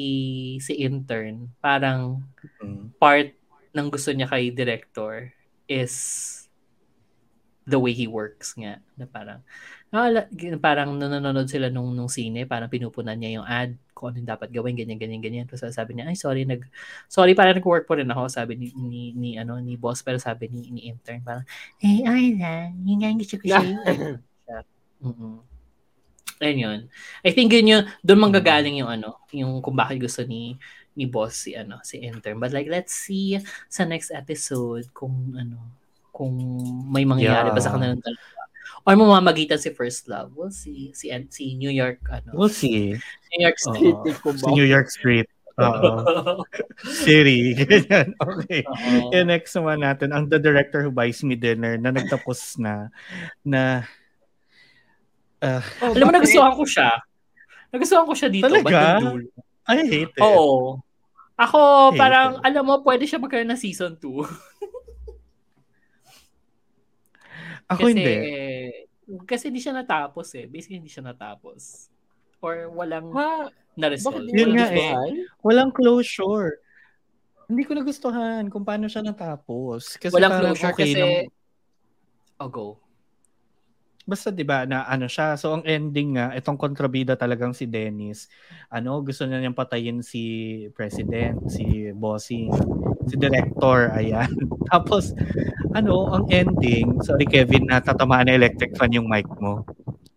si 0.60 0.72
intern, 0.84 1.48
parang 1.64 2.20
Mm. 2.62 2.92
part 3.00 3.32
ng 3.72 3.88
gusto 3.88 4.12
niya 4.12 4.28
kay 4.28 4.52
director 4.52 5.32
is 5.66 6.41
the 7.66 7.78
way 7.78 7.94
he 7.94 8.10
works 8.10 8.54
nga. 8.58 8.82
Na 8.98 9.06
parang, 9.06 9.40
ah, 9.94 10.10
parang 10.58 10.98
nanonood 10.98 11.46
sila 11.46 11.70
nung, 11.70 11.94
nung 11.94 12.10
sine, 12.10 12.46
parang 12.46 12.66
pinupunan 12.70 13.14
niya 13.14 13.40
yung 13.40 13.46
ad, 13.46 13.78
kung 13.94 14.10
ano 14.10 14.18
dapat 14.26 14.50
gawin, 14.50 14.74
ganyan, 14.74 14.98
ganyan, 14.98 15.22
ganyan. 15.22 15.46
Tapos 15.46 15.70
sabi 15.70 15.94
niya, 15.94 16.10
ay, 16.10 16.18
sorry, 16.18 16.42
nag, 16.42 16.66
sorry, 17.06 17.38
parang 17.38 17.54
nag-work 17.54 17.86
po 17.86 17.94
rin 17.94 18.10
ako, 18.10 18.26
sabi 18.26 18.58
ni, 18.58 18.66
ni, 18.74 19.00
ni, 19.14 19.30
ano, 19.38 19.62
ni 19.62 19.78
boss, 19.78 20.02
pero 20.02 20.18
sabi 20.18 20.50
ni, 20.50 20.70
ni 20.74 20.90
intern, 20.90 21.22
parang, 21.22 21.46
eh, 21.78 22.02
ay 22.02 22.34
na, 22.34 22.74
yun 22.82 22.98
nga, 22.98 23.10
gusto 23.14 23.38
ko 23.38 23.44
siya. 23.46 23.62
Ayun 26.42 26.58
yun. 26.58 26.80
I 27.22 27.30
think 27.30 27.54
yun 27.54 27.70
yung, 27.70 27.84
doon 28.02 28.26
manggagaling 28.26 28.82
yung 28.82 28.90
ano, 28.90 29.22
yung 29.30 29.62
kung 29.62 29.78
bakit 29.78 30.02
gusto 30.02 30.26
ni, 30.26 30.58
ni 30.92 31.08
boss 31.08 31.48
si 31.48 31.56
ano 31.56 31.80
si 31.80 32.04
intern 32.04 32.36
but 32.36 32.52
like 32.52 32.68
let's 32.68 32.92
see 32.92 33.40
sa 33.72 33.88
next 33.88 34.12
episode 34.12 34.84
kung 34.92 35.32
ano 35.32 35.81
kung 36.12 36.32
may 36.86 37.02
mangyayari 37.02 37.48
Yeah. 37.48 37.56
ba 37.56 37.60
sa 37.60 37.72
kanilang 37.72 37.98
dalawa 37.98 38.20
or 38.82 38.94
mamamagitan 38.94 39.56
si 39.56 39.70
first 39.70 40.06
love 40.06 40.34
we'll 40.34 40.50
see 40.50 40.90
si 40.92 41.08
si 41.30 41.54
New 41.54 41.70
York 41.70 42.02
ano 42.06 42.34
We'll 42.34 42.52
see. 42.52 42.98
New 43.32 43.40
York 43.40 43.56
Titik 43.56 44.16
ko 44.20 44.34
Si? 44.34 44.44
New 44.46 44.66
York 44.66 44.88
Street. 44.88 45.26
Oo. 45.60 46.40
City. 46.80 47.52
Ganyan. 47.60 48.16
Okay. 48.16 48.64
Yung 49.12 49.28
next 49.28 49.52
naman 49.52 49.84
natin, 49.84 50.08
ang 50.10 50.24
The 50.24 50.40
Director 50.40 50.80
Who 50.80 50.88
Buys 50.90 51.20
Me 51.20 51.36
Dinner 51.36 51.76
na 51.76 51.92
nagtapos 51.92 52.56
na, 52.56 52.88
na 53.42 53.84
Ah, 55.38 55.60
Oh, 55.84 55.92
Alam 55.92 56.08
mo, 56.08 56.12
nagustuhan 56.14 56.56
ko 56.56 56.64
siya. 56.64 56.96
Nagustuhan 57.68 58.06
ko 58.06 58.14
siya 58.14 58.30
dito. 58.30 58.48
Talaga? 58.48 59.02
I 59.68 59.76
hate 59.84 60.14
it. 60.14 60.22
Oo. 60.22 60.80
Ako, 61.36 61.92
Hate 61.92 61.98
parang, 61.98 62.28
it. 62.38 62.46
alam 62.48 62.62
mo, 62.64 62.74
pwede 62.80 63.04
siya 63.04 63.18
magkaroon 63.18 63.50
ng 63.50 63.60
season 63.60 63.92
2. 64.00 64.08
Ako 67.72 67.80
kasi, 67.82 67.92
hindi. 67.92 68.14
Kasi 69.24 69.42
hindi 69.48 69.60
siya 69.60 69.74
natapos 69.74 70.26
eh. 70.34 70.46
Basically, 70.46 70.78
hindi 70.78 70.92
siya 70.92 71.04
natapos. 71.04 71.88
Or 72.40 72.68
walang 72.70 73.12
Ha? 73.12 73.48
na-resolve. 73.74 74.28
Bakit 74.28 74.34
Yun 74.34 74.50
nga 74.54 74.68
eh. 74.68 74.92
Walang 75.40 75.72
closure. 75.72 76.60
Hindi 77.48 77.62
ko 77.64 77.72
nagustuhan 77.74 78.48
kung 78.48 78.64
paano 78.64 78.88
siya 78.88 79.02
natapos. 79.02 79.96
Kasi 79.96 80.12
Walang 80.12 80.40
closure 80.40 80.72
okay 80.72 80.92
kasi... 80.92 81.00
lang- 81.00 81.30
Oh, 82.40 82.50
go. 82.50 82.66
Basta 84.02 84.34
'di 84.34 84.42
ba 84.42 84.66
na 84.66 84.82
ano 84.86 85.06
siya. 85.06 85.38
So 85.38 85.54
ang 85.54 85.62
ending 85.62 86.18
nga 86.18 86.34
itong 86.34 86.58
kontrabida 86.58 87.14
talagang 87.14 87.54
si 87.54 87.70
Dennis. 87.70 88.26
Ano, 88.66 88.98
gusto 89.02 89.22
niya 89.24 89.38
niyang 89.38 89.56
patayin 89.56 90.02
si 90.02 90.66
president, 90.74 91.38
si 91.46 91.94
bossing, 91.94 92.50
si 93.06 93.14
director, 93.14 93.94
ayan. 93.94 94.26
Tapos 94.72 95.14
ano, 95.72 96.10
ang 96.10 96.26
ending, 96.28 96.98
sorry 97.06 97.24
Kevin, 97.30 97.70
natatamaan 97.70 98.26
na 98.26 98.36
electric 98.36 98.74
fan 98.74 98.92
yung 98.92 99.06
mic 99.06 99.26
mo. 99.38 99.62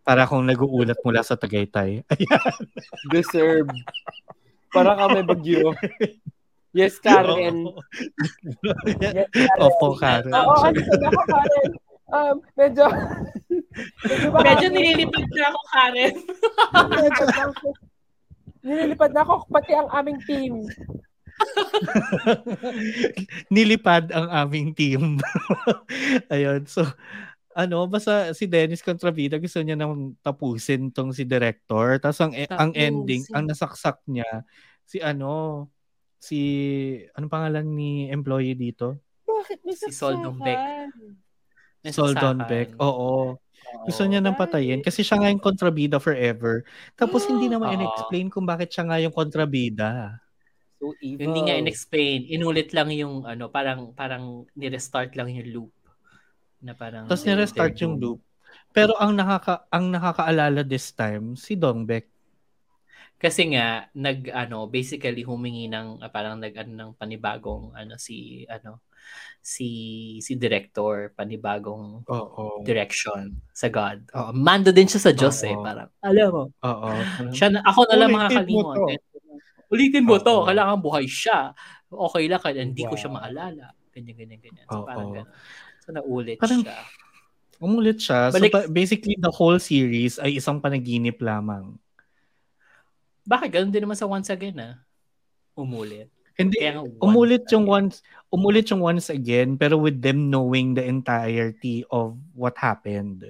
Para 0.05 0.29
kung 0.29 0.45
nag-uulat 0.45 1.01
mula 1.01 1.25
sa 1.25 1.33
Tagaytay. 1.33 2.05
Ayan. 2.13 2.53
Deserve. 3.09 3.73
Para 4.69 4.93
ka 4.93 5.09
may 5.09 5.25
bagyo. 5.25 5.73
Yes, 6.77 7.01
Karen. 7.05 7.73
Yes, 7.73 9.25
Karen. 9.33 9.65
Opo, 9.65 9.97
Karen. 9.97 10.29
Oo, 10.29 10.53
ano 10.61 10.77
Karen? 10.77 11.73
Um, 12.05 12.37
medyo... 12.53 12.85
medyo, 14.05 14.27
baka- 14.33 14.45
Medyo 14.45 14.67
nililipad 14.69 15.25
na 15.27 15.45
ako, 15.47 15.59
Karen. 15.69 16.13
medyo- 16.91 17.33
Nililipad 18.65 19.11
na 19.13 19.21
ako, 19.21 19.45
pati 19.47 19.71
ang 19.73 19.89
aming 19.93 20.19
team. 20.25 20.53
Nilipad 23.53 24.09
ang 24.09 24.27
aming 24.31 24.73
team. 24.73 25.19
Ayun. 26.29 26.65
So, 26.65 26.85
ano, 27.53 27.85
basta 27.85 28.33
si 28.33 28.45
Dennis 28.45 28.81
Contravida 28.81 29.37
gusto 29.37 29.61
niya 29.61 29.77
nang 29.77 30.17
tapusin 30.19 30.89
tong 30.91 31.13
si 31.13 31.23
director. 31.23 32.01
Tapos 32.01 32.19
ang, 32.19 32.33
e- 32.33 32.49
ang 32.49 32.73
ending, 32.73 33.23
Tapusin. 33.23 33.35
ang 33.37 33.45
nasaksak 33.47 33.97
niya, 34.09 34.27
si 34.83 34.97
ano, 34.99 35.69
si, 36.17 36.39
anong 37.13 37.31
pangalan 37.31 37.65
ni 37.69 38.09
employee 38.09 38.57
dito? 38.57 38.97
Bakit 39.23 39.61
may 39.61 39.77
Si 39.77 39.93
Soldong 39.93 40.41
Beck. 40.41 40.89
Soldon 41.93 42.45
Beck. 42.47 42.73
Oo. 42.81 43.37
Gusto 43.85 44.07
niya 44.07 44.23
nang 44.23 44.39
patayin 44.39 44.79
kasi 44.81 45.03
siya 45.03 45.19
nga 45.19 45.29
yung 45.29 45.43
kontrabida 45.43 45.99
forever. 45.99 46.63
Tapos 46.95 47.27
hindi 47.27 47.51
naman 47.51 47.69
Oo. 47.69 47.75
in-explain 47.75 48.27
kung 48.31 48.47
bakit 48.47 48.71
siya 48.71 48.87
nga 48.87 48.97
yung 49.01 49.13
kontrabida. 49.13 50.21
So 50.79 50.95
evil. 51.03 51.31
Hindi 51.31 51.41
nga 51.49 51.55
in-explain. 51.59 52.29
Inulit 52.29 52.71
lang 52.71 52.89
yung 52.93 53.23
ano, 53.27 53.51
parang 53.51 53.91
parang 53.93 54.47
ni-restart 54.57 55.13
lang 55.19 55.33
yung 55.33 55.49
loop. 55.51 55.73
Na 56.63 56.73
parang 56.73 57.05
Tapos 57.05 57.25
ni-restart 57.27 57.75
yung 57.83 57.99
loop. 57.99 58.19
Pero 58.75 58.95
ang 58.99 59.15
nakaka 59.15 59.67
ang 59.71 59.91
nakakaalala 59.91 60.63
this 60.63 60.91
time 60.91 61.35
si 61.39 61.55
Dongbaek. 61.55 62.07
Kasi 63.15 63.55
nga 63.55 63.87
nag 63.95 64.27
ano, 64.35 64.67
basically 64.67 65.23
humingi 65.23 65.71
ng 65.71 66.03
ah, 66.03 66.11
parang 66.11 66.37
nag 66.37 66.51
ano 66.59 66.71
ng 66.75 66.91
panibagong 66.99 67.71
ano 67.71 67.95
si 67.95 68.43
ano 68.51 68.83
si 69.39 69.69
si 70.19 70.33
director, 70.33 71.13
panibagong 71.13 72.01
Oo. 72.03 72.61
direction 72.61 73.37
sa 73.51 73.69
God. 73.69 74.09
Oh, 74.11 74.31
mando 74.31 74.69
din 74.69 74.85
siya 74.85 75.01
sa 75.01 75.11
Diyos 75.11 75.37
eh, 75.43 75.53
Oo. 75.53 75.61
parang 75.61 75.89
alam 76.01 76.29
mo. 76.29 76.43
Oo. 76.51 76.89
Siya 77.29 77.53
na, 77.53 77.61
ako 77.61 77.79
na 77.85 77.95
lang 77.95 78.09
Ulitin 78.09 78.17
mo 78.17 78.19
makakalimot. 78.25 78.75
to. 78.75 78.85
Ulitin 79.65 80.03
mo 80.03 80.15
to, 80.17 80.33
Oo. 80.33 80.45
kailangan 80.45 80.77
buhay 80.79 81.05
siya. 81.05 81.53
Okay 81.87 82.25
lang 82.25 82.41
kahit 82.41 82.57
hindi 82.57 82.83
ko 82.83 82.93
Wow. 82.93 83.01
siya 83.01 83.11
maalala. 83.11 83.65
Ganyan, 83.93 84.15
ganyan, 84.17 84.39
ganyan. 84.39 84.65
So, 84.65 84.81
Oo. 84.81 84.85
parang 84.85 85.09
ganun. 85.11 85.29
So, 85.79 85.87
naulit 85.91 86.37
Parang- 86.37 86.65
siya. 86.65 86.77
Umulit 87.55 87.97
siya. 87.97 88.19
So, 88.29 88.35
Balik- 88.35 88.51
pa- 88.51 88.67
basically, 88.67 89.15
the 89.15 89.31
whole 89.31 89.55
series 89.57 90.19
ay 90.19 90.35
isang 90.35 90.59
panaginip 90.59 91.15
lamang. 91.23 91.79
Bakit? 93.23 93.47
Ganun 93.47 93.71
din 93.71 93.79
naman 93.79 93.95
sa 93.95 94.05
Once 94.05 94.27
Again, 94.27 94.59
ah. 94.59 94.75
Umulit. 95.55 96.11
Hindi, 96.35 96.59
Kaya 96.59 96.71
nga, 96.75 96.83
once 96.83 96.99
umulit 96.99 97.43
yung 97.55 97.65
once, 97.65 97.95
umulit 98.27 98.65
yung 98.67 98.83
once 98.83 99.07
again, 99.07 99.55
pero 99.55 99.79
with 99.79 100.03
them 100.03 100.27
knowing 100.27 100.75
the 100.75 100.83
entirety 100.83 101.87
of 101.87 102.19
what 102.35 102.59
happened. 102.59 103.23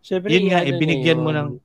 Siyempre, 0.00 0.32
Yun 0.32 0.48
nga, 0.48 0.64
ano 0.64 0.72
eh, 0.72 0.80
binigyan 0.80 1.20
mo 1.20 1.30
ng- 1.30 1.60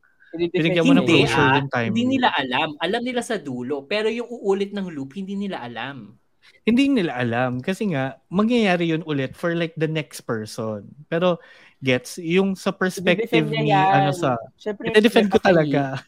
binigyan 0.52 0.86
mo 0.86 0.94
ng 0.94 1.08
Hindi, 1.08 1.24
closure 1.24 1.48
ah. 1.48 1.56
yung 1.58 1.72
time. 1.72 1.92
Hindi 1.96 2.06
nila 2.20 2.30
alam. 2.36 2.70
Alam 2.84 3.02
nila 3.02 3.22
sa 3.24 3.40
dulo. 3.40 3.88
Pero 3.88 4.12
yung 4.12 4.28
uulit 4.28 4.76
ng 4.76 4.92
loop, 4.92 5.16
hindi 5.16 5.34
nila 5.40 5.64
alam. 5.64 6.20
Hindi 6.68 6.92
nila 6.92 7.16
alam. 7.16 7.64
Kasi 7.64 7.96
nga, 7.96 8.20
mangyayari 8.28 8.92
yun 8.92 9.02
ulit 9.08 9.34
for 9.34 9.56
like 9.56 9.74
the 9.80 9.90
next 9.90 10.28
person. 10.28 10.84
Pero, 11.08 11.40
gets, 11.80 12.20
yung 12.20 12.54
sa 12.60 12.76
perspective 12.76 13.48
ni, 13.48 13.72
yan. 13.72 14.04
ano 14.06 14.12
sa, 14.12 14.36
Siyempre, 14.60 14.92
ite-defend 14.92 15.32
ko 15.32 15.40
talaga. 15.40 16.04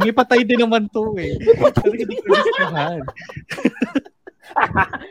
May 0.00 0.12
patay 0.12 0.40
din 0.46 0.62
naman 0.64 0.88
to 0.88 1.12
eh. 1.20 1.36
Pero 1.36 1.92
hindi 1.92 2.16
ko 2.16 2.24
gustuhan. 2.32 3.02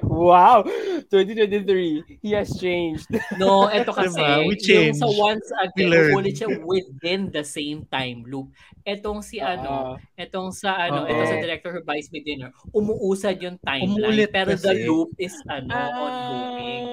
Wow! 0.05 0.67
2023, 1.09 2.21
he 2.21 2.31
has 2.37 2.53
changed. 2.61 3.09
No, 3.41 3.65
eto 3.73 3.89
kasi, 3.89 4.21
Diba? 4.21 4.45
We 4.45 4.53
yung 4.59 4.93
sa 4.93 5.09
once 5.09 5.49
again, 5.65 6.13
uulit 6.13 6.35
siya 6.37 6.49
within 6.61 7.31
the 7.33 7.41
same 7.41 7.87
time 7.89 8.21
loop. 8.27 8.53
Etong 8.85 9.25
si 9.25 9.41
ano, 9.41 9.97
Ah, 9.97 10.19
etong 10.19 10.53
sa 10.53 10.89
ano, 10.89 11.05
Oo. 11.05 11.09
ito 11.09 11.21
sa 11.25 11.37
director 11.41 11.73
who 11.73 11.81
buys 11.81 12.11
me 12.13 12.21
dinner, 12.21 12.53
umuusad 12.69 13.39
yung 13.41 13.57
timeline, 13.65 14.29
pero 14.29 14.53
the 14.53 14.73
kasi. 14.77 14.85
loop 14.85 15.09
is 15.17 15.33
ano, 15.49 15.73
on 15.73 16.13
looping. 16.29 16.85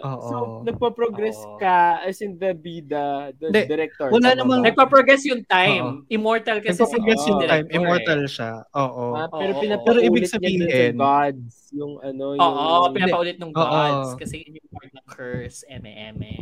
Oo. 0.00 0.24
So, 0.24 0.36
nagpa-progress 0.62 1.36
Oo. 1.38 1.56
ka 1.56 2.00
as 2.00 2.18
in 2.18 2.36
the 2.36 2.52
bida, 2.52 3.30
the 3.36 3.48
Hindi. 3.48 3.62
director. 3.66 4.08
Wala 4.08 4.32
namang-? 4.32 4.64
Nagpa-progress 4.64 5.22
yung 5.26 5.44
time. 5.44 6.08
Immortal 6.08 6.60
kasi 6.60 6.80
si 6.80 6.96
yung 6.96 7.04
Oo. 7.04 7.20
time. 7.42 7.64
director 7.66 7.76
Immortal 7.76 8.20
eh. 8.20 8.30
siya. 8.30 8.52
Oo. 8.72 9.04
Ah, 9.12 9.28
pero 9.28 9.52
Oo. 9.52 9.60
pinapaulit 9.60 9.84
Pero 9.84 9.98
ibig 10.00 10.22
niya 10.22 10.30
dun 10.30 10.34
sabihin- 10.34 10.62
sa 10.62 10.96
gods, 10.96 11.54
yung 11.72 11.92
ano, 12.00 12.24
yung... 12.32 12.40
Oo, 12.40 12.74
pinapaulit 12.90 13.36
ng 13.36 13.52
Oo. 13.52 13.60
gods 13.60 14.10
kasi 14.16 14.34
yun 14.40 14.56
yung 14.56 14.68
part 14.70 14.90
ng 14.90 15.06
curse, 15.06 15.58
eme-eme. 15.66 16.40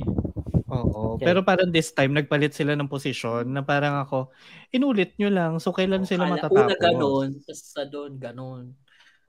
Oo. 0.71 1.19
Okay. 1.19 1.27
Pero 1.27 1.43
parang 1.43 1.69
this 1.69 1.91
time, 1.91 2.15
nagpalit 2.15 2.55
sila 2.55 2.79
ng 2.79 2.87
posisyon 2.87 3.51
na 3.51 3.61
parang 3.61 3.99
ako, 3.99 4.31
inulit 4.71 5.19
nyo 5.19 5.27
lang. 5.27 5.59
So, 5.59 5.75
kailan 5.75 6.07
sila 6.07 6.31
Kala- 6.31 6.35
matatapos? 6.39 6.63
Una 6.63 6.77
ganon, 6.79 7.29
tapos 7.43 7.61
sa 7.67 7.83
doon 7.83 8.13
ganon. 8.17 8.65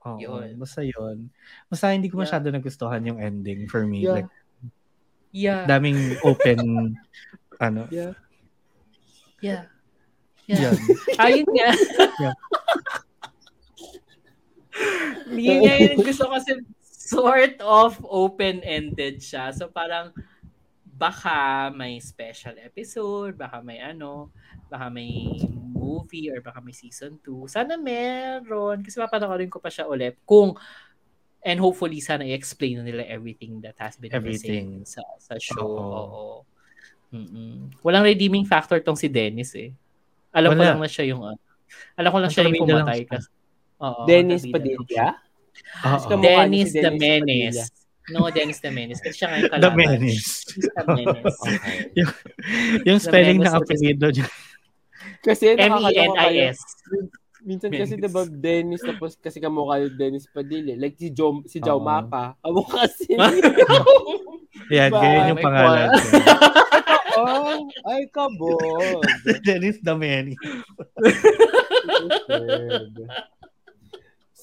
Oo. 0.02 0.18
Yun. 0.18 0.58
Basta 0.58 0.82
yun. 0.82 1.30
Basta 1.70 1.94
hindi 1.94 2.10
ko 2.10 2.18
Yeah. 2.18 2.22
masyado 2.26 2.46
nagustuhan 2.50 3.02
yung 3.06 3.22
ending 3.22 3.70
for 3.70 3.86
me. 3.86 4.02
Yeah. 4.02 4.14
Like, 4.18 4.30
Yeah. 5.32 5.62
daming 5.64 6.18
open, 6.26 6.58
ano. 7.66 7.86
Yeah. 7.88 8.12
Yeah. 9.40 9.70
Yeah. 10.46 10.74
Yan. 10.74 10.76
Ayun 11.22 11.48
nga. 11.54 11.70
Yeah. 12.18 12.34
Yun 15.32 15.58
nga 15.64 15.74
yung 15.78 16.02
gusto 16.02 16.26
ko 16.28 16.36
kasi 16.36 16.52
sort 16.84 17.56
of 17.62 17.96
open-ended 18.02 19.22
siya. 19.22 19.54
So 19.54 19.68
parang 19.70 20.10
baka 21.02 21.66
may 21.74 21.98
special 21.98 22.54
episode, 22.62 23.34
baka 23.34 23.58
may 23.58 23.82
ano, 23.82 24.30
baka 24.70 24.86
may 24.86 25.34
movie 25.74 26.30
or 26.30 26.38
baka 26.38 26.62
may 26.62 26.70
season 26.70 27.18
2. 27.26 27.50
Sana 27.50 27.74
meron 27.74 28.86
kasi 28.86 29.02
papanoorin 29.02 29.50
ko 29.50 29.58
pa 29.58 29.66
siya 29.66 29.90
ulit 29.90 30.14
kung 30.22 30.54
and 31.42 31.58
hopefully 31.58 31.98
sana 31.98 32.22
i-explain 32.22 32.78
na 32.78 32.86
nila 32.86 33.02
everything 33.10 33.58
that 33.58 33.74
has 33.82 33.98
been 33.98 34.14
Everything. 34.14 34.78
missing 34.78 34.86
sa 34.86 35.02
sa 35.18 35.34
show. 35.42 35.66
Oo. 35.66 35.90
Oo. 35.90 36.24
Mm-mm. 37.10 37.82
Walang 37.82 38.06
redeeming 38.06 38.46
factor 38.46 38.78
tong 38.78 38.96
si 38.96 39.10
Dennis 39.10 39.58
eh. 39.58 39.74
Alam 40.30 40.54
ko 40.54 40.62
Wala. 40.62 40.70
lang 40.78 40.80
na 40.86 40.88
siya 40.88 41.04
yung 41.10 41.22
ano. 41.26 41.42
Alam 41.98 42.10
ko 42.14 42.18
lang 42.22 42.30
siya 42.30 42.46
yung 42.46 42.62
pumatay 42.62 43.00
kasi. 43.10 43.28
Oo, 43.82 44.06
Dennis 44.06 44.46
Padilla? 44.46 45.18
Oo. 45.82 46.22
Dennis 46.22 46.70
si 46.72 46.78
the 46.78 46.94
Dennis 46.94 47.58
Menace. 47.58 47.81
No, 48.10 48.26
Dennis 48.34 48.58
the 48.58 48.74
Menace. 48.74 48.98
Kasi 48.98 49.14
siya 49.14 49.28
nga 49.30 49.38
yung 49.38 49.46
The 49.46 49.58
kalaban. 49.62 49.78
Menace. 49.78 50.42
He's 50.50 50.66
the 50.66 50.84
Menace. 50.90 51.38
Okay. 51.46 52.10
Yung 52.90 52.98
The 52.98 53.04
spelling 53.04 53.38
ng 53.38 53.46
Menace 53.46 53.58
apelido 53.62 54.06
niya. 54.10 54.26
Kasi. 55.22 55.54
M-E-N-I-S. 55.54 56.58
Minsan 57.42 57.70
kasi 57.70 57.94
Menace. 57.94 58.06
diba 58.06 58.22
Dennis 58.26 58.82
tapos 58.82 59.18
kasi 59.18 59.42
kamukha 59.42 59.82
yung 59.82 59.94
Dennis 59.98 60.26
Padilla. 60.26 60.78
Like 60.78 60.94
si 60.94 61.10
Joe, 61.10 61.42
si 61.46 61.58
Joe 61.58 61.78
Oo. 61.78 61.82
Mapa. 61.82 62.38
Kamukha 62.38 62.86
si 62.98 63.14
Yan, 64.70 64.90
Ba, 64.90 64.98
ganyan 65.02 65.30
yung 65.34 65.42
pangalan. 65.42 65.88
Oh, 67.12 67.66
ay 67.92 68.06
kabog. 68.08 69.02
Dennis 69.44 69.82
Dameni. 69.82 70.38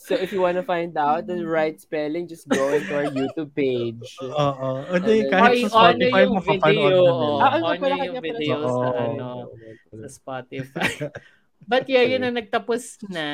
So 0.10 0.18
if 0.18 0.34
you 0.34 0.42
wanna 0.42 0.66
find 0.66 0.98
out 0.98 1.30
the 1.30 1.46
right 1.46 1.78
spelling, 1.78 2.26
just 2.26 2.50
go 2.50 2.74
into 2.74 2.90
our 2.98 3.14
YouTube 3.14 3.54
page. 3.54 4.02
Oo. 4.26 4.82
Hindi, 4.90 5.30
then- 5.30 5.30
kahit 5.30 5.70
sa 5.70 5.94
ano 5.94 6.02
Spotify, 6.02 6.22
yung 6.26 6.34
mapapanood 6.42 6.94
na 6.98 7.14
nila. 7.14 7.38
Ah, 7.38 7.52
ano 7.54 7.64
on 7.70 7.78
pala 7.78 7.94
yung 7.94 8.02
kanya 8.02 8.22
pala 8.26 8.26
video 8.26 8.56
to? 8.58 8.66
sa 8.66 8.88
Oo. 8.90 8.98
ano, 9.06 9.28
sa 9.94 10.08
Spotify. 10.10 10.94
But 11.70 11.86
yeah, 11.86 12.02
yun 12.02 12.26
na 12.26 12.34
nagtapos 12.34 12.98
na. 13.14 13.26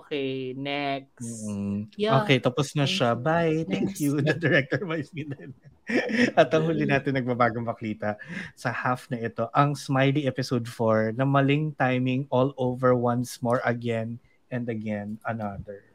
Okay, 0.00 0.56
next. 0.56 1.44
Mm. 1.44 1.92
Yeah. 2.00 2.24
Okay, 2.24 2.40
tapos 2.40 2.72
na 2.72 2.88
siya. 2.88 3.12
Bye. 3.12 3.68
Thank 3.68 3.92
Next. 3.92 4.00
you, 4.00 4.16
the 4.16 4.32
director 4.32 4.80
Vice 4.88 5.12
Ganda. 5.12 5.44
At 6.40 6.48
ang 6.56 6.72
huli 6.72 6.88
natin 6.88 7.20
nagbabagong 7.20 7.68
maklita 7.68 8.16
sa 8.56 8.72
half 8.72 9.12
na 9.12 9.20
ito, 9.20 9.52
ang 9.52 9.76
Smiley 9.76 10.24
episode 10.24 10.64
4 10.64 11.12
na 11.12 11.28
maling 11.28 11.76
timing 11.76 12.24
all 12.32 12.56
over 12.56 12.96
once 12.96 13.44
more 13.44 13.60
again 13.68 14.16
and 14.48 14.72
again 14.72 15.20
another. 15.28 15.91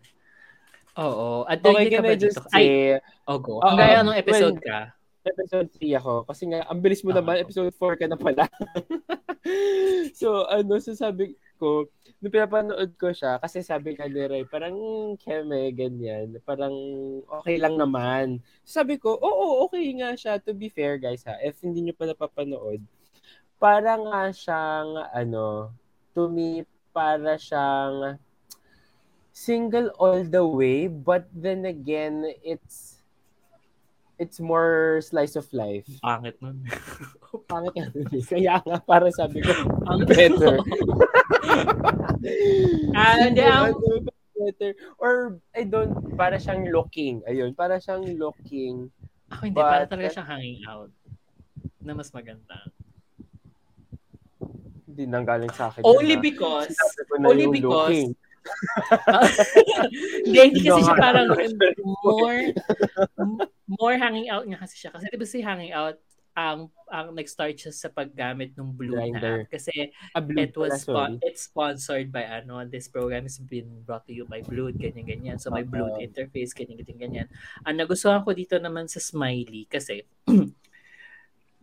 Oo. 0.98 1.46
At 1.46 1.62
Okay, 1.62 1.94
can 1.94 2.06
I 2.06 2.18
just 2.18 2.42
dito? 2.42 2.50
Ay, 2.52 2.66
say, 2.66 2.72
oh, 3.30 3.38
go. 3.38 3.62
Oo, 3.62 3.66
Hanggang 3.66 4.02
anong 4.06 4.18
episode 4.18 4.58
when- 4.58 4.66
ka? 4.66 4.80
episode 5.28 5.68
3 5.76 6.00
ako. 6.00 6.14
Kasi 6.24 6.44
nga, 6.48 6.64
ang 6.72 6.80
bilis 6.80 7.04
mo 7.04 7.12
naman, 7.12 7.36
episode 7.44 7.68
4 7.76 8.00
ka 8.00 8.08
na 8.08 8.16
pala. 8.16 8.48
so, 10.20 10.48
ano, 10.48 10.80
so 10.80 10.96
sabi 10.96 11.36
ko, 11.60 11.86
nung 12.24 12.34
pinapanood 12.34 12.96
ko 12.96 13.12
siya, 13.12 13.36
kasi 13.38 13.60
sabi 13.60 13.94
ka 13.94 14.08
ni 14.08 14.24
Ray, 14.24 14.44
parang 14.48 14.76
keme, 15.20 15.76
ganyan. 15.76 16.40
Parang 16.48 16.74
okay 17.28 17.60
lang 17.60 17.76
naman. 17.76 18.40
So, 18.64 18.82
sabi 18.82 18.96
ko, 18.98 19.20
oo, 19.20 19.68
okay 19.68 19.92
nga 20.00 20.16
siya. 20.16 20.40
To 20.42 20.56
be 20.56 20.72
fair, 20.72 20.96
guys, 20.96 21.28
ha. 21.28 21.36
If 21.44 21.60
hindi 21.60 21.84
nyo 21.84 21.94
pa 21.94 22.08
napapanood, 22.08 22.82
parang 23.60 24.08
nga 24.08 24.32
siyang, 24.32 24.96
ano, 25.12 25.76
to 26.16 26.32
me, 26.32 26.64
para 26.96 27.36
siyang 27.38 28.18
single 29.38 29.94
all 30.02 30.26
the 30.26 30.42
way, 30.42 30.90
but 30.90 31.30
then 31.30 31.70
again, 31.70 32.26
it's 32.42 32.98
it's 34.18 34.42
more 34.42 34.98
slice 35.06 35.38
of 35.38 35.46
life. 35.54 35.86
Pangit 36.02 36.42
nun. 36.42 36.66
Pangit 37.52 37.74
nga 37.78 37.86
nun 37.94 38.10
eh. 38.18 38.26
Kaya 38.26 38.58
nga, 38.66 38.82
para 38.82 39.14
sabi 39.14 39.46
ko, 39.46 39.54
Ang 39.86 40.10
better. 40.10 40.58
Ah, 42.98 43.30
hindi, 43.30 43.46
ang- 43.46 43.78
Ano, 43.78 44.04
better. 44.34 44.74
Or, 44.98 45.38
I 45.54 45.64
don't, 45.64 46.18
para 46.18 46.42
siyang 46.42 46.66
looking. 46.74 47.22
Ayun, 47.30 47.54
para 47.54 47.78
siyang 47.78 48.04
looking. 48.18 48.90
Ako 49.30 49.42
hindi, 49.48 49.56
para 49.56 49.86
But- 49.86 49.94
talaga 49.94 50.18
siyang 50.18 50.30
hanging 50.34 50.62
out. 50.66 50.92
Na 51.78 51.94
mas 51.94 52.10
maganda. 52.10 52.58
Hindi 54.90 55.04
nang 55.06 55.30
galing 55.30 55.54
sa 55.54 55.70
akin. 55.70 55.86
Only 55.86 56.18
ha. 56.18 56.26
because, 56.26 56.74
only 57.22 57.46
because, 57.48 57.94
looking. 57.94 58.10
Hindi, 60.26 60.38
hindi 60.40 60.62
kasi 60.64 60.82
siya 60.84 60.96
parang 60.96 61.28
more, 62.04 62.40
more 63.68 63.96
hanging 63.96 64.28
out 64.30 64.46
nga 64.46 64.60
kasi 64.62 64.76
siya. 64.78 64.92
Kasi 64.94 65.06
diba 65.10 65.28
si 65.28 65.40
hanging 65.42 65.74
out, 65.74 65.98
ang 66.38 66.70
ang 66.94 67.18
nag-start 67.18 67.58
siya 67.58 67.74
sa 67.74 67.90
paggamit 67.90 68.54
ng 68.54 68.70
blue 68.70 68.94
na 68.94 69.10
Grinder. 69.10 69.38
app. 69.42 69.50
Kasi 69.50 69.90
Ah, 70.14 70.22
blue 70.22 70.46
it 70.46 70.54
was 70.54 70.86
pala, 70.86 71.10
spon- 71.10 71.20
it's 71.26 71.50
sponsored 71.50 72.14
by 72.14 72.30
ano 72.30 72.62
this 72.64 72.86
program 72.86 73.26
has 73.26 73.42
been 73.42 73.66
brought 73.82 74.06
to 74.06 74.14
you 74.14 74.22
by 74.22 74.46
Blood 74.46 74.78
ganyan 74.78 75.02
ganyan 75.04 75.38
so 75.42 75.50
may. 75.50 75.66
Blood 75.66 75.98
interface 75.98 76.54
ganyan 76.54 76.78
ganyan 76.78 77.00
ganyan 77.02 77.28
ang 77.66 77.82
nagustuhan 77.82 78.22
ko 78.22 78.38
dito 78.38 78.54
naman 78.62 78.86
sa 78.86 79.02
Smiley 79.02 79.66
kasi 79.66 80.06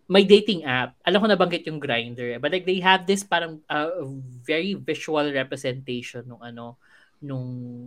may 0.07 0.23
dating 0.23 0.65
app. 0.65 0.95
Alam 1.03 1.21
ko 1.21 1.27
nabanggit 1.27 1.65
yung 1.65 1.81
Grinder 1.81 2.37
but 2.39 2.53
like 2.53 2.65
they 2.65 2.79
have 2.79 3.05
this 3.05 3.25
parang 3.25 3.61
uh, 3.67 4.05
very 4.45 4.77
visual 4.77 5.25
representation 5.33 6.25
nung 6.25 6.43
ano 6.43 6.77
nung 7.19 7.47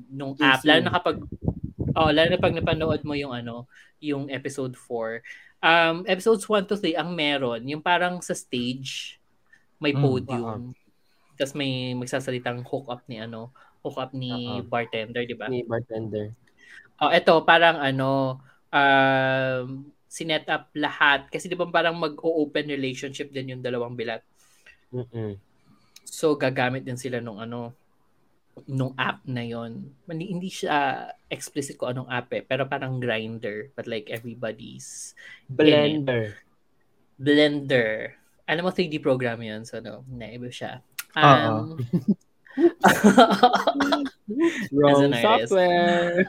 nung 0.10 0.34
app. 0.40 0.66
Lalo 0.66 0.82
na 0.82 0.94
kapag 0.94 1.18
oh 1.94 2.10
lalo 2.10 2.28
na 2.28 2.42
pag 2.42 2.54
napanood 2.54 3.02
mo 3.02 3.14
yung 3.14 3.34
ano 3.34 3.70
yung 3.98 4.30
episode 4.30 4.74
4 4.74 5.22
um 5.58 6.06
episodes 6.06 6.46
1 6.46 6.66
to 6.66 6.78
3 6.78 6.94
ang 6.94 7.10
meron 7.10 7.62
yung 7.66 7.82
parang 7.82 8.22
sa 8.22 8.34
stage 8.34 9.18
may 9.78 9.94
Mm, 9.94 10.02
podium. 10.02 10.62
tapos 11.34 11.54
may 11.54 11.94
magsasalitang 11.94 12.62
hook 12.62 12.90
up 12.90 13.02
ni 13.06 13.18
ano 13.18 13.50
hook 13.82 13.98
up 13.98 14.10
ni 14.14 14.30
Oo. 14.58 14.66
bartender 14.66 15.22
di 15.26 15.34
ba? 15.34 15.50
Ni 15.50 15.62
bartender. 15.62 16.34
oh 16.98 17.10
eto 17.10 17.42
parang 17.42 17.78
ano 17.78 18.42
um 18.70 19.86
sinet 20.08 20.48
up 20.48 20.72
lahat 20.76 21.28
kasi 21.28 21.52
di 21.52 21.60
ba 21.60 21.68
parang 21.68 22.00
mag-open 22.00 22.72
relationship 22.72 23.32
din 23.32 23.56
yung 23.56 23.64
dalawang 23.64 23.94
bilat 23.94 24.24
Mm-mm. 24.92 25.36
So 26.08 26.40
gagamit 26.40 26.88
din 26.88 26.96
sila 26.96 27.20
nung 27.20 27.44
ano 27.44 27.76
nung 28.66 28.98
app 28.98 29.22
na 29.30 29.46
yon. 29.46 29.86
Hindi, 30.10 30.34
hindi 30.34 30.50
siya 30.50 31.06
explicit 31.30 31.78
ko 31.78 31.94
anong 31.94 32.10
app 32.10 32.34
eh, 32.34 32.42
pero 32.42 32.66
parang 32.66 32.98
grinder 32.98 33.70
but 33.78 33.86
like 33.86 34.10
everybody's 34.10 35.14
Blender. 35.46 36.42
Blender. 37.20 38.18
Alam 38.48 38.66
mo 38.66 38.72
3D 38.72 39.04
program 39.04 39.44
'yan, 39.44 39.68
so 39.68 39.84
no, 39.84 40.08
naiba 40.08 40.50
siya. 40.50 40.82
Um, 41.14 41.78
Wrong 44.74 45.14
software. 45.14 46.26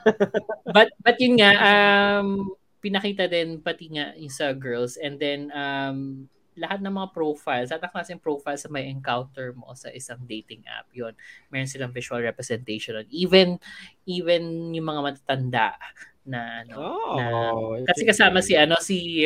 but 0.68 0.92
but 1.00 1.16
yun 1.16 1.40
nga 1.40 1.56
um 1.56 2.52
pinakita 2.82 3.26
din 3.30 3.60
pati 3.62 3.90
nga 3.94 4.14
yung 4.18 4.32
sa 4.32 4.52
girls 4.54 4.96
and 5.00 5.18
then 5.22 5.50
um 5.56 6.26
lahat 6.58 6.82
ng 6.82 6.90
mga 6.90 7.14
profiles, 7.14 7.70
lahat 7.70 7.86
ng 7.86 7.94
klaseng 7.94 8.18
profiles 8.22 8.66
sa 8.66 8.70
may 8.74 8.90
encounter 8.90 9.54
mo 9.54 9.70
sa 9.78 9.94
isang 9.94 10.18
dating 10.26 10.66
app, 10.66 10.90
yun. 10.90 11.14
Meron 11.54 11.70
silang 11.70 11.94
visual 11.94 12.18
representation. 12.18 12.98
Even, 13.14 13.62
even 14.10 14.74
yung 14.74 14.90
mga 14.90 15.02
matatanda 15.06 15.78
na 16.26 16.66
ano, 16.66 16.90
na, 17.14 17.30
Oh, 17.30 17.86
kasi 17.86 18.02
kasama 18.06 18.42
si 18.42 18.58
ano 18.58 18.74
si 18.82 19.24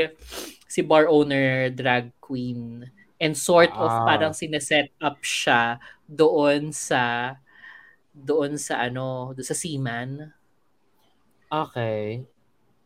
si 0.68 0.80
bar 0.84 1.08
owner 1.10 1.70
drag 1.72 2.12
queen 2.20 2.84
and 3.20 3.34
sort 3.38 3.74
of 3.80 3.96
Ah. 3.96 4.02
parang 4.04 4.36
sineset 4.36 4.92
up 5.02 5.20
siya 5.24 5.80
doon 6.08 6.70
sa 6.74 7.36
doon 8.14 8.56
sa 8.60 8.84
ano 8.88 9.32
doon 9.36 9.46
sa 9.48 9.56
seaman 9.58 10.32
Okay. 11.50 12.26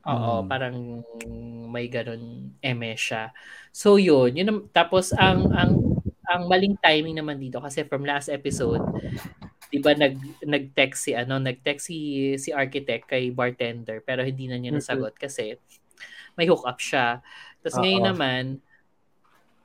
Oo, 0.06 0.42
Mm. 0.42 0.48
parang 0.48 0.76
may 1.70 1.90
ganun 1.90 2.54
eme 2.62 2.94
siya. 2.94 3.34
So 3.74 3.98
yun, 3.98 4.38
yun 4.38 4.70
tapos 4.70 5.10
ang 5.12 5.50
ang 5.52 5.72
ang 6.26 6.42
maling 6.50 6.78
timing 6.78 7.18
naman 7.18 7.38
dito 7.38 7.58
kasi 7.58 7.82
from 7.86 8.06
last 8.06 8.30
episode, 8.30 8.82
'di 9.70 9.78
ba 9.82 9.94
nag 9.98 10.14
nag-text 10.46 11.10
si 11.10 11.12
ano, 11.14 11.42
nag-text 11.42 11.84
si 11.90 11.98
si 12.38 12.50
architect 12.54 13.10
kay 13.10 13.30
bartender 13.34 13.98
pero 14.02 14.22
hindi 14.22 14.46
na 14.46 14.58
niya 14.58 14.74
nasagot 14.74 15.14
kasi 15.18 15.58
may 16.38 16.46
hook 16.46 16.62
up 16.66 16.78
siya. 16.78 17.20
Tapos 17.62 17.78
ngayon 17.82 18.04
naman 18.06 18.42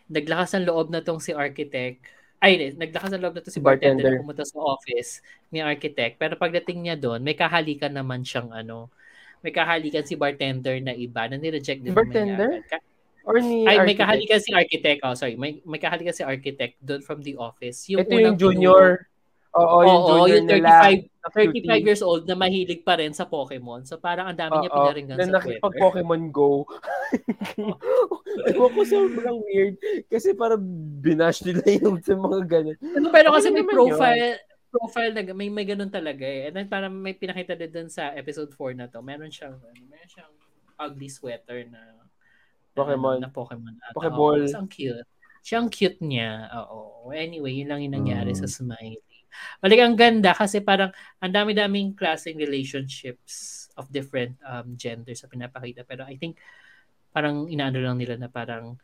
naglakas 0.10 0.58
ng 0.58 0.66
loob 0.68 0.90
na 0.90 1.04
tong 1.06 1.22
si 1.22 1.32
architect 1.36 2.02
ay, 2.42 2.74
naglakas 2.74 3.14
ng 3.14 3.22
loob 3.22 3.38
na 3.38 3.46
to 3.46 3.54
si 3.54 3.62
Bartender. 3.62 4.18
bartender, 4.18 4.26
pumunta 4.26 4.42
sa 4.42 4.58
office 4.58 5.22
ni 5.54 5.62
architect. 5.62 6.18
Pero 6.18 6.34
pagdating 6.42 6.90
niya 6.90 6.98
doon, 6.98 7.22
may 7.22 7.38
kahalikan 7.38 7.94
naman 7.94 8.26
siyang 8.26 8.50
ano, 8.50 8.90
may 9.42 9.52
kahalikan 9.52 10.02
si 10.02 10.14
bartender 10.14 10.78
na 10.78 10.94
iba 10.94 11.26
na 11.26 11.36
nireject 11.36 11.82
din 11.82 11.92
Bartender? 11.92 12.62
Ka- 12.66 12.82
Or 13.22 13.38
ni 13.38 13.62
Ay, 13.64 13.78
may 13.78 13.94
architect. 13.94 14.00
kahalikan 14.00 14.40
si 14.40 14.50
architect. 14.52 15.00
Oh, 15.02 15.14
sorry. 15.14 15.36
May, 15.36 15.62
may 15.62 15.78
kahalikan 15.78 16.10
si 16.10 16.24
architect 16.24 16.74
doon 16.80 17.02
from 17.02 17.22
the 17.22 17.38
office. 17.38 17.86
Yung 17.86 18.02
Ito 18.02 18.18
yung 18.18 18.34
junior. 18.36 19.06
Oo, 19.52 19.78
yung 19.80 19.94
Oo, 20.00 20.10
junior 20.26 20.38
yung 20.40 20.48
nila. 20.48 20.72
35, 20.82 21.22
na 21.22 21.28
35 21.30 21.46
cutie. 21.54 21.84
years 21.84 22.02
old 22.02 22.24
na 22.24 22.34
mahilig 22.34 22.82
pa 22.82 22.98
rin 22.98 23.12
sa 23.12 23.26
Pokemon. 23.26 23.84
So 23.84 23.98
parang 23.98 24.26
ang 24.26 24.34
dami 24.36 24.58
niya 24.58 24.72
pinaringgan 24.72 25.16
na 25.16 25.22
sa 25.22 25.38
Twitter. 25.38 25.60
nakipag-Pokemon 25.60 26.22
Go. 26.32 26.66
Ewan 28.48 28.72
ko 28.72 28.82
sobrang 28.84 29.38
weird. 29.44 29.76
Kasi 30.08 30.34
parang 30.34 30.62
binash 30.98 31.44
nila 31.44 31.62
yung 31.78 32.00
sa 32.00 32.18
mga 32.20 32.40
ganun. 32.44 32.78
Ano, 32.80 33.08
Pero 33.12 33.28
kasi 33.32 33.48
Okay 33.48 33.54
may 33.54 33.62
naman 33.62 33.76
profile, 33.76 34.34
profile 34.72 35.12
na 35.12 35.36
may 35.36 35.52
may 35.52 35.68
ganun 35.68 35.92
talaga 35.92 36.24
eh. 36.24 36.48
And 36.48 36.56
then 36.56 36.68
parang 36.68 36.96
may 36.96 37.14
pinakita 37.14 37.54
din 37.54 37.70
dun 37.70 37.90
sa 37.92 38.16
episode 38.16 38.50
4 38.56 38.72
na 38.74 38.88
to. 38.88 39.04
Meron 39.04 39.30
siyang 39.30 39.60
ano, 39.60 39.82
meron 39.86 40.10
siyang 40.10 40.34
ugly 40.80 41.12
sweater 41.12 41.68
na 41.68 41.78
na, 41.78 42.04
Pokemon. 42.74 43.20
ano, 43.20 43.28
na 43.28 43.30
Pokemon. 43.30 43.76
ata. 43.78 43.94
Pokeball. 43.94 44.48
Tas 44.48 44.56
ang 44.56 44.72
cute. 44.72 45.04
Siya 45.44 45.58
ang 45.60 45.70
cute 45.70 46.00
niya. 46.00 46.48
Oo. 46.56 47.12
Anyway, 47.12 47.52
yun 47.52 47.68
lang 47.68 47.84
yung 47.84 47.96
nangyari 47.98 48.32
Mm. 48.32 48.40
sa 48.40 48.48
Smiley. 48.48 49.04
Balik 49.60 49.80
ang 49.80 49.96
ganda 49.96 50.32
kasi 50.32 50.60
parang 50.60 50.92
ang 51.18 51.32
dami-daming 51.32 51.96
klaseng 51.96 52.36
relationships 52.36 53.68
of 53.76 53.88
different 53.90 54.36
um, 54.44 54.76
genders 54.76 55.24
sa 55.24 55.28
pinapakita. 55.28 55.84
Pero 55.84 56.04
I 56.04 56.16
think 56.16 56.40
parang 57.12 57.48
inaano 57.48 57.80
lang 57.80 58.00
nila 58.00 58.16
na 58.16 58.28
parang 58.28 58.76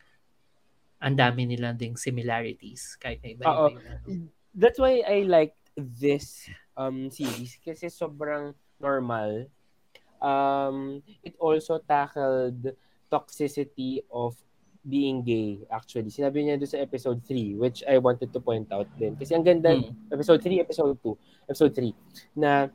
ang 0.98 1.14
dami 1.14 1.46
nila 1.46 1.72
ding 1.72 1.94
similarities 1.94 2.98
kahit 2.98 3.22
na 3.22 3.28
iba-iba 3.30 3.48
Oo. 3.48 3.68
ano. 3.70 4.28
That's 4.52 4.76
why 4.76 5.00
I 5.06 5.22
like 5.24 5.54
this 5.78 6.50
um 6.74 7.06
series 7.08 7.54
kasi 7.60 7.86
sobrang 7.86 8.50
normal. 8.78 9.46
Um, 10.18 10.98
it 11.22 11.38
also 11.38 11.78
tackled 11.78 12.74
toxicity 13.06 14.02
of 14.10 14.34
being 14.82 15.22
gay 15.22 15.62
actually. 15.70 16.10
Sinabi 16.10 16.42
niya 16.42 16.58
doon 16.58 16.70
sa 16.70 16.82
episode 16.82 17.22
3 17.22 17.54
which 17.54 17.86
I 17.86 17.98
wanted 17.98 18.34
to 18.34 18.40
point 18.40 18.66
out 18.70 18.90
din. 18.96 19.14
Kasi 19.14 19.34
ang 19.34 19.46
ganda 19.46 19.70
Mm. 19.70 19.94
episode 20.10 20.42
3, 20.42 20.58
episode 20.58 20.98
2, 20.98 21.14
episode 21.46 21.72
3 21.74 21.94
na 22.34 22.66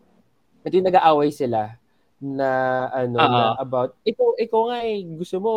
Ito 0.64 0.80
yung 0.80 0.88
nag-aaway 0.88 1.28
sila 1.28 1.76
na 2.24 2.50
ano 2.88 3.20
Oo. 3.20 3.28
na 3.28 3.42
about 3.60 4.00
ikaw 4.08 4.32
ikaw 4.40 4.72
nga 4.72 4.80
eh 4.88 5.04
gusto 5.04 5.44
mo 5.44 5.52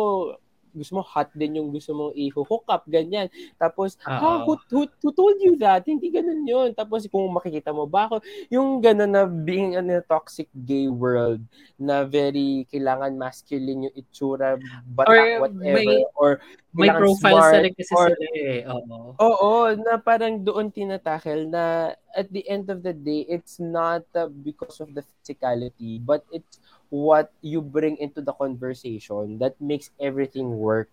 gusto 0.77 0.93
mo 0.95 1.01
hot 1.01 1.33
din 1.33 1.57
yung 1.57 1.73
gusto 1.73 1.91
mong 1.91 2.13
i-hook 2.13 2.63
up, 2.69 2.85
ganyan. 2.85 3.25
Tapos, 3.57 3.97
ha, 4.05 4.45
Oo. 4.45 4.45
who, 4.45 4.53
who, 4.69 4.81
who 5.01 5.09
told 5.11 5.41
you 5.41 5.57
that? 5.57 5.81
Hindi 5.83 6.13
ganun 6.13 6.45
yun. 6.45 6.69
Tapos, 6.77 7.09
kung 7.09 7.25
makikita 7.33 7.73
mo 7.73 7.89
ba 7.89 8.05
ako, 8.05 8.21
yung 8.53 8.77
ganun 8.77 9.09
na 9.09 9.25
being 9.25 9.73
in 9.73 9.89
a 9.89 10.05
toxic 10.05 10.45
gay 10.53 10.85
world 10.85 11.41
na 11.75 12.05
very 12.05 12.69
kailangan 12.69 13.17
masculine 13.17 13.89
yung 13.89 13.95
itsura, 13.97 14.61
bata, 14.85 15.09
Or 15.09 15.49
whatever, 15.49 15.81
may- 15.81 16.05
or 16.13 16.31
May 16.77 16.93
profiles 16.93 17.41
smart, 17.41 17.63
rin 17.65 17.73
kasi 17.73 17.93
or- 17.97 18.13
sila 18.13 18.27
eh. 18.37 18.61
Oo. 18.69 18.97
Oo, 19.17 19.51
na 19.81 19.97
parang 19.97 20.37
doon 20.37 20.69
tinatakel 20.69 21.49
na 21.49 21.89
at 22.13 22.29
the 22.29 22.45
end 22.45 22.69
of 22.69 22.85
the 22.85 22.93
day, 22.93 23.25
it's 23.25 23.57
not 23.57 24.05
uh, 24.13 24.29
because 24.29 24.77
of 24.77 24.93
the 24.93 25.01
physicality, 25.01 25.97
but 25.97 26.21
it's 26.29 26.61
what 26.89 27.31
you 27.43 27.59
bring 27.59 27.97
into 27.97 28.23
the 28.23 28.33
conversation 28.33 29.37
that 29.39 29.55
makes 29.59 29.91
everything 29.99 30.55
work. 30.55 30.87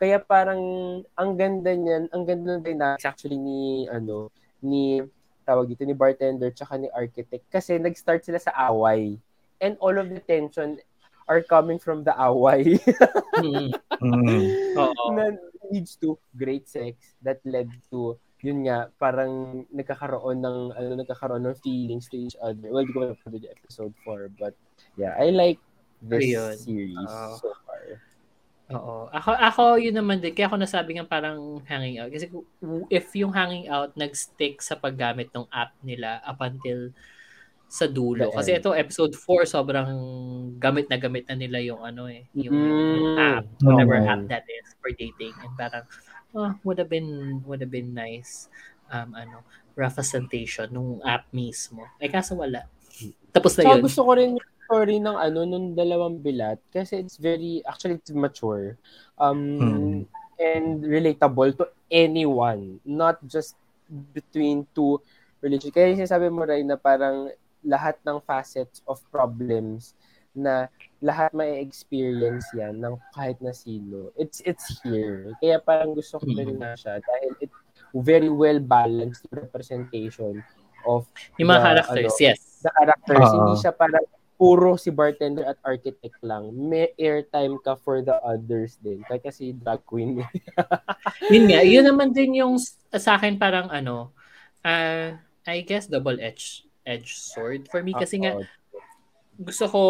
Kaya 0.00 0.20
parang 0.20 0.60
ang 1.18 1.36
ganda 1.36 1.72
niyan, 1.72 2.08
ang 2.12 2.24
ganda 2.24 2.56
ng 2.56 2.64
dynamics 2.64 3.04
actually 3.04 3.36
ni 3.36 3.84
ano 3.92 4.32
ni 4.64 5.04
tawag 5.44 5.68
dito 5.68 5.84
ni 5.84 5.92
bartender 5.92 6.48
tsaka 6.56 6.80
ni 6.80 6.88
architect 6.96 7.44
kasi 7.52 7.76
nag-start 7.76 8.24
sila 8.24 8.40
sa 8.40 8.52
away. 8.72 9.20
And 9.60 9.76
all 9.80 9.96
of 10.00 10.08
the 10.08 10.20
tension 10.24 10.80
are 11.28 11.44
coming 11.44 11.80
from 11.80 12.04
the 12.04 12.14
away. 12.16 12.80
Mm. 13.34 13.74
Mm. 13.98 14.46
Na 15.18 15.34
leads 15.66 15.98
to 15.98 16.14
great 16.38 16.70
sex 16.70 17.18
that 17.18 17.42
led 17.42 17.66
to 17.90 18.14
yun 18.44 18.62
nga 18.68 18.92
parang 19.00 19.64
nagkakaroon 19.72 20.38
ng 20.38 20.58
ano 20.76 20.88
nagkakaroon 21.00 21.42
ng 21.42 21.58
feelings 21.64 22.06
to 22.12 22.20
each 22.20 22.36
other. 22.38 22.68
Well, 22.68 22.84
di 22.84 22.92
ko 22.92 23.16
pa 23.16 23.32
episode 23.32 23.96
4 24.06 24.38
but 24.38 24.54
yeah, 24.96 25.14
I 25.16 25.30
like 25.30 25.60
this 26.00 26.22
Ayun. 26.26 26.54
series 26.56 26.98
Oo. 27.00 27.36
so 27.38 27.48
far. 27.62 27.82
Oo. 28.70 28.96
Ako, 29.12 29.30
ako 29.32 29.62
yun 29.76 29.92
naman 29.94 30.18
din. 30.18 30.32
Kaya 30.32 30.48
ako 30.48 30.56
nasabi 30.56 30.96
nga 30.96 31.04
parang 31.04 31.60
hanging 31.64 32.00
out. 32.00 32.08
Kasi 32.08 32.32
if 32.88 33.12
yung 33.12 33.30
hanging 33.30 33.68
out 33.68 33.92
nag-stick 33.92 34.58
sa 34.58 34.74
paggamit 34.74 35.28
ng 35.30 35.44
app 35.48 35.76
nila 35.80 36.24
up 36.24 36.40
until 36.40 36.88
sa 37.66 37.84
dulo. 37.84 38.30
The 38.30 38.36
Kasi 38.36 38.50
end. 38.54 38.60
ito, 38.62 38.70
episode 38.70 39.12
4, 39.16 39.44
sobrang 39.50 39.90
gamit 40.56 40.86
na 40.86 40.96
gamit 40.96 41.26
na 41.26 41.34
nila 41.34 41.58
yung 41.58 41.82
ano 41.82 42.06
eh. 42.06 42.24
Yung, 42.32 42.54
yung 42.54 43.08
Mm. 43.10 43.18
app. 43.18 43.44
Whatever 43.60 43.96
Oo. 43.98 44.06
app 44.06 44.22
that 44.28 44.44
is 44.46 44.72
for 44.78 44.92
dating. 44.92 45.34
And 45.42 45.52
parang, 45.58 45.84
oh, 46.32 46.54
would 46.62 46.78
have 46.78 46.88
been, 46.88 47.40
would 47.44 47.60
have 47.60 47.72
been 47.72 47.92
nice. 47.92 48.48
Um, 48.88 49.12
ano, 49.12 49.42
representation 49.74 50.70
nung 50.70 51.02
app 51.02 51.26
mismo. 51.32 51.84
Eh, 51.98 52.06
kaso 52.06 52.38
wala. 52.38 52.68
Tapos 53.28 53.58
na 53.58 53.66
Tsaka 53.66 53.74
yun. 53.74 53.82
gusto 53.82 54.00
ko 54.06 54.10
rin 54.14 54.28
yung 54.38 54.53
story 54.64 54.96
ng 54.98 55.14
ano 55.14 55.44
nung 55.44 55.72
dalawang 55.72 56.18
bilat 56.18 56.58
kasi 56.68 56.98
it's 56.98 57.16
very 57.16 57.60
actually 57.64 57.96
it's 57.96 58.10
mature 58.10 58.74
um 59.16 59.40
Hmm. 59.56 59.98
and 60.36 60.82
relatable 60.82 61.52
to 61.52 61.64
anyone 61.88 62.80
not 62.82 63.20
just 63.24 63.54
between 64.10 64.66
two 64.72 64.98
religions 65.38 65.70
kaya 65.70 65.94
sinasabi 65.94 66.28
mo 66.28 66.42
Ray 66.42 66.64
na 66.64 66.74
parang 66.74 67.30
lahat 67.62 67.96
ng 68.02 68.18
facets 68.20 68.80
of 68.84 69.00
problems 69.08 69.92
na 70.34 70.66
lahat 70.98 71.30
may 71.30 71.62
experience 71.62 72.42
yan 72.52 72.82
ng 72.82 72.98
kahit 73.12 73.38
na 73.38 73.54
sino 73.54 74.10
it's 74.16 74.42
it's 74.42 74.82
here 74.82 75.30
kaya 75.38 75.56
parang 75.58 75.94
gusto 75.94 76.18
ko 76.18 76.26
rin 76.26 76.56
Hmm. 76.56 76.60
na 76.60 76.74
siya 76.74 76.98
dahil 76.98 77.32
it 77.38 77.52
very 77.94 78.26
well 78.26 78.58
balanced 78.58 79.22
representation 79.30 80.42
of 80.82 81.06
Yung 81.38 81.48
mga 81.48 81.56
the, 81.56 81.64
characters, 81.64 82.12
ano, 82.12 82.26
yes. 82.26 82.40
the 82.60 82.70
characters. 82.74 83.24
Oo. 83.24 83.34
Hindi 83.38 83.54
siya 83.56 83.72
parang 83.72 84.04
puro 84.34 84.74
si 84.74 84.90
bartender 84.90 85.46
at 85.46 85.58
architect 85.62 86.18
lang. 86.20 86.50
May 86.52 86.90
airtime 86.98 87.58
ka 87.62 87.78
for 87.78 88.02
the 88.02 88.18
others 88.22 88.76
din. 88.82 89.00
Kaya 89.06 89.22
kasi 89.22 89.54
drag 89.54 89.82
queen. 89.86 90.20
Yun 91.32 91.44
nga, 91.50 91.62
yun 91.62 91.86
naman 91.86 92.10
din 92.10 92.42
yung 92.42 92.58
sa 92.90 93.14
akin 93.14 93.38
parang 93.38 93.70
ano, 93.70 94.10
ah, 94.66 95.14
I 95.46 95.62
guess 95.62 95.86
double-edged 95.86 96.66
edge 96.84 97.16
sword. 97.16 97.68
For 97.70 97.80
me 97.80 97.94
kasi 97.96 98.20
nga, 98.20 98.36
Oo. 98.36 98.44
gusto 99.34 99.66
ko 99.66 99.80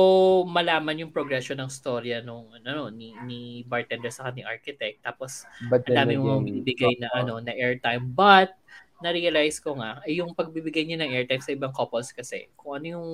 malaman 0.49 1.05
yung 1.05 1.13
progression 1.13 1.61
ng 1.61 1.69
storya 1.69 2.25
nung 2.25 2.49
ano 2.65 2.89
ni 2.89 3.13
ni 3.29 3.61
bartender 3.69 4.09
sa 4.09 4.33
ni 4.33 4.41
architect 4.41 5.05
tapos 5.05 5.45
ang 5.69 5.85
dami 5.85 6.17
mo 6.17 6.41
again, 6.41 6.49
binibigay 6.49 6.97
na 6.97 7.13
ano 7.13 7.37
na 7.45 7.53
airtime 7.53 8.09
but 8.09 8.57
na-realize 9.03 9.59
ko 9.59 9.75
nga 9.79 9.99
eh, 10.07 10.19
yung 10.23 10.35
pagbibigay 10.35 10.87
niya 10.87 11.03
ng 11.03 11.13
airtime 11.13 11.43
sa 11.43 11.55
ibang 11.55 11.75
couples 11.75 12.15
kasi 12.15 12.51
kung 12.55 12.79
ano 12.79 12.99
yung 12.99 13.09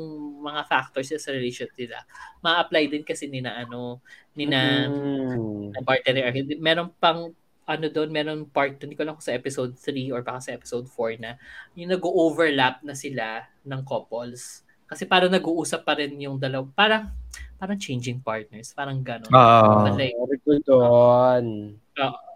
mga 0.44 0.68
factors 0.68 1.08
niya 1.08 1.20
sa 1.20 1.32
relationship 1.32 1.72
nila 1.76 2.04
ma-apply 2.44 2.84
din 2.92 3.04
kasi 3.04 3.28
ni 3.28 3.40
na 3.40 3.64
ano 3.64 4.04
ni 4.36 4.44
na 4.44 4.86
Mm. 4.86 5.72
na 5.72 5.80
architect 6.26 6.60
meron 6.60 6.92
pang 7.00 7.32
ano 7.70 7.86
doon, 7.86 8.10
meron 8.10 8.40
part, 8.50 8.74
hindi 8.82 8.98
ko 8.98 9.06
lang 9.06 9.14
kung 9.14 9.22
sa 9.22 9.36
episode 9.38 9.78
3 9.78 10.10
or 10.10 10.26
baka 10.26 10.50
sa 10.50 10.52
episode 10.58 10.90
4 10.90 11.22
na 11.22 11.38
yung 11.78 11.94
nag-overlap 11.94 12.82
na 12.82 12.98
sila 12.98 13.46
ng 13.62 13.86
couples. 13.86 14.66
Kasi 14.90 15.06
parang 15.06 15.30
nag-uusap 15.30 15.86
pa 15.86 15.94
rin 15.94 16.18
yung 16.18 16.34
dalaw. 16.34 16.66
Parang, 16.74 17.14
parang 17.62 17.78
changing 17.78 18.18
partners. 18.26 18.74
Parang 18.74 18.98
gano'n. 19.06 19.30
Ah. 19.30 19.86
But 19.86 20.02
like, 20.02 20.18
doon. 20.66 21.78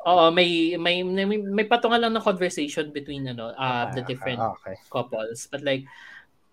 Oo, 0.05 0.25
may, 0.31 0.77
may, 0.77 1.01
may, 1.03 1.25
may 1.41 1.67
patungan 1.67 1.99
lang 1.99 2.13
ng 2.13 2.23
conversation 2.23 2.93
between 2.93 3.25
ano, 3.27 3.51
uh, 3.51 3.89
the 3.91 4.05
different 4.05 4.39
Ah, 4.39 4.53
okay. 4.53 4.77
couples. 4.89 5.49
But 5.49 5.65
like, 5.65 5.85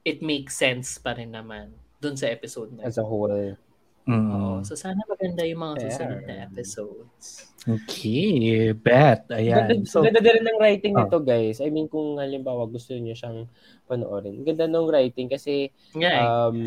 it 0.01 0.19
makes 0.19 0.55
sense 0.55 0.97
pa 0.97 1.13
rin 1.13 1.31
naman 1.31 1.75
dun 2.01 2.17
sa 2.17 2.25
episode 2.27 2.73
na 2.73 2.87
As 2.87 2.97
a 2.97 3.05
whole. 3.05 3.53
Mm. 4.09 4.27
Oo. 4.33 4.53
So 4.65 4.73
sana 4.73 4.97
maganda 5.05 5.45
yung 5.45 5.61
mga 5.61 5.85
susunod 5.85 6.25
na 6.25 6.49
episodes. 6.49 7.53
Okay, 7.61 8.73
bet. 8.73 9.29
Ayan. 9.29 9.69
Ganda, 9.69 9.85
So, 9.85 10.01
ganda 10.01 10.17
din 10.17 10.41
ng 10.41 10.57
writing 10.57 10.97
Ah. 10.97 11.05
nito, 11.05 11.21
guys. 11.21 11.61
I 11.61 11.69
mean, 11.69 11.85
kung 11.85 12.17
halimbawa 12.17 12.65
gusto 12.65 12.97
niyo 12.97 13.13
siyang 13.13 13.45
panoorin. 13.85 14.41
Ganda 14.41 14.65
ng 14.65 14.89
writing 14.89 15.29
kasi 15.29 15.69
Yeah, 15.93 16.17
eh. 16.17 16.25
um, 16.25 16.57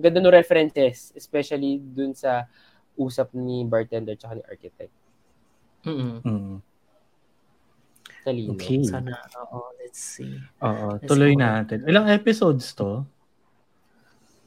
ganda 0.00 0.24
ng 0.24 0.32
references, 0.32 1.12
especially 1.12 1.76
dun 1.76 2.16
sa 2.16 2.48
usap 2.96 3.36
ni 3.36 3.68
bartender 3.68 4.16
tsaka 4.16 4.40
ni 4.40 4.44
architect. 4.48 4.94
Mm-mm. 5.86 6.22
mm. 6.22 6.56
Talino. 8.24 8.52
Okay. 8.58 8.82
Sana, 8.84 9.14
oo, 9.40 9.72
let's 9.78 10.00
see. 10.00 10.36
Oo, 10.60 10.98
Let's 10.98 11.06
tuloy 11.06 11.32
go. 11.32 11.40
natin. 11.40 11.86
Ilang 11.86 12.10
episodes 12.10 12.74
to? 12.74 13.06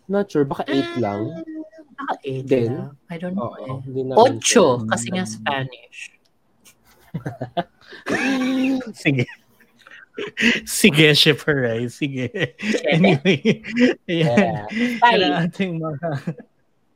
Not 0.06 0.28
sure, 0.28 0.44
baka 0.44 0.68
8 0.68 1.00
lang. 1.00 1.32
Baka 1.96 2.14
eight 2.26 2.46
Then, 2.50 2.68
lang. 2.68 2.98
I 3.10 3.16
don't 3.18 3.34
know 3.38 3.54
Oo, 3.54 3.80
eh. 3.80 4.18
Ocho, 4.18 4.84
kasi 4.86 5.08
nga 5.14 5.24
Mm. 5.24 5.32
Spanish. 5.32 6.00
Sige. 9.02 9.26
Sige, 10.68 11.16
shipper, 11.16 11.56
right? 11.64 11.88
Sige. 11.90 12.28
Anyway, 12.92 13.64
ayan. 14.06 14.68
Yeah. 14.68 14.68
Yan 15.00 15.22
ang 15.24 15.36
ating 15.48 15.80
mga 15.80 16.08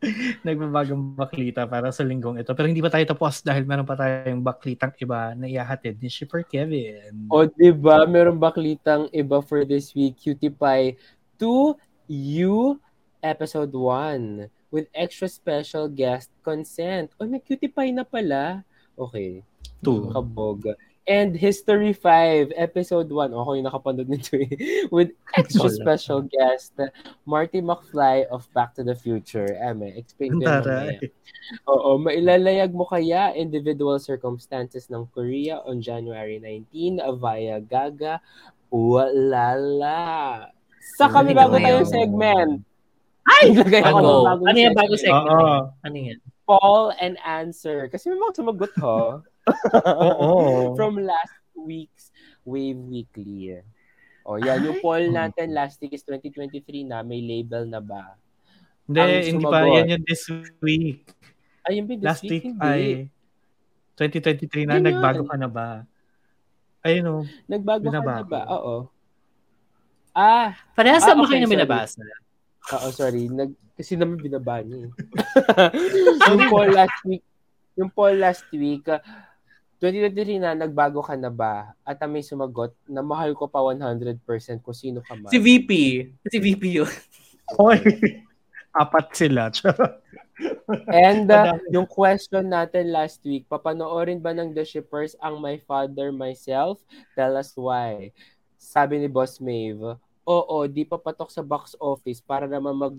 nagbabagang 0.46 1.16
baklita 1.16 1.66
para 1.66 1.90
sa 1.90 2.06
linggong 2.06 2.40
ito. 2.40 2.52
Pero 2.54 2.68
hindi 2.68 2.84
pa 2.84 2.92
tayo 2.92 3.06
tapos 3.08 3.42
dahil 3.42 3.64
meron 3.66 3.88
pa 3.88 3.98
tayong 3.98 4.44
baklitang 4.44 4.94
iba 5.00 5.34
na 5.34 5.48
ihahatid 5.48 5.98
ni 6.00 6.10
Shipper 6.12 6.44
Kevin. 6.46 7.30
O, 7.32 7.48
di 7.48 7.72
ba? 7.72 8.04
Meron 8.06 8.38
baklitang 8.38 9.10
iba 9.16 9.40
for 9.42 9.64
this 9.64 9.96
week. 9.96 10.20
Cutie 10.20 10.54
Pie 10.54 11.00
2 11.40 11.76
You 12.10 12.78
Episode 13.26 13.74
1 13.74 14.70
with 14.70 14.86
extra 14.94 15.26
special 15.26 15.90
guest 15.90 16.30
consent. 16.46 17.10
O, 17.18 17.26
may 17.26 17.42
Cutie 17.42 17.72
Pie 17.72 17.96
na 17.96 18.06
pala. 18.06 18.62
Okay. 18.94 19.42
Two. 19.82 20.12
Kabog. 20.14 20.76
And 21.06 21.38
History 21.38 21.94
5, 21.94 22.58
Episode 22.58 23.14
1. 23.14 23.30
Ako 23.30 23.50
yung 23.54 23.70
nakapanood 23.70 24.10
nito 24.10 24.42
eh. 24.42 24.50
With 24.96 25.14
extra 25.38 25.70
special 25.70 26.26
guest, 26.26 26.74
Marty 27.30 27.62
McFly 27.62 28.26
of 28.34 28.50
Back 28.58 28.74
to 28.78 28.84
the 28.84 28.98
Future. 28.98 29.46
Eme, 29.62 29.94
explain 29.94 30.42
ko. 30.42 30.50
Taray. 30.66 30.98
Oo, 31.70 32.02
mailalayag 32.02 32.74
mo 32.74 32.90
kaya 32.90 33.38
individual 33.38 34.02
circumstances 34.02 34.90
ng 34.90 35.06
Korea 35.14 35.62
on 35.70 35.78
January 35.78 36.42
19 36.42 36.98
via 37.22 37.62
Gaga 37.62 38.18
Walala. 38.74 40.50
Sa 40.98 41.06
kami 41.06 41.38
bago 41.38 41.62
tayong 41.62 41.86
segment. 41.86 42.66
Ay! 43.30 43.54
Naglagay 43.54 43.82
ako 43.86 44.26
Ano? 44.26 44.42
Ano 44.42 44.58
yung 44.58 44.74
bago 44.74 44.98
segment? 44.98 45.30
Oo. 45.30 45.58
Ano 45.86 45.96
yan? 46.02 46.18
Call 46.50 46.98
and 46.98 47.18
answer. 47.22 47.86
Kasi 47.94 48.10
may 48.10 48.18
mga 48.18 48.42
sumagot 48.42 48.74
ho. 48.82 49.22
Oo. 49.48 50.30
From 50.78 50.98
last 50.98 51.36
week's 51.56 52.10
Wave 52.44 52.78
Weekly. 52.80 53.62
O 54.22 54.38
yan, 54.38 54.62
yung 54.62 54.80
poll 54.80 55.06
natin 55.08 55.54
last 55.54 55.78
week 55.78 55.94
is 55.94 56.02
2023 56.04 56.62
na. 56.84 57.02
May 57.02 57.22
label 57.22 57.66
na 57.66 57.78
ba? 57.78 58.18
Hindi, 58.86 59.02
hindi 59.32 59.44
pa. 59.44 59.62
Yan 59.64 59.90
yung 59.92 60.04
this 60.04 60.26
week. 60.60 61.10
Ay, 61.62 61.78
yung 61.78 61.88
this 61.88 61.98
Last 62.00 62.22
week? 62.22 62.46
week 62.46 62.54
Hindi. 62.54 62.62
ay 62.62 62.82
2023 63.98 64.66
na. 64.66 64.74
Yun 64.76 64.86
Nagbago 64.88 65.22
yun. 65.22 65.30
ka 65.30 65.36
na 65.36 65.50
ba? 65.50 65.70
Ayun 66.82 67.06
o. 67.06 67.16
Nagbago 67.46 67.82
ka 67.82 67.90
na 67.90 67.94
Binabago. 67.96 68.30
ba? 68.30 68.42
Oo. 68.52 68.76
Ah, 70.12 70.54
Parehas 70.74 71.02
Ah, 71.04 71.12
okay, 71.12 71.26
kayo 71.28 71.42
na 71.42 71.46
sorry. 71.46 71.54
binabasa. 71.56 72.02
Oo, 72.72 72.88
sorry. 72.90 73.24
Nag, 73.28 73.50
kasi 73.74 73.94
naman 73.94 74.16
binaba 74.16 74.62
niya. 74.62 74.86
eh. 74.86 74.92
yung 76.30 76.46
poll 76.48 76.70
last 76.72 77.00
week, 77.04 77.24
yung 77.76 77.92
poll 77.92 78.16
last 78.16 78.46
week, 78.50 78.86
ah, 78.88 79.02
2023 79.86 80.42
na, 80.42 80.58
nagbago 80.58 81.06
ka 81.06 81.14
na 81.14 81.30
ba? 81.30 81.78
At 81.86 82.02
may 82.10 82.26
sumagot 82.26 82.74
na 82.90 83.06
mahal 83.06 83.38
ko 83.38 83.46
pa 83.46 83.62
100% 83.62 84.18
kung 84.66 84.74
sino 84.74 85.06
ka 85.06 85.14
man. 85.14 85.30
Si 85.30 85.38
VP. 85.38 85.72
Si 86.26 86.38
VP 86.42 86.82
yun. 86.82 86.90
Hoy, 87.62 87.78
apat 88.74 89.14
sila. 89.14 89.54
And 90.90 91.30
uh, 91.30 91.62
yung 91.70 91.86
question 91.86 92.50
natin 92.50 92.90
last 92.90 93.22
week, 93.22 93.46
papanoorin 93.46 94.20
ba 94.20 94.34
ng 94.34 94.52
The 94.58 94.66
Shippers 94.66 95.14
ang 95.22 95.38
My 95.38 95.62
Father, 95.64 96.10
Myself? 96.10 96.82
Tell 97.14 97.38
us 97.38 97.54
why. 97.54 98.10
Sabi 98.58 98.98
ni 98.98 99.08
Boss 99.08 99.38
Maeve, 99.38 100.02
oo, 100.26 100.58
di 100.66 100.84
pa 100.84 100.98
patok 100.98 101.30
sa 101.30 101.46
box 101.46 101.78
office 101.78 102.20
para 102.20 102.50
naman 102.50 102.74
mag 102.74 102.98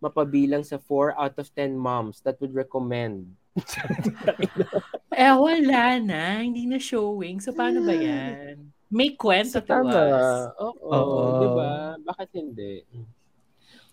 mapabilang 0.00 0.64
sa 0.64 0.76
4 0.76 1.16
out 1.16 1.36
of 1.38 1.48
10 1.52 1.76
moms 1.76 2.20
that 2.24 2.36
would 2.40 2.52
recommend. 2.52 3.28
Eh, 5.14 5.30
wala 5.30 6.02
na. 6.02 6.42
Hindi 6.42 6.66
na 6.66 6.74
showing. 6.82 7.38
So, 7.38 7.54
paano 7.54 7.86
ba 7.86 7.94
yan? 7.94 8.58
May 8.90 9.14
kwento 9.14 9.62
So, 9.62 9.62
to 9.62 9.74
us. 9.86 10.50
Oo, 10.58 10.90
Oo. 10.90 11.38
di 11.38 11.48
ba? 11.54 11.70
Bakit 12.02 12.28
hindi? 12.34 12.82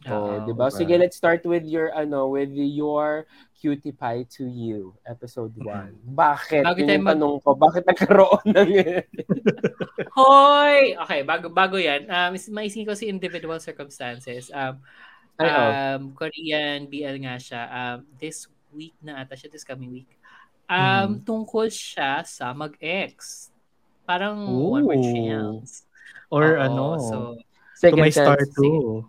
Oh, 0.09 0.41
Oo. 0.41 0.49
di 0.49 0.53
ba? 0.57 0.65
okay. 0.65 0.81
Sige, 0.81 0.97
let's 0.97 1.13
start 1.13 1.45
with 1.45 1.61
your 1.69 1.93
ano, 1.93 2.25
with 2.33 2.49
your 2.49 3.29
cutie 3.53 3.93
pie 3.93 4.25
to 4.33 4.49
you, 4.49 4.97
episode 5.05 5.53
1. 5.53 5.93
Bakit? 6.17 6.65
Bago 6.65 6.81
tayo 6.81 6.97
yung 6.97 7.05
mag- 7.05 7.13
tanong 7.13 7.35
ko, 7.45 7.49
bakit 7.53 7.83
nagkaroon 7.85 8.45
ng 8.49 8.69
Hoy! 10.17 10.97
Okay, 11.05 11.21
bago 11.21 11.53
bago 11.53 11.77
yan. 11.77 12.09
Um, 12.09 12.33
is- 12.33 12.49
maisingin 12.49 12.89
ko 12.89 12.97
si 12.97 13.05
individual 13.05 13.61
circumstances. 13.61 14.49
Um, 14.49 14.81
oh. 15.37 15.45
um, 15.45 16.01
Korean 16.17 16.89
BL 16.89 17.21
nga 17.21 17.37
siya. 17.37 17.61
Um, 17.69 18.09
this 18.17 18.49
week 18.73 18.95
na 19.03 19.21
ata 19.21 19.35
siya, 19.35 19.51
this 19.51 19.67
coming 19.67 19.91
week. 19.91 20.09
Um, 20.71 21.19
Tungkol 21.21 21.67
siya 21.67 22.23
sa 22.23 22.55
mag-ex. 22.55 23.47
Parang 24.07 24.39
one 24.47 24.87
word 24.87 25.03
Ooh. 25.03 25.11
chance. 25.11 25.83
Or 26.31 26.55
Oo, 26.55 26.63
ano, 26.63 26.85
So, 26.99 27.15
to 27.83 27.97
my 27.97 28.07
Second 28.07 28.13
star 28.13 28.39
chance. 28.39 28.55
too. 28.55 29.03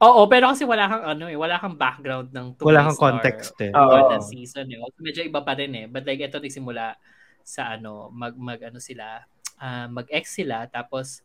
oo, 0.00 0.20
pero 0.32 0.48
kasi 0.48 0.64
wala 0.64 0.88
kang 0.88 1.04
ano 1.04 1.28
eh, 1.28 1.36
wala 1.36 1.60
kang 1.60 1.76
background 1.76 2.32
ng 2.32 2.56
to 2.56 2.64
Wala 2.64 2.80
my 2.80 2.84
kang 2.88 2.96
star 2.96 3.04
context 3.20 3.54
eh. 3.60 3.72
Oo. 3.76 4.16
the 4.16 4.18
season 4.24 4.66
eh. 4.72 4.80
Also, 4.80 4.96
medyo 5.04 5.20
iba 5.24 5.44
pa 5.44 5.52
rin 5.52 5.72
eh. 5.76 5.86
But 5.90 6.08
like 6.08 6.24
ito 6.24 6.40
nagsimula 6.40 6.96
sa 7.44 7.76
ano, 7.76 8.08
mag 8.12 8.32
mag 8.38 8.60
ano 8.64 8.80
sila, 8.80 9.24
ah, 9.60 9.86
mag-ex 9.92 10.40
sila 10.40 10.64
tapos 10.72 11.20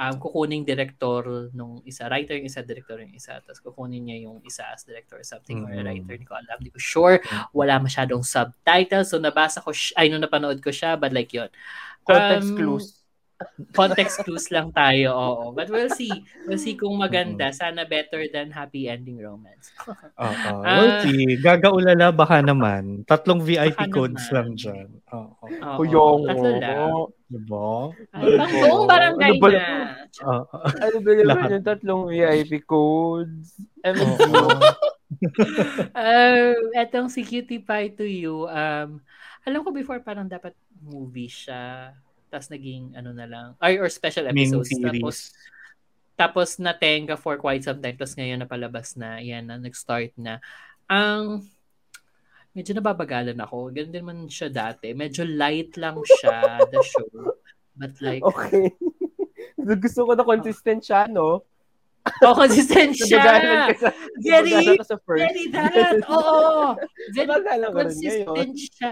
um, 0.00 0.16
kukuning 0.16 0.64
director 0.64 1.52
nung 1.52 1.84
isa, 1.84 2.08
writer 2.08 2.40
yung 2.40 2.48
isa, 2.48 2.64
director 2.64 2.96
yung 3.04 3.12
isa, 3.12 3.36
tapos 3.44 3.60
kukunin 3.60 4.00
niya 4.08 4.24
yung 4.24 4.40
isa 4.48 4.64
as 4.72 4.82
director 4.88 5.20
or 5.20 5.26
something, 5.28 5.60
or 5.60 5.68
Mhm. 5.68 5.84
writer, 5.84 6.16
hindi 6.16 6.24
ko 6.24 6.40
alam, 6.40 6.56
hindi 6.56 6.72
ko 6.72 6.80
sure. 6.80 7.16
Wala 7.52 7.76
masyadong 7.84 8.24
subtitles, 8.24 9.12
so 9.12 9.20
nabasa 9.20 9.60
ko, 9.60 9.70
sh- 9.76 9.92
ay, 10.00 10.08
nung 10.08 10.24
napanood 10.24 10.64
ko 10.64 10.72
siya, 10.72 10.96
but 10.96 11.12
like 11.12 11.28
yun. 11.36 11.52
Context 12.06 12.52
Um, 12.52 12.56
clues. 12.56 12.99
Context 13.72 14.20
clues 14.26 14.52
lang 14.52 14.68
tayo, 14.70 15.16
oo. 15.16 15.44
But 15.56 15.72
we'll 15.72 15.88
see. 15.88 16.12
We'll 16.44 16.60
see 16.60 16.76
kung 16.76 17.00
maganda. 17.00 17.48
Sana 17.50 17.88
better 17.88 18.28
than 18.28 18.52
happy 18.52 18.84
ending 18.86 19.16
romance. 19.16 19.72
Oo. 19.86 19.96
Ah. 20.18 20.76
we'll 20.76 20.96
see. 21.06 21.40
Gagaulala 21.40 22.12
baka 22.12 22.44
naman. 22.44 23.06
Tatlong 23.08 23.40
VIP 23.40 23.78
Baka 23.80 23.92
codes 23.92 24.26
naman. 24.28 24.34
lang 24.36 24.48
dyan. 24.58 24.88
Oo. 25.14 25.44
Kuyong 25.80 26.20
tatlo 26.28 26.50
lang. 26.58 26.90
Diba? 27.30 27.70
Buong 28.50 28.84
barangay 28.90 29.32
Ano 29.38 29.40
ba- 29.40 29.52
na. 29.54 29.66
Oo. 30.26 30.56
Ano 30.66 30.96
ba 31.00 31.10
naman 31.14 31.48
yung 31.54 31.66
tatlong 31.66 32.02
VIP 32.10 32.52
codes? 32.66 33.56
MSG. 33.80 34.20
Oo. 34.28 34.60
Uh, 35.96 36.54
etong 36.80 37.10
si 37.10 37.26
Cutie 37.26 37.62
Pie 37.62 37.92
to 37.92 38.06
You, 38.06 38.46
um, 38.46 39.02
alam 39.42 39.60
ko 39.64 39.74
before 39.74 39.98
parang 40.00 40.30
dapat 40.30 40.54
movie 40.80 41.28
siya, 41.28 41.92
tapos 42.30 42.48
naging 42.48 42.94
ano 42.94 43.10
na 43.10 43.26
lang, 43.26 43.48
ay, 43.58 43.76
or 43.82 43.90
special 43.90 44.30
episodes. 44.30 44.70
Tapos, 44.70 45.16
series. 45.18 45.20
tapos 46.14 46.48
natenga 46.62 47.18
for 47.18 47.36
quite 47.36 47.66
some 47.66 47.82
time, 47.82 47.98
tapos 47.98 48.14
ngayon 48.14 48.40
napalabas 48.40 48.94
na, 48.94 49.18
yan 49.18 49.50
na, 49.50 49.58
nag-start 49.58 50.14
na. 50.14 50.38
Ang, 50.86 51.44
medyo 52.54 52.72
nababagalan 52.74 53.38
ako. 53.38 53.70
Ganun 53.74 53.94
din 53.94 54.06
man 54.06 54.20
siya 54.26 54.50
dati. 54.50 54.94
Medyo 54.94 55.26
light 55.26 55.74
lang 55.78 55.98
siya, 56.02 56.62
the 56.70 56.80
show. 56.82 57.34
But 57.74 57.98
like, 58.02 58.22
Okay. 58.22 58.70
Gusto 59.84 60.08
ko 60.08 60.12
na 60.16 60.24
consistent 60.24 60.80
siya, 60.80 61.04
no? 61.10 61.44
oh, 62.24 62.34
consistent 62.34 62.96
siya! 63.08 63.68
Sa, 63.76 63.92
Very, 64.20 64.76
very 65.04 65.46
that! 65.52 66.00
Oo! 66.08 66.76
Very 67.16 67.28
consistent 67.72 68.54
siya. 68.56 68.90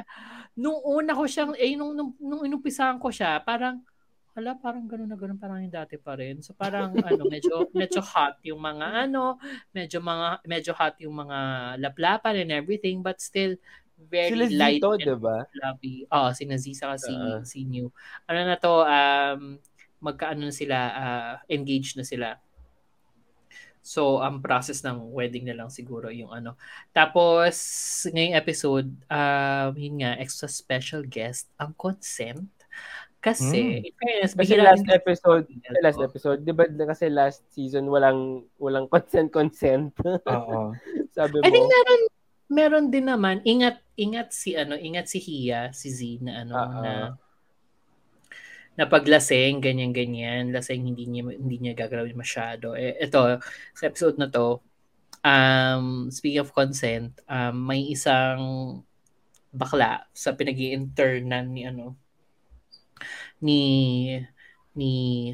Nung 0.58 0.82
una 0.82 1.14
ko 1.14 1.22
siyang, 1.30 1.54
eh, 1.54 1.78
nung, 1.78 1.94
nung, 1.94 2.10
nung 2.18 2.42
inumpisahan 2.42 2.98
ko 2.98 3.14
siya, 3.14 3.38
parang, 3.46 3.78
hala, 4.34 4.58
parang 4.58 4.86
gano'n 4.90 5.06
na 5.10 5.14
gano'n, 5.18 5.38
parang 5.38 5.62
yung 5.62 5.70
dati 5.74 5.94
pa 5.98 6.18
rin. 6.18 6.42
So 6.42 6.50
parang, 6.54 6.98
ano, 7.06 7.22
medyo, 7.30 7.70
medyo 7.70 8.02
hot 8.02 8.42
yung 8.42 8.58
mga, 8.58 9.06
ano, 9.06 9.38
medyo 9.70 10.02
mga, 10.02 10.28
medyo 10.50 10.72
hot 10.74 10.98
yung 10.98 11.14
mga 11.14 11.38
laplapan 11.78 12.42
and 12.42 12.50
everything, 12.50 13.02
but 13.06 13.22
still, 13.22 13.54
very 13.98 14.30
Sila 14.30 14.46
light 14.50 14.82
Zito, 14.82 14.94
and 14.98 15.10
diba? 15.10 15.36
fluffy. 15.54 16.06
Oo, 16.10 16.28
si 16.34 16.42
Nazisa 16.46 16.86
kasi 16.94 17.10
Oo. 17.14 17.42
si 17.46 17.66
New. 17.66 17.90
Ano 18.30 18.38
na 18.46 18.56
to, 18.58 18.82
um, 18.86 19.58
magkaano 20.02 20.42
na 20.46 20.54
sila, 20.54 20.76
uh, 20.94 21.34
engaged 21.50 21.98
na 21.98 22.06
sila. 22.06 22.38
So, 23.88 24.20
ang 24.20 24.44
process 24.44 24.84
ng 24.84 25.00
wedding 25.08 25.48
na 25.48 25.56
lang 25.56 25.72
siguro 25.72 26.12
yung 26.12 26.28
ano. 26.28 26.60
Tapos, 26.92 27.56
ngayong 28.06 28.36
episode, 28.36 28.88
um, 29.08 29.70
yun 29.72 30.04
nga, 30.04 30.20
extra 30.20 30.44
special 30.44 31.00
guest, 31.02 31.48
ang 31.56 31.72
consent. 31.72 32.44
Kasi, 33.18 33.80
Mm. 33.80 33.86
in 33.88 33.94
fairness, 33.96 34.32
Kasi 34.36 34.54
last 34.60 34.84
din- 34.84 34.94
episode, 34.94 35.44
Ano? 35.48 35.76
last 35.80 36.00
episode, 36.00 36.38
di 36.44 36.52
ba 36.52 36.68
kasi 36.86 37.08
last 37.08 37.48
season 37.50 37.88
walang 37.88 38.44
walang 38.56 38.86
consent 38.94 39.32
consent. 39.32 39.90
Oo. 40.22 40.76
Sabi 41.16 41.40
mo. 41.40 41.42
I 41.42 41.50
think 41.50 41.66
meron 41.66 42.00
meron 42.48 42.86
din 42.88 43.04
naman 43.04 43.42
ingat 43.42 43.82
ingat 43.94 44.30
si 44.30 44.54
ano 44.54 44.72
ingat 44.72 45.04
si 45.04 45.18
Hia 45.18 45.68
si 45.70 45.90
Z 45.90 46.00
na 46.22 46.46
ano 46.46 46.54
Oo. 46.54 46.80
na 46.80 46.92
na 48.78 48.86
paglaseng 48.86 49.58
ganyan 49.58 49.90
ganyan. 49.90 50.54
Laseng 50.54 50.86
hindi 50.86 51.10
niya 51.10 51.34
hindi 51.34 51.56
niya 51.58 51.74
gagalawin 51.74 52.14
masyado. 52.14 52.78
Eh 52.78 52.94
ito 53.02 53.18
sa 53.74 53.84
episode 53.90 54.16
na 54.22 54.30
to 54.30 54.62
um 55.26 56.14
speaking 56.14 56.38
of 56.38 56.54
consent 56.54 57.10
um 57.26 57.58
may 57.58 57.82
isang 57.90 58.40
bakla 59.50 60.06
sa 60.14 60.38
pinag-i-internan 60.38 61.50
ni 61.50 61.66
ano 61.66 61.98
ni 63.42 63.60
ni 64.78 64.92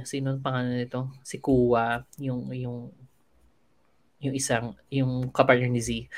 sino 0.09 0.33
ang 0.33 0.41
pangalan 0.41 0.81
nito? 0.81 1.13
Si 1.21 1.37
Kuwa 1.37 2.01
yung 2.17 2.49
yung 2.57 2.89
yung 4.25 4.35
isang 4.35 4.73
yung 4.89 5.29
kapartner 5.29 5.69
ni 5.69 5.85
Z. 5.85 6.09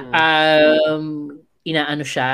Mm. 0.00 0.12
um, 0.16 1.04
inaano 1.60 2.00
siya, 2.00 2.30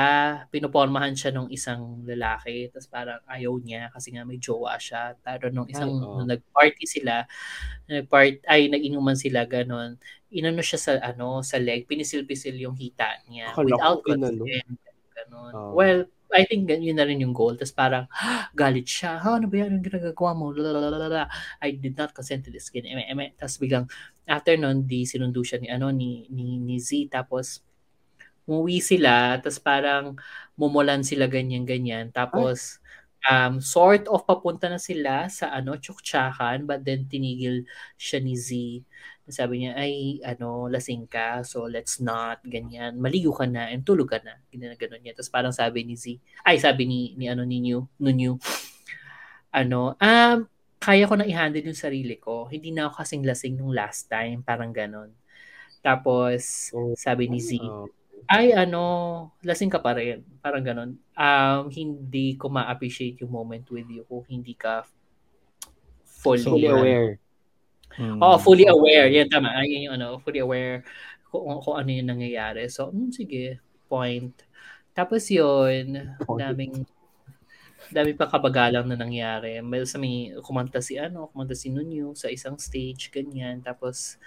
pinupormahan 0.47 1.11
siya 1.11 1.35
nung 1.35 1.51
isang 1.51 1.99
lalaki, 2.07 2.71
tapos 2.71 2.87
parang 2.87 3.19
ayaw 3.27 3.59
niya 3.59 3.91
kasi 3.91 4.15
nga 4.15 4.23
may 4.23 4.39
jowa 4.39 4.79
siya. 4.79 5.19
Pero 5.19 5.51
nung 5.51 5.67
isang 5.67 5.91
Ay, 5.91 5.99
nung 5.99 6.27
nag-party 6.31 6.85
sila, 6.87 7.27
nag-part 7.91 8.39
ay 8.47 8.71
nag-inuman 8.71 9.19
sila 9.19 9.43
ganon. 9.43 9.99
Inano 10.31 10.63
siya 10.63 10.79
sa 10.79 10.91
ano, 11.03 11.43
sa 11.43 11.59
leg, 11.59 11.87
pinisil-pisil 11.87 12.55
yung 12.55 12.75
hita 12.79 13.19
niya 13.27 13.51
Akala 13.51 13.67
without 13.67 13.99
ko 14.03 14.15
consent. 14.15 14.79
Ganon. 15.15 15.51
Oo. 15.55 15.71
Well, 15.75 15.99
I 16.27 16.43
think 16.43 16.67
ganyan 16.67 16.99
na 16.99 17.07
rin 17.07 17.23
yung 17.23 17.31
goal. 17.31 17.55
Tapos 17.55 17.71
parang, 17.71 18.05
galit 18.51 18.87
siya. 18.87 19.19
Ha, 19.23 19.39
ano 19.39 19.47
ba 19.47 19.63
yan? 19.63 19.79
Anong 19.79 19.85
ginagawa 19.87 20.31
mo? 20.35 20.51
Lalalala. 20.51 21.31
I 21.63 21.71
did 21.75 21.95
not 21.95 22.11
consent 22.11 22.43
to 22.47 22.51
this. 22.51 22.67
Eme, 22.75 23.07
eme. 23.07 23.31
Tapos 23.39 23.55
biglang, 23.59 23.87
after 24.27 24.59
nun, 24.59 24.83
di 24.83 25.07
sinundo 25.07 25.39
siya 25.39 25.59
ni, 25.63 25.71
ano, 25.71 25.87
ni, 25.91 26.27
ni, 26.31 26.59
ni 26.59 26.83
Z. 26.83 27.07
Tapos, 27.11 27.63
umuwi 28.47 28.79
sila. 28.79 29.37
Tapos 29.43 29.59
parang, 29.59 30.15
mumulan 30.57 31.03
sila 31.05 31.27
ganyan-ganyan. 31.29 32.09
Tapos, 32.15 32.79
um, 33.27 33.59
sort 33.61 34.07
of 34.07 34.23
papunta 34.25 34.71
na 34.71 34.79
sila 34.81 35.27
sa 35.29 35.51
ano, 35.53 35.75
tsuktsakan. 35.77 36.63
But 36.65 36.87
then, 36.87 37.05
tinigil 37.11 37.67
siya 37.99 38.19
ni 38.23 38.33
Z. 38.39 38.49
Sabi 39.27 39.67
niya, 39.67 39.75
ay, 39.75 40.23
ano, 40.23 40.71
lasing 40.71 41.03
ka, 41.11 41.43
so 41.43 41.67
let's 41.67 41.99
not, 41.99 42.39
ganyan. 42.47 42.95
Maligo 42.95 43.35
ka 43.35 43.43
na, 43.43 43.67
and 43.67 43.83
tulog 43.83 44.07
ka 44.07 44.23
na. 44.23 44.39
Ganyan 44.47 44.71
na 44.71 44.79
ganun 44.79 45.03
niya. 45.03 45.19
Tapos 45.19 45.27
parang 45.27 45.51
sabi 45.51 45.83
ni 45.83 45.99
Z, 45.99 46.15
ay, 46.47 46.55
sabi 46.63 46.87
ni, 46.87 47.11
ni 47.19 47.27
ano, 47.27 47.43
ni 47.43 47.59
New, 47.59 47.83
no 47.99 48.09
New, 48.15 48.39
ano, 49.51 49.99
um, 49.99 50.37
kaya 50.79 51.03
ko 51.09 51.19
na 51.19 51.27
i-handle 51.27 51.65
yung 51.67 51.75
sarili 51.75 52.15
ko. 52.21 52.47
Hindi 52.47 52.71
na 52.71 52.87
ako 52.87 53.03
kasing 53.03 53.23
lasing 53.27 53.53
nung 53.59 53.75
last 53.75 54.07
time, 54.07 54.45
parang 54.47 54.71
ganun. 54.71 55.11
Tapos, 55.83 56.71
Oh. 56.71 56.95
sabi 56.95 57.27
ni 57.27 57.43
Z, 57.43 57.59
Oh. 57.59 57.91
Ay 58.27 58.51
ano, 58.51 58.81
lasing 59.41 59.71
ka 59.71 59.79
pa 59.79 59.95
rin. 59.95 60.23
Parang 60.43 60.63
ganun. 60.63 60.99
Um, 61.15 61.61
hindi 61.71 62.35
ko 62.35 62.51
ma-appreciate 62.51 63.23
yung 63.23 63.31
moment 63.31 63.63
with 63.71 63.87
you 63.87 64.03
kung 64.03 64.27
hindi 64.27 64.51
ka 64.53 64.83
fully, 66.03 66.43
Fully 66.43 66.67
aware. 66.67 67.09
Mm. 67.97 68.19
Oo, 68.19 68.37
fully 68.37 68.67
aware. 68.67 69.07
Yan, 69.07 69.31
tama. 69.31 69.55
Ayun 69.55 69.89
yung 69.89 69.95
ano, 69.95 70.07
fully 70.21 70.43
aware 70.43 70.83
kung, 71.31 71.59
kung 71.63 71.75
ano 71.79 71.89
yung 71.89 72.09
nangyayari. 72.11 72.67
So, 72.67 72.91
mm, 72.91 73.15
sige, 73.15 73.63
point. 73.87 74.35
Tapos 74.91 75.23
yun, 75.31 76.17
daming 76.25 76.83
daming 77.91 78.19
pa 78.19 78.27
kabagalang 78.27 78.89
na 78.89 78.99
nangyari. 78.99 79.63
May 79.63 79.87
sa 79.87 79.95
may 79.95 80.35
kumanta 80.43 80.83
si 80.83 80.99
ano, 80.99 81.31
kumanta 81.31 81.55
si 81.55 81.71
Nunyo 81.71 82.11
sa 82.17 82.27
isang 82.27 82.59
stage, 82.59 83.07
ganyan. 83.13 83.63
Tapos 83.63 84.19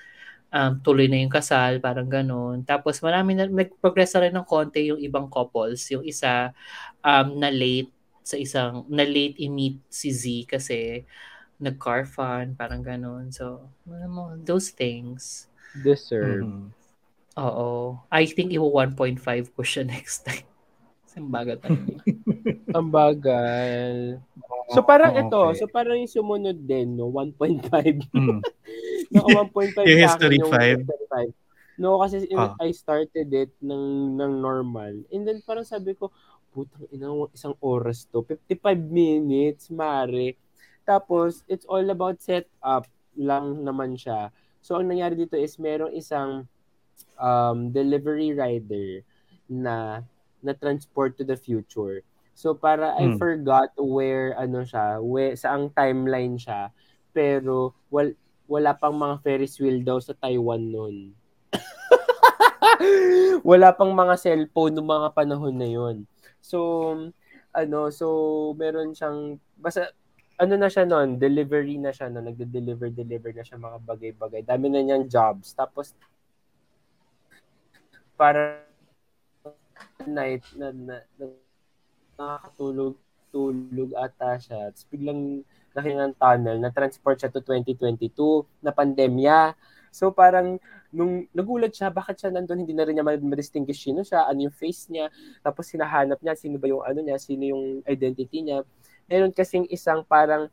um, 0.51 0.73
tuloy 0.83 1.07
na 1.07 1.23
yung 1.23 1.33
kasal, 1.33 1.79
parang 1.79 2.11
ganun. 2.11 2.63
Tapos 2.67 2.99
marami 3.01 3.39
na, 3.39 3.47
nag-progress 3.47 4.15
na 4.15 4.23
rin 4.27 4.35
ng 4.35 4.47
konti 4.47 4.91
yung 4.91 5.01
ibang 5.01 5.31
couples. 5.31 5.87
Yung 5.95 6.05
isa 6.05 6.53
um, 7.03 7.39
na 7.39 7.49
late 7.51 7.91
sa 8.27 8.37
isang, 8.37 8.87
na 8.91 9.07
late 9.07 9.39
i-meet 9.41 9.81
si 9.89 10.11
Z 10.13 10.25
kasi 10.51 11.07
nag-car 11.61 12.09
fun, 12.09 12.57
parang 12.59 12.83
ganun. 12.83 13.31
So, 13.31 13.71
mo, 13.87 14.35
those 14.43 14.73
things. 14.75 15.47
Deserve. 15.71 16.43
Mhm. 16.43 16.75
Oo. 17.39 18.03
I 18.11 18.27
think 18.27 18.51
iwo 18.51 18.67
1.5 18.75 19.55
ko 19.55 19.63
siya 19.63 19.87
next 19.95 20.27
time. 20.27 20.50
Ang 21.17 21.29
bagal 21.29 21.57
talaga. 21.59 21.93
Ang 22.79 22.89
bagal. 22.89 23.95
So 24.71 24.87
parang 24.87 25.13
Oh, 25.15 25.21
ito, 25.27 25.41
okay. 25.51 25.59
so 25.59 25.65
parang 25.67 25.99
yung 25.99 26.11
sumunod 26.11 26.59
din, 26.63 26.95
no? 26.95 27.11
1.5. 27.11 27.67
Mm. 28.15 28.39
Naka 29.13 29.29
1.5 29.51 29.91
Yung 29.91 30.03
history 30.07 30.39
akin, 30.39 30.43
yung 30.47 30.53
five. 30.53 30.79
history 30.87 31.07
five. 31.11 31.33
No, 31.75 31.99
kasi 31.99 32.23
in- 32.29 32.39
Ah. 32.39 32.55
I 32.61 32.71
started 32.71 33.27
it 33.27 33.51
ng, 33.59 34.15
ng 34.15 34.33
normal. 34.39 34.95
And 35.11 35.27
then 35.27 35.43
parang 35.43 35.67
sabi 35.67 35.97
ko, 35.97 36.13
putang 36.51 36.87
ina, 36.91 37.11
isang 37.33 37.59
oras 37.59 38.07
to. 38.11 38.23
55 38.23 38.79
minutes, 38.79 39.71
mare. 39.71 40.39
Tapos, 40.83 41.43
it's 41.47 41.67
all 41.67 41.87
about 41.89 42.19
setup 42.21 42.87
lang 43.15 43.63
naman 43.63 43.95
siya. 43.95 44.31
So, 44.61 44.77
ang 44.77 44.91
nangyari 44.91 45.17
dito 45.17 45.35
is 45.35 45.57
merong 45.57 45.95
isang 45.95 46.45
um, 47.17 47.71
delivery 47.71 48.35
rider 48.35 49.03
na 49.47 50.05
na 50.43 50.57
transport 50.57 51.17
to 51.17 51.25
the 51.25 51.37
future. 51.37 52.03
So 52.33 52.57
para 52.57 52.97
I 52.97 53.13
Hmm. 53.13 53.21
forgot 53.21 53.77
where 53.77 54.33
ano 54.39 54.65
siya, 54.65 54.99
where 55.03 55.37
saang 55.37 55.73
timeline 55.77 56.41
siya, 56.41 56.73
pero 57.13 57.77
wal, 57.93 58.17
wala 58.49 58.73
pang 58.73 58.97
mga 58.97 59.21
Ferris 59.21 59.61
wheel 59.61 59.85
daw 59.85 60.01
sa 60.01 60.17
Taiwan 60.17 60.73
noon. 60.73 61.13
wala 63.51 63.75
pang 63.77 63.93
mga 63.93 64.17
cellphone 64.17 64.73
noong 64.73 64.89
mga 64.89 65.09
panahon 65.13 65.55
na 65.57 65.69
yon. 65.69 65.97
So 66.41 66.59
ano, 67.53 67.91
so 67.93 68.07
meron 68.57 68.97
siyang 68.97 69.37
basta 69.59 69.93
ano 70.41 70.57
na 70.57 70.73
siya 70.73 70.89
noon, 70.89 71.21
delivery 71.21 71.77
na 71.77 71.93
siya 71.93 72.09
no, 72.09 72.25
nagde-deliver 72.25 72.89
deliver 72.89 73.37
na 73.37 73.45
siya 73.45 73.61
mga 73.61 73.79
bagay-bagay. 73.85 74.41
Dami 74.41 74.73
na 74.73 74.81
niyang 74.81 75.05
jobs. 75.05 75.53
Tapos 75.53 75.93
para 78.17 78.70
night 80.07 80.45
na, 80.57 80.73
na, 80.73 80.97
na 81.19 81.25
nakakatulog 82.21 82.95
tulog 83.31 83.95
ata 83.95 84.37
siya. 84.37 84.75
Tapos 84.75 84.87
biglang 84.91 85.47
nakita 85.71 85.97
ng 86.03 86.17
tunnel, 86.19 86.59
na-transport 86.59 87.17
siya 87.23 87.31
to 87.31 87.41
2022 87.47 88.11
na 88.61 88.75
pandemya. 88.75 89.55
So 89.95 90.11
parang 90.11 90.59
nung 90.91 91.31
nagulat 91.31 91.71
siya, 91.71 91.95
bakit 91.95 92.19
siya 92.19 92.35
nandun, 92.35 92.67
hindi 92.67 92.75
na 92.75 92.87
rin 92.87 92.99
niya 92.99 93.07
ma-distinguish 93.07 93.87
sino 93.87 94.03
siya, 94.03 94.27
ano 94.27 94.51
yung 94.51 94.55
face 94.55 94.91
niya, 94.91 95.07
tapos 95.43 95.71
hinahanap 95.71 96.19
niya, 96.19 96.35
sino 96.35 96.59
ba 96.59 96.67
yung 96.67 96.83
ano 96.83 96.99
niya, 96.99 97.17
sino 97.23 97.43
yung 97.47 97.65
identity 97.87 98.43
niya. 98.43 98.67
Meron 99.07 99.31
kasing 99.31 99.71
isang 99.71 100.03
parang, 100.03 100.51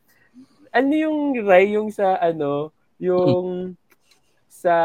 ano 0.70 0.94
yung 0.94 1.34
Ray, 1.42 1.74
yung 1.74 1.90
sa 1.90 2.22
ano, 2.22 2.70
yung 3.02 3.74
sa 4.62 4.76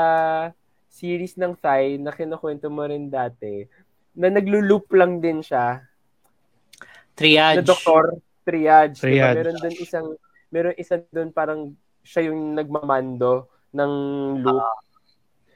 series 0.89 1.37
ng 1.37 1.57
Thai 1.57 1.97
na 1.97 2.13
kinukwento 2.13 2.69
mo 2.69 2.85
rin 2.85 3.09
dati, 3.09 3.69
na 4.13 4.29
naglo-loop 4.29 4.93
lang 4.93 5.19
din 5.19 5.41
siya, 5.41 5.81
Triage. 7.13 7.61
na 7.61 7.65
doktor, 7.65 8.05
triage. 8.43 8.97
Diba? 8.99 9.05
Triage. 9.05 9.37
Meron 9.39 9.57
doon 9.59 9.77
isang, 9.79 10.07
meron 10.49 10.75
isa 10.77 10.95
doon 11.09 11.31
parang 11.31 11.61
siya 12.01 12.29
yung 12.29 12.53
nagmamando 12.53 13.47
ng 13.71 13.93
loop. 14.41 14.65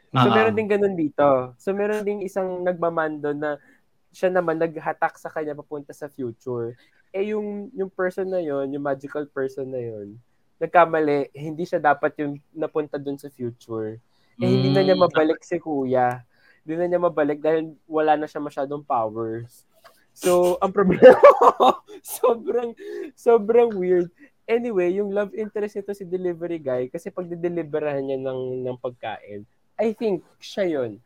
so, 0.09 0.23
Ah. 0.23 0.33
meron 0.33 0.57
din 0.57 0.69
ganun 0.71 0.95
dito. 0.95 1.53
So, 1.57 1.73
meron 1.73 2.01
din 2.01 2.25
isang 2.25 2.63
nagmamando 2.63 3.33
na 3.33 3.61
siya 4.09 4.33
naman 4.33 4.57
naghatak 4.57 5.17
sa 5.17 5.29
kanya 5.29 5.53
papunta 5.53 5.93
sa 5.93 6.09
future. 6.09 6.73
Eh, 7.13 7.33
yung, 7.33 7.69
yung 7.73 7.89
person 7.89 8.25
na 8.25 8.41
yon 8.41 8.69
yung 8.71 8.81
magical 8.81 9.25
person 9.27 9.69
na 9.69 9.77
yon 9.77 10.17
nagkamali, 10.57 11.29
hindi 11.37 11.69
siya 11.69 11.77
dapat 11.77 12.17
yung 12.17 12.41
napunta 12.51 12.97
doon 12.97 13.21
sa 13.21 13.29
future. 13.29 14.01
Eh, 14.37 14.49
hindi 14.49 14.73
na 14.73 14.81
niya 14.81 14.97
Mm. 14.97 15.05
mabalik 15.05 15.41
si 15.41 15.61
kuya. 15.61 16.25
Hindi 16.67 16.83
na 16.83 16.87
niya 16.91 16.99
mabalik 16.99 17.39
dahil 17.39 17.79
wala 17.87 18.19
na 18.19 18.27
siya 18.27 18.43
masyadong 18.43 18.83
powers. 18.83 19.63
So, 20.11 20.59
ang 20.59 20.75
problema, 20.75 21.15
sobrang, 22.19 22.75
sobrang 23.15 23.71
weird. 23.71 24.11
Anyway, 24.51 24.99
yung 24.99 25.15
love 25.15 25.31
interest 25.39 25.79
nito 25.79 25.95
si 25.95 26.03
delivery 26.03 26.59
guy, 26.59 26.91
kasi 26.91 27.15
pag 27.15 27.31
dideliberahan 27.31 28.03
niya 28.03 28.19
ng, 28.19 28.67
ng 28.67 28.77
pagkain, 28.83 29.47
I 29.79 29.95
think 29.95 30.27
siya 30.43 30.67
yon 30.67 30.99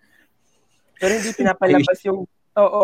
Pero 0.97 1.13
hindi 1.13 1.29
pinapalabas 1.37 2.01
yung, 2.09 2.25
oo, 2.57 2.83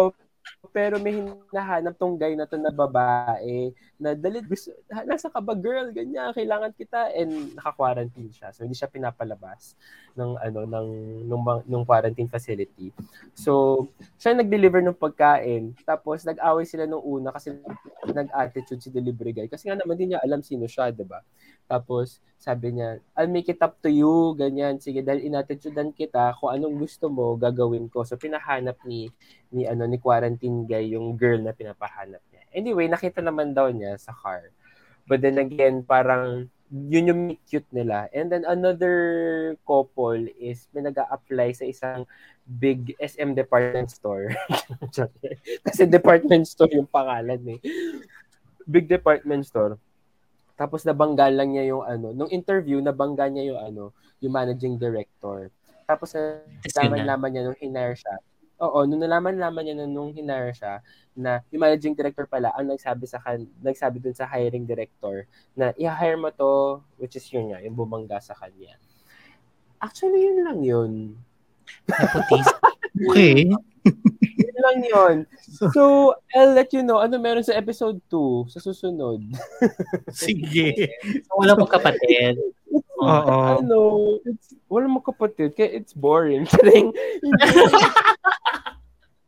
pero 0.75 1.01
may 1.01 1.17
hinahanap 1.23 1.95
tong 1.97 2.19
guy 2.19 2.37
na 2.37 2.45
to 2.45 2.59
na 2.61 2.73
babae 2.75 3.73
na 3.97 4.13
dali 4.13 4.43
gusto 4.45 4.73
nasa 5.09 5.33
ka 5.33 5.41
ba 5.41 5.57
girl? 5.57 5.89
Ganyan 5.95 6.35
kailangan 6.37 6.73
kita. 6.77 7.13
And 7.17 7.57
naka-quarantine 7.57 8.31
siya. 8.33 8.53
So 8.53 8.67
hindi 8.67 8.77
siya 8.77 8.91
pinapalabas 8.91 9.77
ng 10.17 10.37
ano 10.41 10.61
ng 10.69 10.87
nung, 11.29 11.43
nung 11.65 11.85
quarantine 11.85 12.29
facility. 12.29 12.93
So 13.33 13.87
siya 14.21 14.37
nag-deliver 14.37 14.85
ng 14.85 14.99
pagkain. 14.99 15.73
Tapos 15.87 16.27
nag-away 16.27 16.69
sila 16.69 16.85
nung 16.85 17.05
una 17.05 17.33
kasi 17.33 17.57
nag-attitude 18.05 18.83
si 18.83 18.91
delivery 18.93 19.33
guy. 19.33 19.49
Kasi 19.49 19.71
nga 19.71 19.79
naman 19.79 19.97
din 19.97 20.15
niya 20.15 20.21
alam 20.23 20.45
sino 20.45 20.69
siya 20.69 20.93
'di 20.93 21.07
ba 21.07 21.23
tapos 21.67 22.23
sabi 22.39 22.79
niya 22.79 23.03
I'll 23.19 23.31
make 23.31 23.51
it 23.51 23.59
up 23.59 23.79
to 23.83 23.91
you 23.91 24.39
ganyan 24.39 24.79
sige 24.79 25.03
dahil 25.03 25.27
inattitudean 25.27 25.91
kita 25.91 26.35
kung 26.39 26.55
anong 26.55 26.79
gusto 26.79 27.11
mo 27.11 27.35
gagawin 27.35 27.91
ko 27.91 28.07
so 28.07 28.15
pinahanap 28.15 28.79
ni 28.87 29.11
ni 29.51 29.65
ano 29.65 29.87
ni 29.87 29.97
quarantine 29.97 30.67
guy 30.67 30.93
yung 30.93 31.15
girl 31.15 31.39
na 31.39 31.55
pinapahanap 31.55 32.21
niya. 32.33 32.43
Anyway, 32.53 32.89
nakita 32.89 33.25
naman 33.25 33.57
daw 33.57 33.71
niya 33.71 33.97
sa 33.97 34.13
car. 34.13 34.53
But 35.07 35.23
then 35.23 35.39
again, 35.39 35.87
parang 35.87 36.51
yun 36.69 37.09
yung 37.09 37.23
cute 37.47 37.69
nila. 37.71 38.11
And 38.11 38.27
then 38.27 38.43
another 38.43 38.97
couple 39.63 40.19
is 40.37 40.67
may 40.75 40.83
nag 40.83 40.99
apply 40.99 41.55
sa 41.55 41.65
isang 41.65 42.05
big 42.43 42.93
SM 42.99 43.39
department 43.39 43.95
store. 43.95 44.35
Kasi 45.67 45.87
department 45.87 46.51
store 46.51 46.75
yung 46.75 46.91
pangalan 46.91 47.39
eh. 47.55 47.61
Big 48.67 48.91
department 48.91 49.47
store. 49.47 49.79
Tapos 50.57 50.83
nabangga 50.89 51.29
lang 51.29 51.53
niya 51.53 51.77
yung 51.77 51.85
ano, 51.85 52.17
nung 52.17 52.33
interview 52.33 52.81
nabangga 52.81 53.29
niya 53.29 53.55
yung 53.55 53.61
ano, 53.61 53.85
yung 54.25 54.33
managing 54.33 54.81
director. 54.81 55.53
Tapos 55.85 56.17
nalaman 56.75 57.29
niya 57.31 57.43
nung 57.47 57.61
hinire 57.61 57.95
siya, 57.95 58.17
Oo, 58.57 58.89
nung 58.89 59.05
nalaman-laman 59.05 59.69
niya 59.69 59.77
na 59.77 59.85
nung 59.85 60.17
hinire 60.17 60.57
siya 60.57 60.81
na 61.13 61.45
yung 61.53 61.61
managing 61.61 61.93
director 61.93 62.25
pala 62.25 62.57
ang 62.57 62.73
nagsabi 62.73 63.05
sa 63.05 63.21
kan 63.21 63.45
nagsabi 63.61 64.01
dun 64.01 64.17
sa 64.17 64.25
hiring 64.25 64.65
director 64.65 65.29
na 65.53 65.77
i-hire 65.77 66.17
mo 66.17 66.33
to 66.33 66.81
which 66.97 67.21
is 67.21 67.29
yun 67.29 67.53
nga, 67.53 67.61
yung 67.61 67.77
bumangga 67.77 68.17
sa 68.17 68.33
kanya. 68.33 68.81
Actually, 69.77 70.25
yun 70.25 70.41
lang 70.41 70.61
yun. 70.65 70.93
Nepotism. 71.85 72.57
Okay. 73.13 73.53
Yun 74.57 74.65
lang 74.65 74.79
yun. 74.89 75.17
So, 75.77 76.17
I'll 76.33 76.57
let 76.57 76.73
you 76.73 76.81
know 76.81 77.05
ano 77.05 77.21
meron 77.21 77.45
sa 77.45 77.53
episode 77.53 78.01
2 78.09 78.49
sa 78.49 78.61
susunod. 78.65 79.21
Sige. 80.17 80.73
So, 81.29 81.37
wala 81.37 81.61
pong 81.61 81.77
kapatid. 81.77 82.41
Oo. 82.97 83.61
Ano, 83.61 83.81
it's, 84.25 84.57
wala 84.73 84.89
mo 84.89 85.05
kapatid, 85.05 85.53
kaya 85.53 85.69
it's 85.77 85.93
boring. 85.93 86.49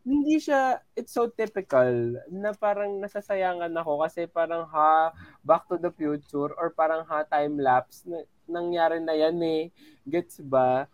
Hindi, 0.09 0.41
siya, 0.41 0.81
it's 0.97 1.13
so 1.13 1.29
typical 1.29 2.17
na 2.33 2.57
parang 2.57 2.97
nasasayangan 2.97 3.69
ako 3.77 4.01
kasi 4.09 4.25
parang 4.25 4.65
ha, 4.73 5.13
back 5.45 5.69
to 5.69 5.77
the 5.77 5.93
future 5.93 6.49
or 6.57 6.73
parang 6.73 7.05
ha, 7.05 7.29
time 7.29 7.61
lapse 7.61 8.09
na, 8.09 8.25
nangyari 8.49 9.05
na 9.05 9.13
yan 9.13 9.37
eh. 9.45 9.69
Gets 10.09 10.41
ba? 10.41 10.89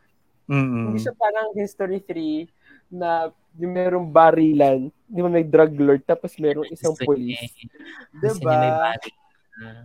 Mm-mm. 0.51 0.91
Hindi 0.91 0.99
siya 0.99 1.15
parang 1.15 1.55
History 1.55 2.03
3 2.03 2.51
na 2.91 3.31
yung 3.55 3.73
merong 3.73 4.09
barilan, 4.09 4.81
di 5.05 5.21
ba 5.21 5.31
may 5.31 5.47
drug 5.47 5.73
lord 5.77 6.03
tapos 6.03 6.35
merong 6.37 6.67
isang 6.69 6.95
Gusto 6.95 7.07
police. 7.07 7.39
niya 7.39 7.43
eh. 7.45 7.67
Di 8.13 8.27
Gusto 8.27 8.43
niya 8.43 8.59
may 8.59 8.73
ba? 8.73 8.79
body. 8.91 9.11
Ah. 9.55 9.85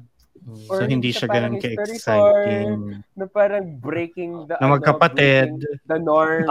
Or 0.72 0.82
So, 0.82 0.88
hindi 0.88 1.12
siya 1.12 1.28
ganun 1.28 1.60
ka-exciting. 1.60 3.04
Na 3.14 3.28
parang 3.28 3.76
breaking 3.78 4.48
the, 4.48 4.56
Na 4.58 4.66
ano, 4.66 4.80
magkapatid. 4.80 5.52
breaking 5.62 5.86
the 5.86 6.00
norms. 6.00 6.50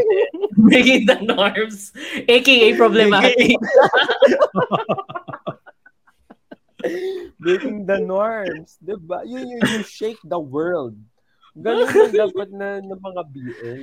Breaking 0.60 1.02
the 1.04 1.18
norms. 1.20 1.92
AKA 2.28 2.76
problematic. 2.76 3.56
breaking 7.40 7.86
the 7.86 7.98
norms. 8.00 8.76
Diba? 8.80 9.24
Yun, 9.24 9.48
yun, 9.48 9.60
you 9.60 9.82
shake 9.82 10.20
the 10.24 10.38
world. 10.38 10.96
Ganun 11.56 11.88
yung 11.90 12.14
dapat 12.14 12.48
na 12.54 12.78
ng 12.78 13.00
mga 13.00 13.22
BL. 13.32 13.82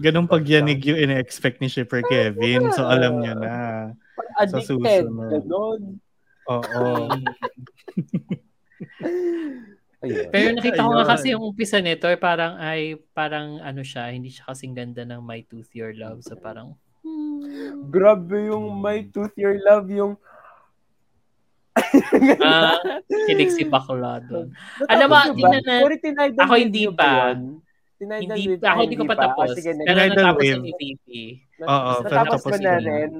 Ganun 0.00 0.30
pag 0.30 0.44
yanig 0.46 0.80
yung 0.88 0.96
ina-expect 0.96 1.60
ni 1.60 1.68
Shipper 1.68 2.00
Kevin. 2.08 2.72
So, 2.72 2.88
alam 2.88 3.20
niya 3.20 3.34
na. 3.36 3.54
Sa 4.48 4.58
Addicted. 4.58 4.80
susunod. 4.80 5.30
Ganun. 5.44 5.80
Oo. 6.48 6.84
Pero 10.02 10.58
nakita 10.58 10.82
ko 10.82 10.90
nga 10.98 11.06
kasi 11.06 11.30
yung 11.30 11.46
umpisa 11.46 11.78
nito, 11.78 12.10
eh, 12.10 12.18
parang 12.18 12.58
ay, 12.58 12.98
parang 13.14 13.62
ano 13.62 13.86
siya, 13.86 14.10
hindi 14.10 14.34
siya 14.34 14.50
kasing 14.50 14.74
ganda 14.74 15.06
ng 15.06 15.22
My 15.22 15.46
Tooth 15.46 15.70
Your 15.78 15.94
Love. 15.94 16.26
So 16.26 16.34
parang, 16.34 16.74
hmm. 17.06 17.86
Grabe 17.86 18.50
yung 18.50 18.82
My 18.82 19.06
Tooth 19.06 19.38
Your 19.38 19.54
Love, 19.62 19.86
yung 19.94 20.18
ah, 22.44 22.76
kilig 23.30 23.54
si 23.54 23.64
bakla 23.64 24.20
doon. 24.26 24.52
Alam 24.92 25.06
mo, 25.08 25.16
tingnan 25.32 25.64
ba? 25.64 25.80
na- 25.80 26.44
Ako 26.44 26.54
hindi 26.58 26.84
pa. 26.92 27.32
Tinidal 28.02 28.34
Hindi, 28.34 28.50
wave 28.50 28.66
ako 28.66 28.80
hindi 28.82 28.96
ko 28.98 29.04
pa 29.06 29.14
tapos. 29.14 29.48
sige, 29.54 29.70
Pero 29.78 29.86
Tinidal 29.94 30.10
natapos 30.10 30.42
wave. 30.42 30.58
ni 30.58 30.72
VP. 30.74 31.06
Oo, 31.62 31.90
pero 32.02 32.10
Natapos 32.10 32.32
tapos 32.42 32.42
ko 32.42 32.56
na 32.58 32.72
yun. 32.74 32.82
rin. 32.82 33.10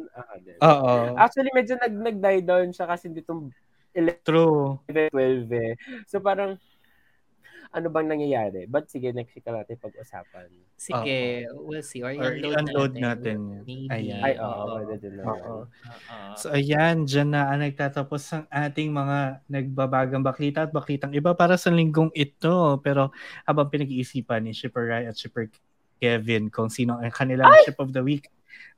Din. 0.42 0.56
Oo. 0.58 0.92
Actually, 1.14 1.52
medyo 1.54 1.74
nag 1.78 1.94
nag-die 1.94 2.42
down 2.42 2.68
siya 2.74 2.86
kasi 2.90 3.06
ditong 3.06 3.54
True. 4.24 4.80
11, 4.90 5.12
12 5.14 5.52
eh. 5.52 5.72
So 6.08 6.18
parang, 6.18 6.56
ano 7.72 7.88
bang 7.88 8.04
nangyayari? 8.04 8.68
But 8.68 8.92
sige, 8.92 9.16
next 9.16 9.32
week 9.32 9.48
natin 9.48 9.80
pag-usapan. 9.80 10.52
Sige, 10.76 11.48
we'll 11.56 11.80
see. 11.80 12.04
Or, 12.04 12.12
Or 12.12 12.36
i-unload, 12.36 12.52
i-unload 12.52 12.92
na 13.00 13.16
natin. 13.16 13.38
Maybe. 13.64 13.88
Ayan. 13.88 14.20
Ay, 14.20 14.36
oo. 14.36 15.64
So 16.36 16.52
ayan, 16.52 17.08
dyan 17.08 17.32
na 17.32 17.48
ang 17.48 17.64
nagtatapos 17.64 18.22
ang 18.36 18.44
ating 18.52 18.92
mga 18.92 19.40
nagbabagang 19.48 20.20
baklita 20.20 20.68
at 20.68 20.72
baklitang 20.76 21.16
iba 21.16 21.32
para 21.32 21.56
sa 21.56 21.72
linggong 21.72 22.12
ito. 22.12 22.76
Pero 22.84 23.08
habang 23.48 23.72
pinag-iisipan 23.72 24.44
ni 24.44 24.52
Shipper 24.52 24.92
Rai 24.92 25.08
at 25.08 25.16
Shipper 25.16 25.48
Kevin 25.96 26.52
kung 26.52 26.68
sino 26.68 27.00
ang 27.00 27.14
kanilang 27.14 27.48
ship 27.64 27.80
of 27.80 27.96
the 27.96 28.04
week. 28.04 28.28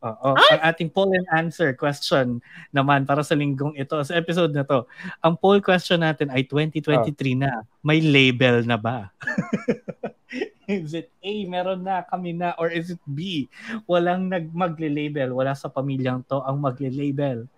Oo, 0.04 0.36
ang 0.36 0.60
ating 0.60 0.92
poll 0.92 1.16
and 1.16 1.24
answer 1.32 1.72
question 1.72 2.44
naman 2.76 3.08
para 3.08 3.24
sa 3.24 3.32
linggong 3.32 3.72
ito, 3.72 3.96
sa 4.04 4.12
episode 4.18 4.52
na 4.52 4.60
to. 4.60 4.84
Ang 5.24 5.34
poll 5.40 5.64
question 5.64 6.04
natin 6.04 6.28
ay 6.28 6.44
2023 6.44 7.40
na. 7.40 7.64
May 7.80 8.04
label 8.04 8.60
na 8.68 8.76
ba? 8.76 9.08
is 10.68 10.92
it 10.96 11.08
A, 11.24 11.32
meron 11.48 11.84
na, 11.84 12.04
kami 12.04 12.32
na, 12.36 12.52
or 12.60 12.68
is 12.68 12.92
it 12.92 13.02
B, 13.08 13.48
walang 13.88 14.28
nag 14.28 14.52
magle-label, 14.52 15.32
wala 15.32 15.52
sa 15.52 15.68
pamilyang 15.68 16.24
to 16.28 16.40
ang 16.44 16.60
magle-label. 16.60 17.48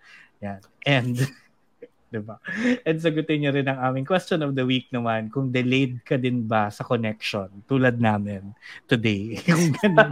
Yan. 0.43 0.61
And, 0.85 1.15
diba? 2.07 2.39
And 2.87 2.97
sagutin 2.99 3.43
niyo 3.43 3.51
rin 3.51 3.67
ang 3.67 3.79
aming 3.83 4.07
question 4.07 4.39
of 4.39 4.55
the 4.55 4.63
week 4.63 4.87
naman, 4.89 5.27
kung 5.27 5.51
delayed 5.51 5.99
ka 6.07 6.15
din 6.15 6.47
ba 6.47 6.71
sa 6.71 6.83
connection, 6.87 7.51
tulad 7.67 7.99
namin 7.99 8.55
today. 8.87 9.35
Kung 9.47 9.75
ganun. 9.79 10.11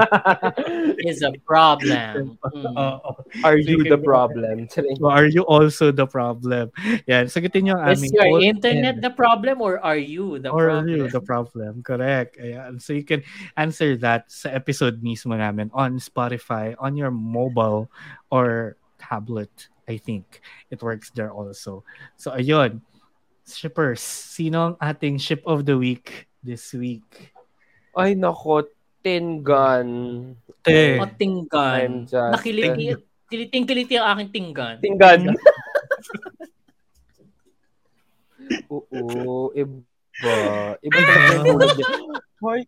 Is 1.03 1.23
a 1.23 1.31
problem. 1.47 2.37
Mm. 2.55 2.99
Are 3.43 3.57
you 3.57 3.83
the 3.83 3.97
problem? 3.99 4.67
So 4.71 4.81
are 5.09 5.27
you 5.27 5.43
also 5.45 5.91
the 5.91 6.07
problem? 6.07 6.71
Yan, 7.05 7.27
sagutin 7.27 7.67
niyo 7.67 7.75
ang 7.77 7.91
Is 7.93 7.99
aming 8.01 8.13
your 8.15 8.25
poll 8.31 8.41
internet 8.43 8.95
and- 8.99 9.03
the 9.03 9.11
problem 9.11 9.61
or 9.61 9.77
are 9.83 9.99
you 9.99 10.39
the 10.39 10.49
or 10.49 10.71
problem? 10.71 10.87
you 10.89 11.03
the 11.09 11.21
problem. 11.21 11.83
Correct. 11.83 12.37
Ayan. 12.39 12.79
So 12.81 12.93
you 12.93 13.03
can 13.03 13.21
answer 13.59 13.97
that 14.01 14.31
sa 14.31 14.49
episode 14.55 15.03
mismo 15.03 15.35
namin 15.35 15.69
on 15.75 15.99
Spotify, 15.99 16.73
on 16.79 16.95
your 16.95 17.11
mobile 17.11 17.91
or 18.31 18.77
tablet. 18.97 19.51
I 19.85 19.97
think 19.97 20.41
it 20.69 20.81
works 20.81 21.09
there 21.13 21.29
also. 21.31 21.85
So 22.17 22.31
ayun. 22.33 22.81
Shippers, 23.45 24.01
sino 24.01 24.73
ang 24.73 24.75
ating 24.81 25.21
ship 25.21 25.45
of 25.45 25.69
the 25.69 25.77
week 25.77 26.25
this 26.41 26.73
week? 26.73 27.29
Ay, 27.93 28.17
nako, 28.17 28.65
tin 29.05 29.45
gun. 29.45 30.33
Te. 30.65 30.97
O 30.97 31.05
tinggan. 31.05 32.09
just- 32.09 32.33
Nakiliti, 32.33 32.97
kiliting-kiliti 33.29 34.01
ang 34.01 34.17
aking 34.17 34.31
tinggan. 34.33 34.81
Tin 34.81 34.97
gun. 34.97 35.29
Oo, 38.69 39.53
iba. 39.53 39.77
Iba 40.81 40.97
talaga 41.01 41.33
yung 41.33 41.45
hulog 41.53 41.77
niya. 41.77 41.89
Hoy, 42.41 42.59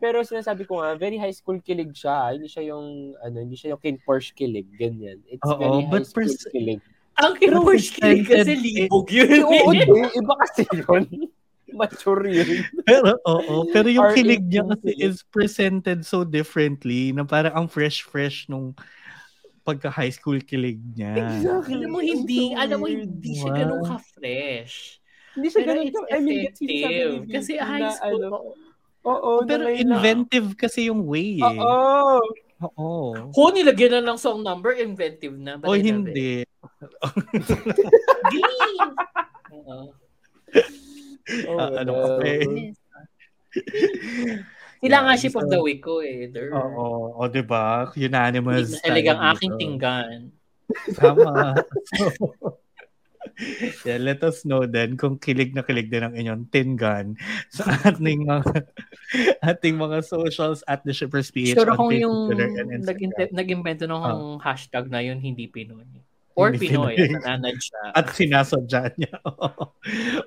pero 0.00 0.24
sinasabi 0.24 0.64
ko 0.64 0.80
nga, 0.80 0.96
very 0.96 1.18
high 1.18 1.34
school 1.34 1.58
kilig 1.60 1.92
siya. 1.92 2.32
Hindi 2.36 2.48
siya 2.48 2.72
yung, 2.72 3.16
ano, 3.18 3.36
hindi 3.42 3.56
siya 3.58 3.76
yung 3.76 3.82
King 3.82 3.98
Porsche 4.00 4.32
kilig. 4.32 4.68
Ganyan. 4.76 5.20
It's 5.28 5.44
Oo, 5.44 5.58
very 5.58 5.80
high 5.84 5.92
but 5.92 6.04
school 6.08 6.28
pers- 6.28 6.48
kilig. 6.48 6.80
Ang 7.20 7.32
kinupush 7.36 7.92
kilig 7.92 8.24
kasi 8.24 8.56
presented- 8.56 8.64
libog 8.64 9.06
yun. 9.12 9.28
Oo. 9.44 9.70
Iba 10.20 10.34
kasi 10.40 10.62
yun. 10.72 11.04
Mature 11.78 12.28
yun. 12.28 12.68
Pero 12.84 13.16
oo, 13.24 13.64
pero 13.72 13.88
yung 13.88 14.12
kilig 14.12 14.44
niya 14.44 14.64
kasi 14.68 14.92
kilig. 14.92 15.08
is 15.08 15.24
presented 15.32 16.04
so 16.04 16.20
differently 16.20 17.16
na 17.16 17.24
parang 17.24 17.64
ang 17.64 17.66
fresh-fresh 17.68 18.44
nung 18.52 18.76
pagka 19.64 19.88
high 19.88 20.12
school 20.12 20.36
kilig 20.42 20.76
niya. 20.92 21.16
Exactly. 21.16 21.80
alam 21.80 21.90
mo 21.94 22.00
hindi, 22.04 22.52
so 22.52 22.60
alam 22.60 22.76
mo 22.76 22.86
hindi 22.90 23.30
siya 23.40 23.50
ganun 23.56 23.82
ka-fresh. 23.88 25.00
Hindi 25.32 25.48
siya 25.48 25.62
ganun. 25.64 25.86
I 26.12 26.18
mean, 26.20 26.42
Kasi 27.30 27.56
na, 27.56 27.64
high 27.64 27.88
school, 27.96 28.20
ano, 28.20 28.36
Oo, 29.02 29.42
Pero 29.42 29.66
na 29.66 29.66
ngayon 29.68 29.82
na- 29.82 29.94
inventive 29.98 30.48
kasi 30.54 30.86
yung 30.86 31.02
way 31.02 31.38
eh. 31.38 31.58
Oo. 31.58 32.22
Oo. 32.62 32.90
Ho, 33.34 33.42
nilagyan 33.50 33.98
na 33.98 34.14
ng 34.14 34.18
song 34.18 34.38
number, 34.40 34.70
inventive 34.72 35.34
na. 35.34 35.58
O 35.58 35.74
it. 35.74 35.82
hindi. 35.82 36.46
Glee! 38.30 38.78
Oo. 39.58 39.90
Oh, 41.46 41.56
Ah, 41.56 41.70
ano 41.80 41.90
ka 41.92 42.06
pa 42.18 42.24
eh. 42.24 42.42
Sila 44.82 44.98
Yeah, 44.98 45.02
nga 45.06 45.14
ship 45.14 45.34
of 45.34 45.46
so- 45.46 45.50
the 45.50 45.58
week 45.58 45.82
ko 45.82 46.02
eh. 46.02 46.26
Oo. 46.30 47.14
O 47.16 47.26
diba? 47.26 47.90
Unanimous. 47.92 48.78
Ang 48.80 48.94
tayo 48.94 49.14
aking 49.32 49.52
tinggan. 49.56 50.30
Tama. 50.94 51.54
yeah, 53.88 53.98
let 53.98 54.20
us 54.22 54.44
know 54.44 54.64
then 54.66 54.96
kung 54.96 55.18
kilig 55.18 55.54
na 55.56 55.64
kilig 55.64 55.88
din 55.88 56.04
ang 56.04 56.14
inyong 56.14 56.42
tin 56.52 56.76
gun 56.76 57.16
sa 57.54 57.68
ating 57.88 58.28
mga 58.28 58.66
ating 59.52 59.76
mga 59.76 60.04
socials 60.04 60.64
at 60.68 60.84
the 60.84 60.92
Shippers 60.92 61.30
PH 61.30 61.56
Sure 61.56 61.72
on 61.72 61.78
kung 61.78 61.92
yung 61.92 62.32
nag-invento 63.32 63.84
ng 63.88 64.38
hashtag 64.40 64.88
na 64.88 65.00
yun, 65.04 65.20
hindi 65.20 65.48
Pinoy. 65.48 65.84
Or 66.32 66.48
Hindi 66.48 66.72
Pinoy, 66.72 66.96
nananad 66.96 67.60
siya. 67.60 67.82
At 67.92 68.08
sinasadya 68.16 68.96
niya. 68.96 69.20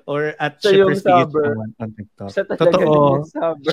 Or 0.06 0.38
at 0.38 0.62
yung 0.62 0.94
Shippers 0.94 1.02
PH 1.02 1.34
naman 1.34 1.70
on 1.82 1.90
TikTok. 1.98 2.30
Talaga 2.30 2.78
Totoo. 2.78 2.94
yung 3.18 3.26
sabi. 3.26 3.66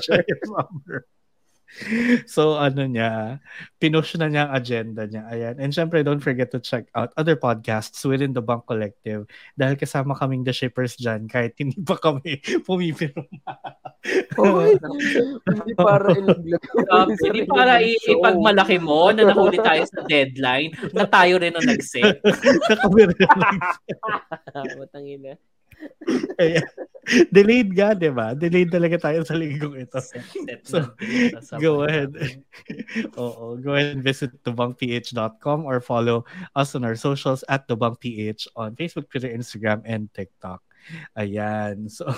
So 2.30 2.54
ano 2.54 2.86
niya, 2.86 3.42
pinush 3.82 4.14
na 4.16 4.30
niya 4.30 4.46
ang 4.46 4.52
agenda 4.54 5.02
niya. 5.04 5.26
Ayan. 5.26 5.54
And 5.58 5.74
syempre, 5.74 6.04
don't 6.06 6.22
forget 6.22 6.54
to 6.54 6.62
check 6.62 6.86
out 6.94 7.10
other 7.18 7.34
podcasts 7.34 7.98
within 8.06 8.30
the 8.32 8.42
Bank 8.44 8.66
Collective 8.70 9.26
dahil 9.58 9.74
kasama 9.74 10.14
kaming 10.14 10.46
the 10.46 10.54
shippers 10.54 10.94
dyan 10.94 11.26
kahit 11.26 11.56
hindi 11.60 11.78
pa 11.82 11.98
kami 11.98 12.38
pumipirma. 12.62 13.26
Hoy, 14.38 14.76
Hindi 15.48 15.72
para 15.74 16.12
ilaglag. 16.12 16.62
Um, 16.92 17.08
hindi 17.16 17.40
para 17.48 17.80
i- 17.80 18.04
ipagmalaki 18.04 18.76
mo 18.78 19.08
na 19.10 19.24
nahuli 19.32 19.56
tayo 19.58 19.82
sa 19.88 20.04
deadline 20.04 20.76
na 20.92 21.08
tayo 21.08 21.40
rin 21.40 21.56
ang 21.56 21.64
nag-set. 21.64 22.20
na 22.68 22.74
kami 22.84 23.00
rin 23.08 23.18
lang. 23.34 23.58
Matangin 24.76 25.20
na. 25.24 25.34
Ayan. 26.40 26.66
Delayed 27.28 27.76
nga, 27.76 27.92
di 27.92 28.08
ba? 28.08 28.32
Delayed 28.32 28.72
talaga 28.72 28.96
tayo 28.96 29.20
sa 29.28 29.36
linggong 29.36 29.76
ito. 29.76 30.00
So, 30.64 30.88
go 31.60 31.84
ahead. 31.84 32.16
Oo. 33.20 33.60
Go 33.60 33.76
ahead 33.76 34.00
and 34.00 34.04
visit 34.04 34.32
thebunkph.com 34.40 35.68
or 35.68 35.84
follow 35.84 36.24
us 36.56 36.72
on 36.72 36.84
our 36.84 36.96
socials 36.96 37.44
at 37.52 37.68
thebunkph 37.68 38.48
on 38.56 38.72
Facebook, 38.72 39.12
Twitter, 39.12 39.28
Instagram, 39.28 39.84
and 39.84 40.08
TikTok. 40.16 40.64
Ayan. 41.16 41.88
So, 41.92 42.08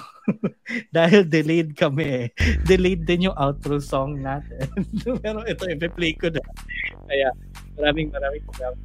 dahil 0.97 1.27
delayed 1.27 1.75
kami, 1.75 2.31
delayed 2.67 3.07
din 3.07 3.31
yung 3.31 3.39
outro 3.39 3.79
song 3.83 4.23
natin. 4.23 4.71
Pero 5.23 5.43
ito, 5.47 5.67
i-play 5.67 6.15
ko 6.15 6.31
na. 6.31 6.43
Kaya, 7.07 7.31
maraming 7.79 8.11
maraming 8.15 8.43
salamat. 8.55 8.79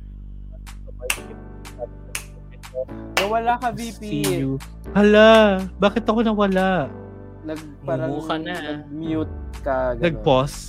Nawala 3.18 3.53
ka, 3.57 3.69
VP. 3.72 4.02
See 4.02 4.23
you. 4.41 4.57
Hala, 4.91 5.61
bakit 5.77 6.03
ako 6.03 6.22
nawala? 6.22 6.89
Nag, 7.41 7.60
parang, 7.81 8.10
Mumu 8.11 8.23
ka 8.26 8.35
na. 8.38 8.53
Nag-mute 8.77 9.35
ka. 9.61 9.77
Ganun. 9.98 10.03
Nag-pause? 10.03 10.60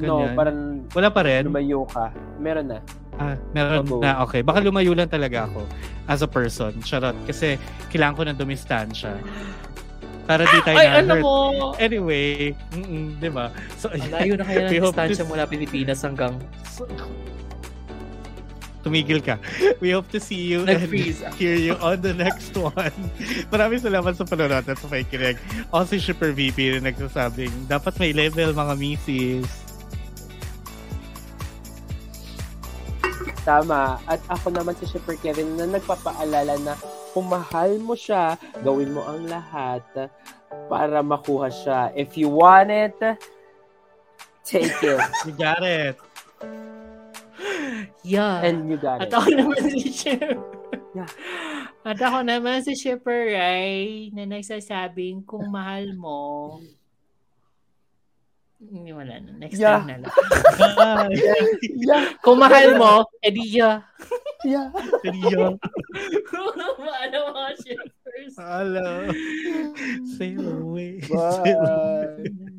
No, 0.00 0.24
Ganyan. 0.24 0.34
parang 0.34 0.58
Wala 0.96 1.08
pa 1.12 1.20
rin? 1.22 1.42
lumayo 1.44 1.84
ka. 1.84 2.08
Meron 2.40 2.66
na. 2.72 2.78
Ah, 3.20 3.36
meron 3.52 3.84
Bago. 3.84 4.00
na. 4.00 4.24
Okay. 4.24 4.40
Baka 4.40 4.64
lumayo 4.64 4.96
lang 4.96 5.06
talaga 5.06 5.44
ako 5.44 5.68
as 6.08 6.24
a 6.24 6.28
person. 6.28 6.72
Charot. 6.80 7.12
Kasi 7.28 7.60
kailangan 7.92 8.14
ko 8.16 8.22
ng 8.24 8.38
dumistansya. 8.40 9.12
Para 10.24 10.48
di 10.48 10.58
tayo 10.64 10.78
Ay, 10.80 10.86
na 10.86 10.94
ano 11.02 11.12
hurt. 11.12 11.24
mo? 11.24 11.34
Anyway, 11.76 12.56
mm 12.72 13.20
di 13.20 13.28
ba? 13.28 13.52
So, 13.76 13.90
Malayo 13.92 14.38
na 14.38 14.44
kaya 14.46 14.64
ng 14.70 14.80
distansya 14.80 15.24
mula 15.28 15.44
Pilipinas 15.44 16.00
hanggang 16.00 16.38
so, 16.64 16.86
tumigil 18.82 19.22
ka. 19.22 19.38
We 19.78 19.94
hope 19.94 20.10
to 20.10 20.20
see 20.20 20.42
you 20.42 20.66
Nag-freeze. 20.66 21.22
and 21.22 21.34
hear 21.40 21.54
you 21.54 21.78
on 21.78 22.02
the 22.02 22.12
next 22.12 22.52
one. 22.58 22.92
Maraming 23.54 23.80
salamat 23.80 24.18
sa 24.18 24.26
panonood 24.26 24.66
at 24.66 24.76
sa 24.76 24.86
pakikinig. 24.90 25.38
O 25.70 25.86
si 25.86 26.02
Shipper 26.02 26.34
VP 26.34 26.82
na 26.82 26.90
nagsasabing, 26.90 27.70
dapat 27.70 27.94
may 28.02 28.10
level 28.10 28.50
mga 28.52 28.74
misis. 28.76 29.46
Tama. 33.42 33.98
At 34.06 34.22
ako 34.30 34.54
naman 34.54 34.78
si 34.78 34.86
Shipper 34.86 35.18
Kevin 35.18 35.58
na 35.58 35.66
nagpapaalala 35.66 36.54
na 36.62 36.74
kung 37.12 37.26
mahal 37.28 37.76
mo 37.82 37.98
siya, 37.98 38.38
gawin 38.62 38.94
mo 38.94 39.04
ang 39.04 39.26
lahat 39.26 39.82
para 40.70 41.02
makuha 41.02 41.50
siya. 41.50 41.80
If 41.92 42.14
you 42.16 42.30
want 42.30 42.70
it, 42.70 42.96
take 44.46 44.78
it. 44.80 45.02
You 45.26 45.34
got 45.34 45.60
it. 45.66 45.98
Yeah. 48.02 48.42
And 48.42 48.66
you 48.66 48.76
got 48.76 49.02
At 49.02 49.08
it. 49.08 49.14
ako 49.14 49.28
naman 49.30 49.62
si 49.70 49.80
Shipper. 49.90 50.34
Yeah. 50.92 51.10
At 51.82 51.98
ako 51.98 52.18
naman 52.26 52.62
si 52.66 52.74
Shipper 52.74 53.32
Ray 53.32 54.10
na 54.10 54.26
nagsasabing 54.26 55.22
kung 55.24 55.48
mahal 55.48 55.94
mo, 55.94 56.58
hindi 58.62 58.94
wala 58.94 59.18
na. 59.18 59.30
Next 59.34 59.58
Yeah. 59.58 59.82
time 59.82 59.88
na 59.90 59.96
lang. 60.06 60.14
Bye. 60.78 61.18
Yeah, 61.82 62.14
Kung 62.22 62.38
mahal 62.38 62.78
mo, 62.78 63.10
edi 63.18 63.58
yeah. 63.58 63.82
yeah. 64.46 64.70
Seryo. 65.02 65.58
ano 66.78 67.16
mga 67.34 67.52
shippers? 67.58 68.34
Hello. 68.38 69.10
Sail 70.14 70.42
away. 70.46 71.02
Sail 71.02 71.58
away. 71.58 72.22
Bye. 72.22 72.50